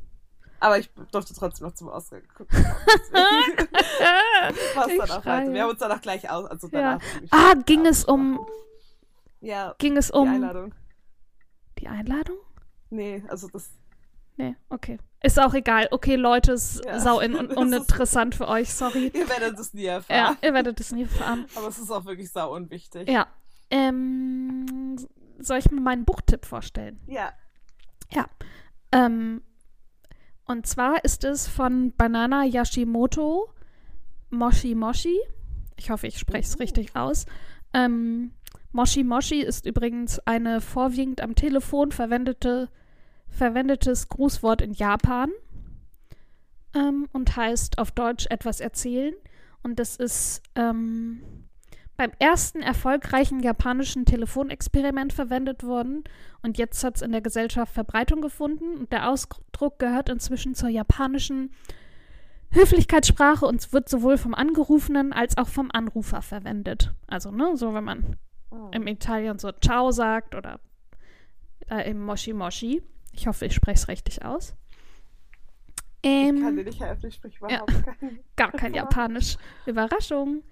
Aber 0.61 0.79
ich 0.79 0.91
durfte 1.13 1.35
trotzdem 1.35 1.67
noch 1.67 1.75
zum 1.75 1.89
Oscar 1.89 2.21
geguckt 2.21 2.53
haben. 2.53 2.67
Auch 4.77 4.85
schreie. 4.85 4.99
weiter. 4.99 5.53
Wir 5.53 5.63
haben 5.63 5.71
uns 5.71 5.79
danach 5.81 6.01
gleich 6.01 6.29
aus. 6.31 6.47
Also 6.47 6.69
Ja. 6.69 6.81
danach 6.99 7.03
ziemlich 7.13 7.33
Ah, 7.33 7.55
ging 7.65 7.87
es 7.87 8.05
um. 8.05 8.47
Ja, 9.41 9.75
ging 9.79 9.97
es 9.97 10.09
die 10.09 10.13
um 10.15 10.29
Einladung. 10.29 10.75
die 11.79 11.89
Einladung? 11.89 12.37
Nee, 12.91 13.23
also 13.29 13.49
das. 13.49 13.71
Nee, 14.39 14.57
okay. 14.71 14.99
Ist 15.23 15.39
auch 15.41 15.55
egal. 15.55 15.89
Okay, 15.91 16.17
Leute, 16.17 16.53
ist 16.53 16.85
Ja. 16.85 17.01
sau 17.01 17.21
in 17.21 17.35
un 17.39 17.47
uninteressant 17.49 18.35
für 18.35 18.49
euch, 18.49 18.73
sorry. 18.73 19.11
Ihr 19.15 19.29
werdet 19.29 19.59
es 19.59 19.73
nie 19.75 19.83
Ja, 19.85 19.95
erfahren. 19.95 20.37
ihr 20.43 20.55
werdet 20.55 20.81
es 20.81 20.93
nie 20.93 21.03
erfahren. 21.03 21.47
Aber 21.55 21.69
es 21.69 21.79
ist 21.79 21.91
auch 21.91 22.05
wirklich 22.05 22.31
sau 22.31 22.55
unwichtig. 22.55 23.09
Ja. 23.09 23.27
Ähm, 23.71 24.97
soll 25.39 25.59
ich 25.59 25.71
mir 25.71 25.81
meinen 25.81 26.05
Buchtipp 26.05 26.45
vorstellen? 26.47 27.01
Ja. 27.07 27.33
Ähm, 28.93 29.43
und 30.47 30.67
zwar 30.67 31.05
ist 31.05 31.25
es 31.25 31.47
von 31.49 31.93
Banana 31.97 32.45
Yashimoto 32.45 33.49
Moshi 34.31 34.75
Moshi. 34.75 35.19
Ich 35.77 35.91
hoffe, 35.91 36.07
ich 36.07 36.19
spreche 36.19 36.49
es 36.49 36.57
Mhm. 36.57 36.63
richtig 36.63 36.97
aus. 36.97 37.27
Ähm, 37.75 38.33
Moshi 38.73 39.05
Moshi 39.05 39.41
ist 39.41 39.67
übrigens 39.67 40.19
eine 40.21 40.61
vorwiegend 40.61 41.21
am 41.21 41.35
Telefon 41.35 41.93
verwendete, 41.93 42.69
verwendetes 43.29 44.09
Grußwort 44.09 44.63
in 44.63 44.73
Japan 44.73 45.31
ähm, 46.75 47.09
und 47.13 47.37
heißt 47.37 47.79
auf 47.79 47.91
Deutsch 47.91 48.27
etwas 48.31 48.61
erzählen. 48.61 49.15
Und 49.63 49.79
das 49.79 49.97
ist 49.97 50.43
ähm, 50.55 51.23
beim 51.97 52.13
ersten 52.19 52.61
erfolgreichen 52.63 53.41
japanischen 53.41 54.05
Telefonexperiment 54.05 55.13
verwendet 55.13 55.63
worden 55.65 56.05
und 56.43 56.59
jetzt 56.59 56.83
hat 56.85 56.97
es 56.97 57.03
in 57.03 57.13
der 57.13 57.21
Gesellschaft 57.23 57.73
Verbreitung 57.73 58.21
gefunden 58.21 58.77
und 58.79 58.93
der 58.93 59.09
Ausdruck 59.11 59.79
gehört 59.79 60.09
inzwischen 60.09 60.55
zur 60.55 60.69
japanischen 60.69 61.53
Höflichkeitssprache 62.51 63.45
und 63.47 63.73
wird 63.73 63.89
sowohl 63.89 64.19
vom 64.19 64.35
Angerufenen 64.35 65.13
als 65.13 65.37
auch 65.37 65.49
vom 65.49 65.71
Anrufer 65.73 66.23
verwendet. 66.23 66.93
Also, 67.07 67.31
ne, 67.31 67.57
so 67.57 67.75
wenn 67.75 67.85
man 67.85 68.17
Oh. 68.49 68.69
im 68.73 68.87
Italien 68.87 69.41
so 69.41 69.51
Ciao 69.51 69.91
sagt 69.91 70.37
oder 70.37 70.61
äh, 71.69 71.91
im 71.91 72.01
Moshi 72.05 72.33
Moshi. 72.33 72.81
Ich 73.13 73.27
hoffe, 73.27 73.45
ich 73.47 73.55
spreche 73.55 73.75
es 73.75 73.89
richtig 73.89 74.25
aus. 74.25 74.55
Ich 76.03 76.11
kann 76.29 76.37
Ähm, 76.51 76.57
dir 76.57 76.65
nicht 76.65 76.81
helfen, 76.81 77.07
ich 77.09 77.15
spreche 77.17 77.39
ja. 77.41 77.65
überhaupt 77.65 77.99
kein 77.99 78.21
gar 78.37 78.53
kein 78.53 78.73
Super. 78.73 78.77
Japanisch. 78.85 79.37
Überraschung. 79.67 80.45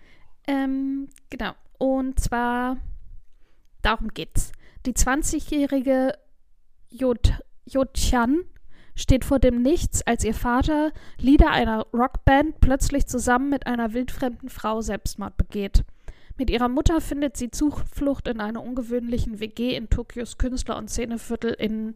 Ähm, 0.46 1.09
genau. 1.30 1.52
Und 1.78 2.20
zwar, 2.20 2.76
darum 3.83 4.09
geht's. 4.09 4.52
Die 4.87 4.92
20-jährige 4.92 6.18
Jod 6.90 7.33
Jodchan 7.66 8.44
steht 8.94 9.24
vor 9.24 9.38
dem 9.38 9.62
Nichts, 9.62 10.02
als 10.07 10.24
ihr 10.24 10.35
Vater, 10.35 10.92
Leader 11.18 11.50
einer 11.50 11.87
Rockband, 11.92 12.61
plötzlich 12.61 13.07
zusammen 13.07 13.48
mit 13.50 13.66
einer 13.66 13.92
wildfremden 13.92 14.48
Frau 14.48 14.83
Selbstmord 14.83 15.37
begeht. 15.37 15.85
Mit 16.37 16.50
ihrer 16.50 16.68
Mutter 16.68 17.00
findet 17.00 17.37
sie 17.37 17.50
Zuflucht 17.50 18.28
in 18.28 18.40
einer 18.40 18.62
ungewöhnlichen 18.62 19.40
WG 19.40 19.74
in 19.76 19.88
Tokios 19.88 20.37
Künstler- 20.37 20.76
und 20.76 20.90
Szeneviertel 20.90 21.52
in 21.52 21.94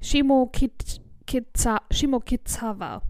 Shimokitza 0.00 1.82
Shimokizawa. 1.90 3.02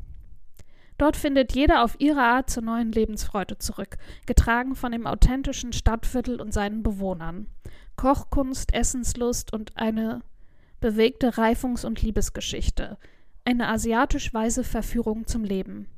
Dort 0.99 1.17
findet 1.17 1.55
jeder 1.55 1.83
auf 1.83 1.97
ihre 1.99 2.23
Art 2.23 2.51
zur 2.51 2.63
neuen 2.63 2.93
Lebensfreude 2.93 3.59
zurück, 3.59 3.97
getragen 4.27 4.75
von 4.77 4.93
dem 4.93 5.07
authentischen 5.07 5.73
Stadtviertel 5.73 6.41
und 6.41 6.53
seinen 6.53 6.83
Bewohnern. 6.83 7.49
Kochkunst, 7.97 8.75
Essenslust 8.75 9.53
und 9.53 9.77
eine 9.77 10.23
bewegte 10.81 11.37
Reifungs- 11.37 11.85
und 11.85 12.03
Liebesgeschichte. 12.03 12.99
Eine 13.45 13.69
asiatisch-weise 13.69 14.65
Verführung 14.65 15.27
zum 15.27 15.45
Leben. 15.45 15.89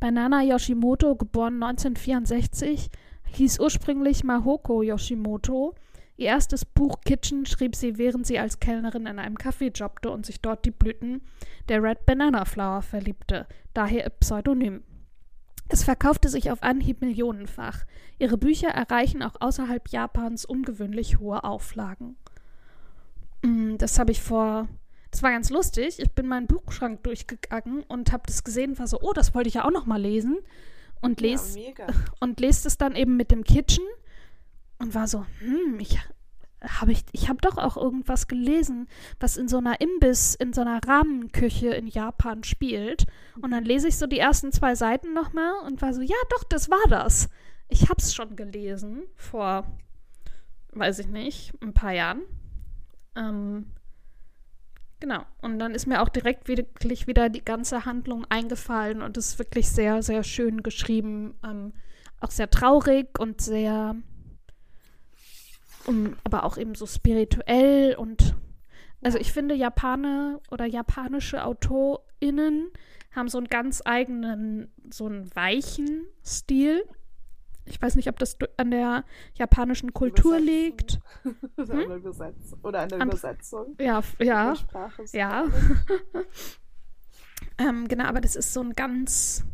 Banana 0.00 0.42
Yoshimoto, 0.42 1.16
geboren 1.16 1.62
1964, 1.62 2.90
hieß 3.32 3.60
ursprünglich 3.60 4.24
Mahoko 4.24 4.82
Yoshimoto. 4.82 5.74
Ihr 6.16 6.28
erstes 6.28 6.64
Buch 6.64 7.00
Kitchen 7.04 7.46
schrieb 7.46 7.74
sie, 7.74 7.98
während 7.98 8.26
sie 8.26 8.38
als 8.38 8.60
Kellnerin 8.60 9.06
in 9.06 9.18
einem 9.18 9.36
Café 9.36 9.72
jobbte 9.74 10.10
und 10.10 10.26
sich 10.26 10.40
dort 10.40 10.64
die 10.64 10.70
Blüten 10.70 11.22
der 11.68 11.82
Red 11.82 12.04
Banana 12.06 12.44
Flower 12.44 12.82
verliebte, 12.82 13.46
daher 13.74 14.04
ihr 14.04 14.10
Pseudonym. 14.10 14.82
Es 15.68 15.84
verkaufte 15.84 16.28
sich 16.28 16.50
auf 16.50 16.62
Anhieb 16.62 17.00
millionenfach. 17.00 17.84
Ihre 18.18 18.36
Bücher 18.36 18.68
erreichen 18.68 19.22
auch 19.22 19.36
außerhalb 19.40 19.88
Japans 19.88 20.44
ungewöhnlich 20.44 21.18
hohe 21.18 21.44
Auflagen. 21.44 22.16
Mm, 23.42 23.76
Das 23.78 23.98
habe 23.98 24.12
ich 24.12 24.20
vor. 24.20 24.68
Das 25.10 25.22
war 25.22 25.30
ganz 25.30 25.50
lustig. 25.50 25.98
Ich 25.98 26.10
bin 26.12 26.26
meinen 26.26 26.46
Buchschrank 26.46 27.02
durchgegangen 27.04 27.84
und 27.84 28.12
habe 28.12 28.24
das 28.26 28.44
gesehen 28.44 28.72
und 28.72 28.78
war 28.78 28.86
so, 28.86 29.00
oh, 29.00 29.12
das 29.12 29.34
wollte 29.34 29.48
ich 29.48 29.54
ja 29.54 29.64
auch 29.64 29.70
noch 29.70 29.86
mal 29.86 30.00
lesen. 30.00 30.38
Und 31.00 31.20
lese 31.20 31.58
Ja, 31.58 31.86
und 32.20 32.38
lest 32.38 32.66
es 32.66 32.78
dann 32.78 32.94
eben 32.94 33.16
mit 33.16 33.30
dem 33.30 33.42
Kitchen 33.42 33.84
und 34.82 34.94
war 34.94 35.06
so, 35.06 35.24
hm, 35.38 35.78
ich 35.80 35.98
habe 36.60 36.92
ich, 36.92 37.04
ich 37.12 37.28
habe 37.28 37.40
doch 37.40 37.56
auch 37.56 37.76
irgendwas 37.76 38.28
gelesen, 38.28 38.88
was 39.18 39.36
in 39.36 39.48
so 39.48 39.58
einer 39.58 39.80
Imbiss, 39.80 40.34
in 40.34 40.52
so 40.52 40.60
einer 40.60 40.80
Rahmenküche 40.86 41.68
in 41.68 41.86
Japan 41.86 42.44
spielt. 42.44 43.06
Und 43.40 43.50
dann 43.50 43.64
lese 43.64 43.88
ich 43.88 43.96
so 43.96 44.06
die 44.06 44.18
ersten 44.18 44.52
zwei 44.52 44.74
Seiten 44.74 45.12
nochmal 45.12 45.52
und 45.66 45.82
war 45.82 45.92
so, 45.92 46.02
ja, 46.02 46.16
doch, 46.30 46.44
das 46.44 46.70
war 46.70 46.84
das. 46.88 47.28
Ich 47.68 47.88
hab's 47.88 48.14
schon 48.14 48.36
gelesen 48.36 49.02
vor, 49.16 49.66
weiß 50.72 51.00
ich 51.00 51.08
nicht, 51.08 51.52
ein 51.62 51.74
paar 51.74 51.92
Jahren. 51.92 52.22
Ähm, 53.16 53.66
genau. 55.00 55.24
Und 55.40 55.58
dann 55.58 55.74
ist 55.74 55.86
mir 55.86 56.02
auch 56.02 56.08
direkt 56.08 56.48
wirklich 56.48 57.06
wieder 57.06 57.28
die 57.28 57.44
ganze 57.44 57.84
Handlung 57.84 58.24
eingefallen 58.28 59.02
und 59.02 59.16
ist 59.16 59.38
wirklich 59.38 59.68
sehr, 59.68 60.02
sehr 60.02 60.22
schön 60.22 60.62
geschrieben. 60.62 61.34
Ähm, 61.44 61.72
auch 62.20 62.30
sehr 62.30 62.50
traurig 62.50 63.18
und 63.18 63.40
sehr, 63.40 63.96
um, 65.86 66.16
aber 66.24 66.44
auch 66.44 66.56
eben 66.58 66.74
so 66.74 66.86
spirituell 66.86 67.94
und 67.96 68.34
also 69.04 69.18
ich 69.18 69.32
finde 69.32 69.54
Japaner 69.54 70.40
oder 70.50 70.64
japanische 70.64 71.44
AutorInnen 71.44 72.70
haben 73.14 73.28
so 73.28 73.38
einen 73.38 73.48
ganz 73.48 73.82
eigenen, 73.84 74.72
so 74.90 75.06
einen 75.06 75.34
weichen 75.34 76.06
Stil. 76.24 76.84
Ich 77.64 77.80
weiß 77.82 77.96
nicht, 77.96 78.08
ob 78.08 78.18
das 78.18 78.36
an 78.56 78.70
der 78.70 79.04
japanischen 79.34 79.92
Kultur 79.92 80.38
liegt. 80.38 81.00
Oder, 81.56 81.74
Hm? 81.74 81.80
an 81.80 81.88
der 81.88 81.96
Übersetzung. 81.98 82.58
Oder 82.62 82.80
an 82.80 82.88
der 82.88 83.00
An- 83.00 83.08
Übersetzung. 83.08 83.76
Ja, 83.80 84.02
ja. 84.20 84.54
Ja. 85.12 85.44
ähm, 87.58 87.88
genau, 87.88 88.04
aber 88.04 88.20
das 88.20 88.36
ist 88.36 88.52
so 88.52 88.60
ein 88.60 88.72
ganz, 88.72 89.44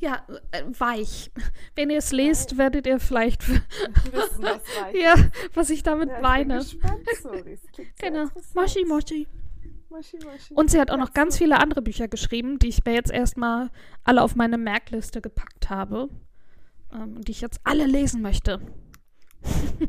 ja, 0.00 0.26
äh, 0.50 0.62
weich. 0.78 1.30
Wenn 1.74 1.90
ihr 1.90 1.98
es 1.98 2.12
lest, 2.12 2.58
werdet 2.58 2.86
ihr 2.86 2.98
vielleicht, 2.98 3.46
Wissen, 3.48 4.42
was 4.42 4.60
ja, 4.94 5.14
was 5.54 5.70
ich 5.70 5.82
damit 5.82 6.08
Ja, 6.08 6.16
ich 6.16 6.22
meine. 6.22 6.64
Klingt 6.64 7.96
sehr 7.98 8.10
Genau. 8.10 8.28
Moshi 8.54 8.84
Moshi. 8.84 9.28
Moshi, 9.90 10.18
Moshi. 10.24 10.54
Und 10.54 10.70
sie 10.70 10.80
hat 10.80 10.90
auch 10.90 10.96
noch 10.96 11.12
ganz 11.12 11.34
so. 11.34 11.38
viele 11.38 11.58
andere 11.58 11.82
Bücher 11.82 12.08
geschrieben, 12.08 12.58
die 12.58 12.68
ich 12.68 12.84
mir 12.84 12.94
jetzt 12.94 13.10
erstmal 13.10 13.70
alle 14.04 14.22
auf 14.22 14.36
meine 14.36 14.56
Merkliste 14.56 15.20
gepackt 15.20 15.68
habe. 15.68 16.08
Ähm, 16.92 17.20
die 17.20 17.32
ich 17.32 17.40
jetzt 17.40 17.60
alle 17.64 17.86
lesen 17.86 18.22
möchte. 18.22 18.60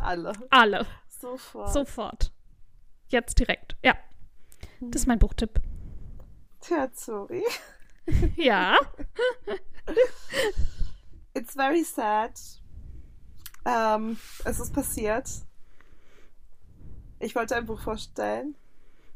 Alle. 0.00 0.32
Alle. 0.50 0.86
Sofort. 1.08 1.72
Sofort. 1.72 2.32
Jetzt 3.08 3.38
direkt. 3.38 3.76
Ja. 3.84 3.94
Das 4.80 5.02
ist 5.02 5.06
mein 5.06 5.18
Buchtipp. 5.18 5.60
Tja, 6.60 6.88
sorry. 6.92 7.42
Ja. 8.36 8.76
It's 11.34 11.54
very 11.54 11.84
sad. 11.84 12.32
Ähm, 13.64 14.18
es 14.44 14.60
ist 14.60 14.72
passiert. 14.72 15.28
Ich 17.20 17.34
wollte 17.34 17.56
ein 17.56 17.66
Buch 17.66 17.80
vorstellen 17.80 18.54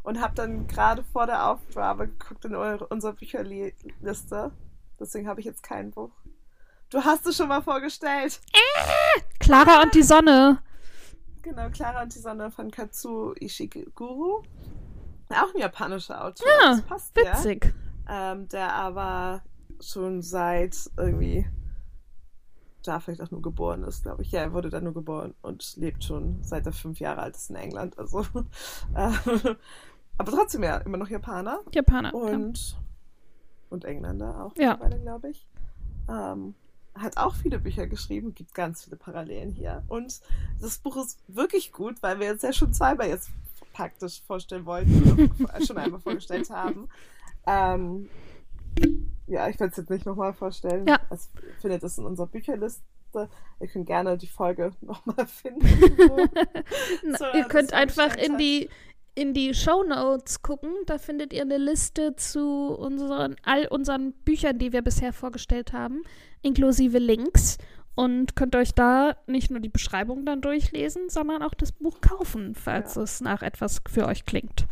und 0.02 0.20
habe 0.20 0.34
dann 0.34 0.66
gerade 0.66 1.04
vor 1.04 1.26
der 1.26 1.48
Aufgabe 1.48 2.08
geguckt 2.08 2.44
in 2.44 2.54
eure, 2.54 2.86
unsere 2.88 3.14
Bücherliste. 3.14 4.52
Deswegen 4.98 5.28
habe 5.28 5.40
ich 5.40 5.46
jetzt 5.46 5.62
kein 5.62 5.90
Buch. 5.90 6.10
Du 6.90 7.02
hast 7.02 7.26
es 7.26 7.36
schon 7.36 7.48
mal 7.48 7.62
vorgestellt. 7.62 8.40
Clara 9.38 9.82
und 9.82 9.94
die 9.94 10.02
Sonne. 10.02 10.58
Genau, 11.42 11.70
Clara 11.70 12.02
und 12.02 12.14
die 12.14 12.18
Sonne 12.18 12.50
von 12.50 12.70
Katsuo 12.70 13.34
Ishiguro. 13.40 14.44
Auch 15.30 15.54
ein 15.54 15.60
japanischer 15.60 16.22
Autor. 16.24 16.46
Ja, 16.46 16.70
das 16.72 16.82
passt 16.82 17.16
Witzig. 17.16 17.64
ja. 17.64 17.70
Ähm, 18.14 18.46
der 18.48 18.74
aber 18.74 19.42
schon 19.80 20.20
seit 20.20 20.90
irgendwie 20.98 21.46
da 22.82 23.00
vielleicht 23.00 23.22
auch 23.22 23.30
nur 23.30 23.40
geboren 23.40 23.84
ist, 23.84 24.02
glaube 24.02 24.22
ich. 24.22 24.32
Ja, 24.32 24.40
er 24.40 24.52
wurde 24.52 24.68
da 24.68 24.80
nur 24.82 24.92
geboren 24.92 25.34
und 25.40 25.76
lebt 25.76 26.04
schon 26.04 26.42
seit 26.42 26.66
er 26.66 26.72
fünf 26.72 27.00
Jahre 27.00 27.22
alt 27.22 27.36
ist 27.36 27.48
in 27.48 27.56
England. 27.56 27.98
Also, 27.98 28.20
äh, 28.94 29.54
aber 30.18 30.32
trotzdem 30.32 30.62
ja 30.62 30.76
immer 30.78 30.98
noch 30.98 31.08
Japaner 31.08 31.60
Japaner. 31.72 32.12
und, 32.12 32.76
und 33.70 33.84
Engländer 33.86 34.44
auch 34.44 34.52
Ja. 34.58 34.72
mittlerweile, 34.72 35.00
glaube 35.00 35.30
ich. 35.30 35.46
Ähm, 36.08 36.54
hat 36.94 37.16
auch 37.16 37.34
viele 37.34 37.58
Bücher 37.58 37.86
geschrieben, 37.86 38.34
gibt 38.34 38.54
ganz 38.54 38.84
viele 38.84 38.96
Parallelen 38.96 39.52
hier. 39.52 39.82
Und 39.88 40.20
das 40.60 40.76
Buch 40.76 40.96
ist 40.96 41.18
wirklich 41.28 41.72
gut, 41.72 42.02
weil 42.02 42.20
wir 42.20 42.26
jetzt 42.26 42.42
ja 42.42 42.52
schon 42.52 42.74
zweimal 42.74 43.08
jetzt 43.08 43.30
praktisch 43.72 44.20
vorstellen 44.26 44.66
wollten, 44.66 45.30
schon 45.66 45.78
einmal 45.78 46.00
vorgestellt 46.00 46.50
haben. 46.50 46.88
Ähm, 47.46 48.08
ja, 49.26 49.48
ich 49.48 49.58
werde 49.60 49.70
es 49.70 49.76
jetzt 49.76 49.90
nicht 49.90 50.06
nochmal 50.06 50.32
vorstellen. 50.32 50.86
Ja. 50.86 51.00
Es 51.10 51.30
findet 51.60 51.82
es 51.82 51.98
in 51.98 52.04
unserer 52.04 52.26
Bücherliste. 52.26 52.82
Ihr 53.60 53.68
könnt 53.68 53.86
gerne 53.86 54.16
die 54.16 54.26
Folge 54.26 54.72
nochmal 54.80 55.26
finden. 55.26 55.66
Na, 57.04 57.18
so, 57.18 57.24
ihr 57.34 57.44
könnt 57.44 57.72
einfach 57.72 58.16
in 58.16 58.38
die 58.38 58.68
in 59.14 59.34
die 59.34 59.52
Show 59.52 59.82
Notes 59.82 60.40
gucken. 60.40 60.70
Da 60.86 60.96
findet 60.96 61.34
ihr 61.34 61.42
eine 61.42 61.58
Liste 61.58 62.16
zu 62.16 62.74
unseren 62.74 63.36
all 63.44 63.66
unseren 63.66 64.12
Büchern, 64.24 64.58
die 64.58 64.72
wir 64.72 64.80
bisher 64.80 65.12
vorgestellt 65.12 65.74
haben, 65.74 66.02
inklusive 66.40 66.98
Links 66.98 67.58
und 67.94 68.36
könnt 68.36 68.56
euch 68.56 68.72
da 68.72 69.16
nicht 69.26 69.50
nur 69.50 69.60
die 69.60 69.68
Beschreibung 69.68 70.24
dann 70.24 70.40
durchlesen, 70.40 71.10
sondern 71.10 71.42
auch 71.42 71.52
das 71.52 71.72
Buch 71.72 72.00
kaufen, 72.00 72.54
falls 72.54 72.94
Ja. 72.94 73.02
es 73.02 73.20
nach 73.20 73.42
etwas 73.42 73.82
für 73.86 74.06
euch 74.06 74.24
klingt. 74.24 74.66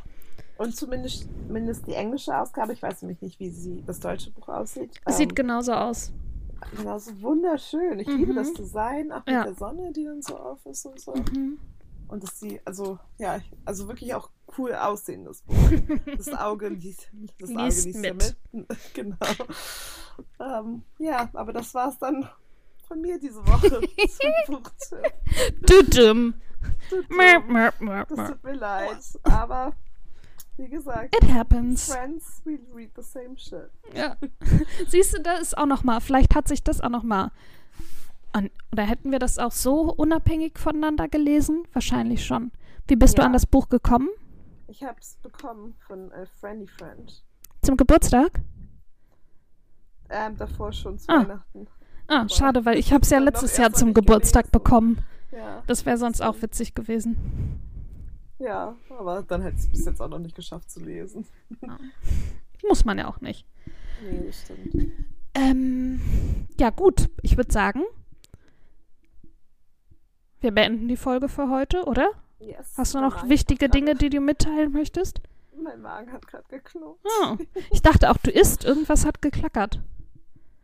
Und 0.60 0.76
zumindest, 0.76 1.26
zumindest 1.46 1.86
die 1.86 1.94
englische 1.94 2.36
Ausgabe. 2.36 2.74
Ich 2.74 2.82
weiß 2.82 3.00
nämlich 3.00 3.22
nicht, 3.22 3.40
wie 3.40 3.48
sie, 3.48 3.82
das 3.86 3.98
deutsche 3.98 4.30
Buch 4.30 4.46
aussieht. 4.48 4.90
Es 5.06 5.16
sieht 5.16 5.30
Ähm, 5.30 5.34
genauso 5.34 5.72
aus. 5.72 6.12
Genau, 6.76 6.98
so 6.98 7.18
wunderschön. 7.22 7.98
Ich 7.98 8.06
liebe 8.06 8.32
Mhm. 8.32 8.36
das 8.36 8.52
Design, 8.52 9.10
auch 9.10 9.24
mit 9.24 9.34
Ja. 9.34 9.44
der 9.44 9.54
Sonne, 9.54 9.90
die 9.92 10.04
dann 10.04 10.20
so 10.20 10.36
auf 10.36 10.58
ist 10.66 10.84
und 10.84 11.00
so. 11.00 11.14
Mhm. 11.14 11.58
Und 12.08 12.22
dass 12.22 12.38
sie, 12.38 12.60
also, 12.66 12.98
ja, 13.16 13.40
also 13.64 13.88
wirklich 13.88 14.12
auch 14.14 14.28
cool 14.58 14.74
aussehen, 14.74 15.24
das 15.24 15.40
Buch. 15.40 15.54
Das 16.18 16.28
Auge 16.34 16.68
liest, 16.68 17.08
das 17.38 17.48
Auge 17.50 17.62
Liest 17.64 17.86
liest 17.86 17.98
mit. 18.00 18.36
mit. 18.52 18.66
genau. 18.94 19.16
Ähm, 20.40 20.82
ja, 20.98 21.30
aber 21.32 21.54
das 21.54 21.72
war's 21.72 21.98
dann 21.98 22.28
von 22.86 23.00
mir 23.00 23.18
diese 23.18 23.40
Woche 23.46 23.70
zum 23.80 24.56
Buchtipp. 24.56 25.12
Tut 28.26 28.44
mir 28.44 28.52
leid, 28.56 28.98
aber 29.22 29.72
wie 30.60 30.68
gesagt, 30.68 31.14
It 31.16 31.32
happens. 31.32 31.92
Friends, 31.92 32.42
we 32.44 32.58
read 32.74 32.90
the 32.96 33.02
same 33.02 33.36
shit. 33.36 33.70
Ja. 33.94 34.16
Siehst 34.88 35.16
du, 35.16 35.22
da 35.22 35.34
ist 35.34 35.56
auch 35.56 35.66
noch 35.66 35.82
mal, 35.84 36.00
vielleicht 36.00 36.34
hat 36.34 36.46
sich 36.48 36.62
das 36.62 36.80
auch 36.80 36.88
noch 36.90 37.02
mal 37.02 37.30
an, 38.32 38.50
oder 38.72 38.84
hätten 38.84 39.10
wir 39.10 39.18
das 39.18 39.38
auch 39.38 39.52
so 39.52 39.92
unabhängig 39.92 40.58
voneinander 40.58 41.08
gelesen? 41.08 41.64
Wahrscheinlich 41.72 42.24
schon. 42.24 42.52
Wie 42.86 42.96
bist 42.96 43.18
du 43.18 43.22
Ja. 43.22 43.26
an 43.26 43.32
das 43.32 43.46
Buch 43.46 43.68
gekommen? 43.68 44.08
Ich 44.68 44.84
hab's 44.84 45.16
bekommen 45.22 45.74
von 45.86 46.10
äh, 46.12 46.26
Friendly 46.40 46.66
Friend. 46.66 47.24
Zum 47.62 47.76
Geburtstag? 47.76 48.40
Ähm, 50.08 50.36
davor 50.36 50.72
schon 50.72 50.98
zu 50.98 51.08
Ah. 51.08 51.22
Weihnachten. 51.22 51.66
Ah, 52.06 52.20
Boah. 52.24 52.28
schade, 52.28 52.64
weil 52.64 52.78
ich 52.78 52.92
habe 52.92 53.02
es 53.02 53.10
ja 53.10 53.18
letztes 53.18 53.56
Jahr 53.56 53.72
zum 53.72 53.94
Geburtstag 53.94 54.44
gelesen. 54.46 54.52
bekommen. 54.52 54.98
Ja, 55.32 55.62
Das 55.68 55.86
wäre 55.86 55.96
sonst 55.96 56.20
auch 56.22 56.40
witzig 56.42 56.74
gewesen. 56.74 57.16
Ja, 58.40 58.76
aber 58.90 59.22
dann 59.22 59.42
hätte 59.42 59.56
ich 59.56 59.62
es 59.64 59.70
bis 59.70 59.84
jetzt 59.86 60.00
auch 60.02 60.08
noch 60.08 60.18
nicht 60.18 60.34
geschafft 60.34 60.70
zu 60.70 60.80
lesen. 60.80 61.26
Muss 62.68 62.84
man 62.84 62.98
ja 62.98 63.08
auch 63.08 63.20
nicht. 63.20 63.46
Nee, 64.02 64.26
das 64.26 64.40
stimmt. 64.42 64.92
Ähm, 65.34 66.00
ja, 66.58 66.70
gut. 66.70 67.08
Ich 67.22 67.36
würde 67.36 67.52
sagen, 67.52 67.82
wir 70.40 70.52
beenden 70.52 70.88
die 70.88 70.96
Folge 70.96 71.28
für 71.28 71.50
heute, 71.50 71.84
oder? 71.84 72.10
Yes. 72.38 72.74
Hast 72.76 72.94
du 72.94 73.00
noch 73.00 73.28
wichtige 73.28 73.68
Dinge, 73.68 73.94
die 73.94 74.08
du 74.08 74.20
mitteilen 74.20 74.72
möchtest? 74.72 75.20
Mein 75.62 75.82
Magen 75.82 76.10
hat 76.12 76.26
gerade 76.26 76.44
geknurrt. 76.48 76.98
Ah, 77.22 77.36
ich 77.70 77.82
dachte 77.82 78.10
auch, 78.10 78.16
du 78.18 78.30
isst. 78.30 78.64
Irgendwas 78.64 79.04
hat 79.04 79.20
geklackert. 79.20 79.80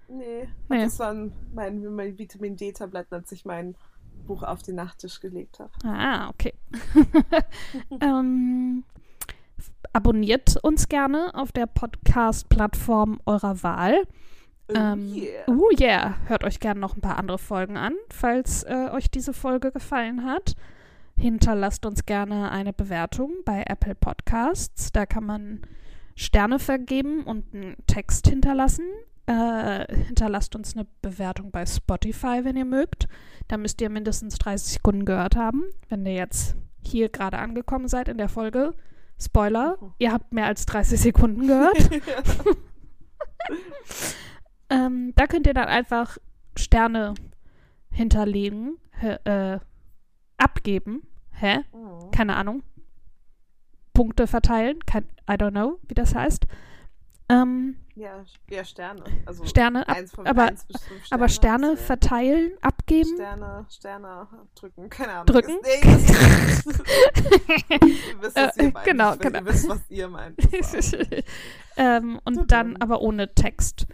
Nee, 0.08 0.48
Nee. 0.68 0.84
das 0.84 0.98
waren 0.98 1.32
mein, 1.52 1.84
mein 1.94 2.16
Vitamin 2.16 2.56
D-Tabletten, 2.56 3.14
als 3.14 3.30
ich 3.32 3.44
mein 3.44 3.74
Buch 4.26 4.42
auf 4.42 4.62
den 4.62 4.76
Nachttisch 4.76 5.20
gelegt 5.20 5.58
habe. 5.58 5.70
Ah, 5.84 6.28
okay. 6.28 6.52
ähm, 8.00 8.84
abonniert 9.92 10.56
uns 10.62 10.88
gerne 10.88 11.34
auf 11.34 11.52
der 11.52 11.66
Podcast-Plattform 11.66 13.20
eurer 13.26 13.62
Wahl. 13.62 14.02
Ähm, 14.68 15.14
yeah. 15.14 15.44
Oh 15.46 15.70
yeah, 15.78 16.16
hört 16.26 16.44
euch 16.44 16.58
gerne 16.60 16.80
noch 16.80 16.96
ein 16.96 17.00
paar 17.00 17.18
andere 17.18 17.38
Folgen 17.38 17.76
an, 17.76 17.94
falls 18.10 18.64
äh, 18.64 18.90
euch 18.92 19.10
diese 19.10 19.32
Folge 19.32 19.70
gefallen 19.70 20.24
hat. 20.24 20.54
Hinterlasst 21.16 21.86
uns 21.86 22.04
gerne 22.04 22.50
eine 22.50 22.72
Bewertung 22.72 23.32
bei 23.44 23.62
Apple 23.66 23.94
Podcasts. 23.94 24.92
Da 24.92 25.06
kann 25.06 25.24
man 25.24 25.62
Sterne 26.14 26.58
vergeben 26.58 27.22
und 27.22 27.54
einen 27.54 27.76
Text 27.86 28.28
hinterlassen. 28.28 28.84
Äh, 29.26 29.92
hinterlasst 30.04 30.54
uns 30.54 30.74
eine 30.76 30.86
Bewertung 31.02 31.50
bei 31.50 31.66
Spotify, 31.66 32.40
wenn 32.44 32.56
ihr 32.56 32.64
mögt. 32.64 33.08
Da 33.48 33.56
müsst 33.56 33.80
ihr 33.80 33.90
mindestens 33.90 34.38
30 34.38 34.74
Sekunden 34.74 35.04
gehört 35.04 35.34
haben. 35.36 35.64
Wenn 35.88 36.06
ihr 36.06 36.14
jetzt 36.14 36.54
hier 36.80 37.08
gerade 37.08 37.38
angekommen 37.38 37.88
seid 37.88 38.08
in 38.08 38.18
der 38.18 38.28
Folge, 38.28 38.72
Spoiler, 39.20 39.78
Mhm. 39.80 39.92
ihr 39.98 40.12
habt 40.12 40.32
mehr 40.32 40.46
als 40.46 40.66
30 40.66 41.00
Sekunden 41.00 41.46
gehört. 41.46 41.76
Ähm, 44.68 45.12
da 45.14 45.26
könnt 45.28 45.46
ihr 45.46 45.54
dann 45.54 45.68
einfach 45.68 46.18
Sterne 46.56 47.14
hinterlegen, 47.90 48.78
äh, 49.24 49.58
abgeben. 50.38 51.02
Hä? 51.30 51.58
Mhm. 51.72 52.10
Keine 52.10 52.34
Ahnung. 52.36 52.62
Punkte 53.94 54.26
verteilen. 54.26 54.80
Kein, 54.84 55.04
I 55.30 55.34
don't 55.34 55.52
know, 55.52 55.78
wie 55.86 55.94
das 55.94 56.14
heißt. 56.16 56.46
Ähm, 57.28 57.76
ja, 57.97 58.24
ja, 58.51 58.64
Sterne. 58.64 59.03
Also 59.26 59.44
Sterne, 59.47 59.88
ab, 59.88 59.97
eins 59.97 60.12
von 60.12 60.26
aber, 60.26 60.44
eins 60.44 60.64
bis 60.64 60.80
fünf 60.82 61.03
aber 61.11 61.28
Sterne 61.28 61.76
verteilen, 61.76 62.53
abgeben. 62.61 63.14
Sterne, 63.14 63.66
Sterne 63.70 64.28
drücken, 64.55 64.88
keine 64.88 65.12
Ahnung. 65.12 65.26
Drücken? 65.26 65.59
Ist, 65.62 65.64
nee, 65.64 65.80
das 65.82 66.66
ihr 67.70 68.20
wisst, 68.20 68.36
was 68.36 68.57
Äh, 68.57 68.64
ihr 68.66 68.72
meint. 68.72 68.84
genau, 68.86 69.12
Ich- 69.14 69.18
genau. 69.20 69.38
Ihr 69.38 69.47
wisst, 69.47 69.68
was 69.68 69.80
ihr 69.88 70.09
meint. 70.09 70.36
Das 70.53 70.92
war- 70.92 70.99
ähm, 71.76 72.20
und 72.24 72.34
Tudum. 72.34 72.47
dann 72.49 72.76
aber 72.76 73.01
ohne 73.01 73.34
Text, 73.34 73.86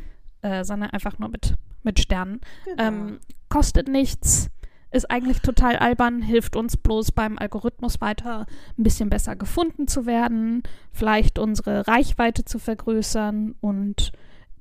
äh, 0.42 0.64
sondern 0.64 0.90
einfach 0.90 1.18
nur 1.18 1.28
mit, 1.28 1.54
mit 1.82 1.98
Sternen. 2.00 2.40
Genau. 2.64 2.82
Ähm, 2.82 3.20
kostet 3.48 3.88
nichts, 3.88 4.48
ist 4.92 5.10
eigentlich 5.10 5.40
total 5.40 5.76
albern, 5.76 6.22
hilft 6.22 6.54
uns 6.54 6.76
bloß 6.76 7.12
beim 7.12 7.38
Algorithmus 7.38 8.00
weiter 8.00 8.46
ein 8.78 8.82
bisschen 8.82 9.10
besser 9.10 9.36
gefunden 9.36 9.88
zu 9.88 10.06
werden, 10.06 10.62
vielleicht 10.92 11.38
unsere 11.38 11.88
Reichweite 11.88 12.44
zu 12.44 12.58
vergrößern 12.58 13.54
und 13.60 14.12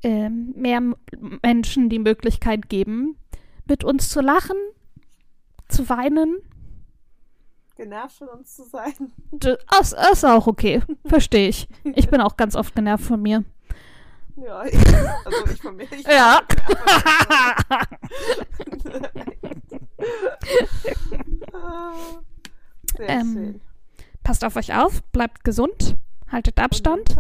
ähm, 0.04 0.54
mehr 0.56 0.82
Menschen 1.44 1.90
die 1.90 2.00
Möglichkeit 2.00 2.70
geben, 2.70 3.18
mit 3.68 3.84
uns 3.84 4.10
zu 4.10 4.22
lachen, 4.22 4.58
zu 5.68 5.90
weinen. 5.90 6.38
Genervt 7.76 8.18
von 8.18 8.30
uns 8.30 8.56
zu 8.56 8.64
sein. 8.64 9.12
Das 9.32 9.94
ist 10.12 10.26
auch 10.26 10.48
okay, 10.48 10.82
verstehe 11.06 11.50
ich. 11.50 11.68
Ich 11.84 12.10
bin 12.10 12.22
auch 12.22 12.38
ganz 12.38 12.56
oft 12.56 12.76
genervt 12.76 13.04
von 13.04 13.22
mir. 13.22 13.44
Ja, 14.38 14.64
ich, 14.66 14.78
also 15.26 15.46
ich 15.52 15.62
von 15.62 15.76
mir. 15.76 15.88
Ich 15.92 16.08
Ja. 16.08 16.42
Sehr 22.98 23.10
Ähm, 23.10 23.34
schön. 23.34 23.62
Passt 24.24 24.44
auf 24.44 24.56
euch 24.56 24.76
auf, 24.76 25.04
bleibt 25.12 25.44
gesund, 25.44 25.96
haltet 26.32 26.60
Abstand. 26.60 27.16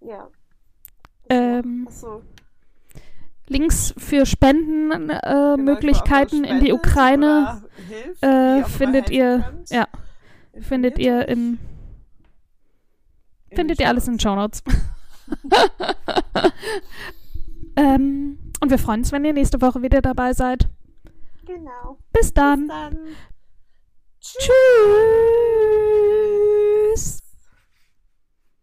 Ja. 0.00 0.28
Ähm, 1.30 1.86
Achso, 1.88 2.22
Links 3.48 3.94
für 3.96 4.26
Spendenmöglichkeiten 4.26 6.42
genau, 6.42 6.54
in 6.54 6.60
die 6.64 6.72
Ukraine 6.72 7.62
Hilf, 7.88 8.22
äh, 8.22 8.62
findet 8.64 9.10
ihr, 9.10 9.52
ja, 9.70 9.86
findet 10.60 10.98
ihr 10.98 11.26
in, 11.28 11.58
findet 13.54 13.80
ihr 13.80 13.88
alles 13.88 14.06
in 14.06 14.20
Show 14.20 14.34
Notes. 14.34 14.62
ähm, 17.76 18.38
und 18.60 18.70
wir 18.70 18.78
freuen 18.78 19.00
uns, 19.00 19.10
wenn 19.12 19.24
ihr 19.24 19.32
nächste 19.32 19.62
Woche 19.62 19.80
wieder 19.82 20.02
dabei 20.02 20.34
seid. 20.34 20.68
Genau. 21.48 21.96
Bis 22.12 22.34
dann. 22.34 22.66
Bis 22.66 22.68
dann. 22.68 23.16
Tschüss. 24.20 24.52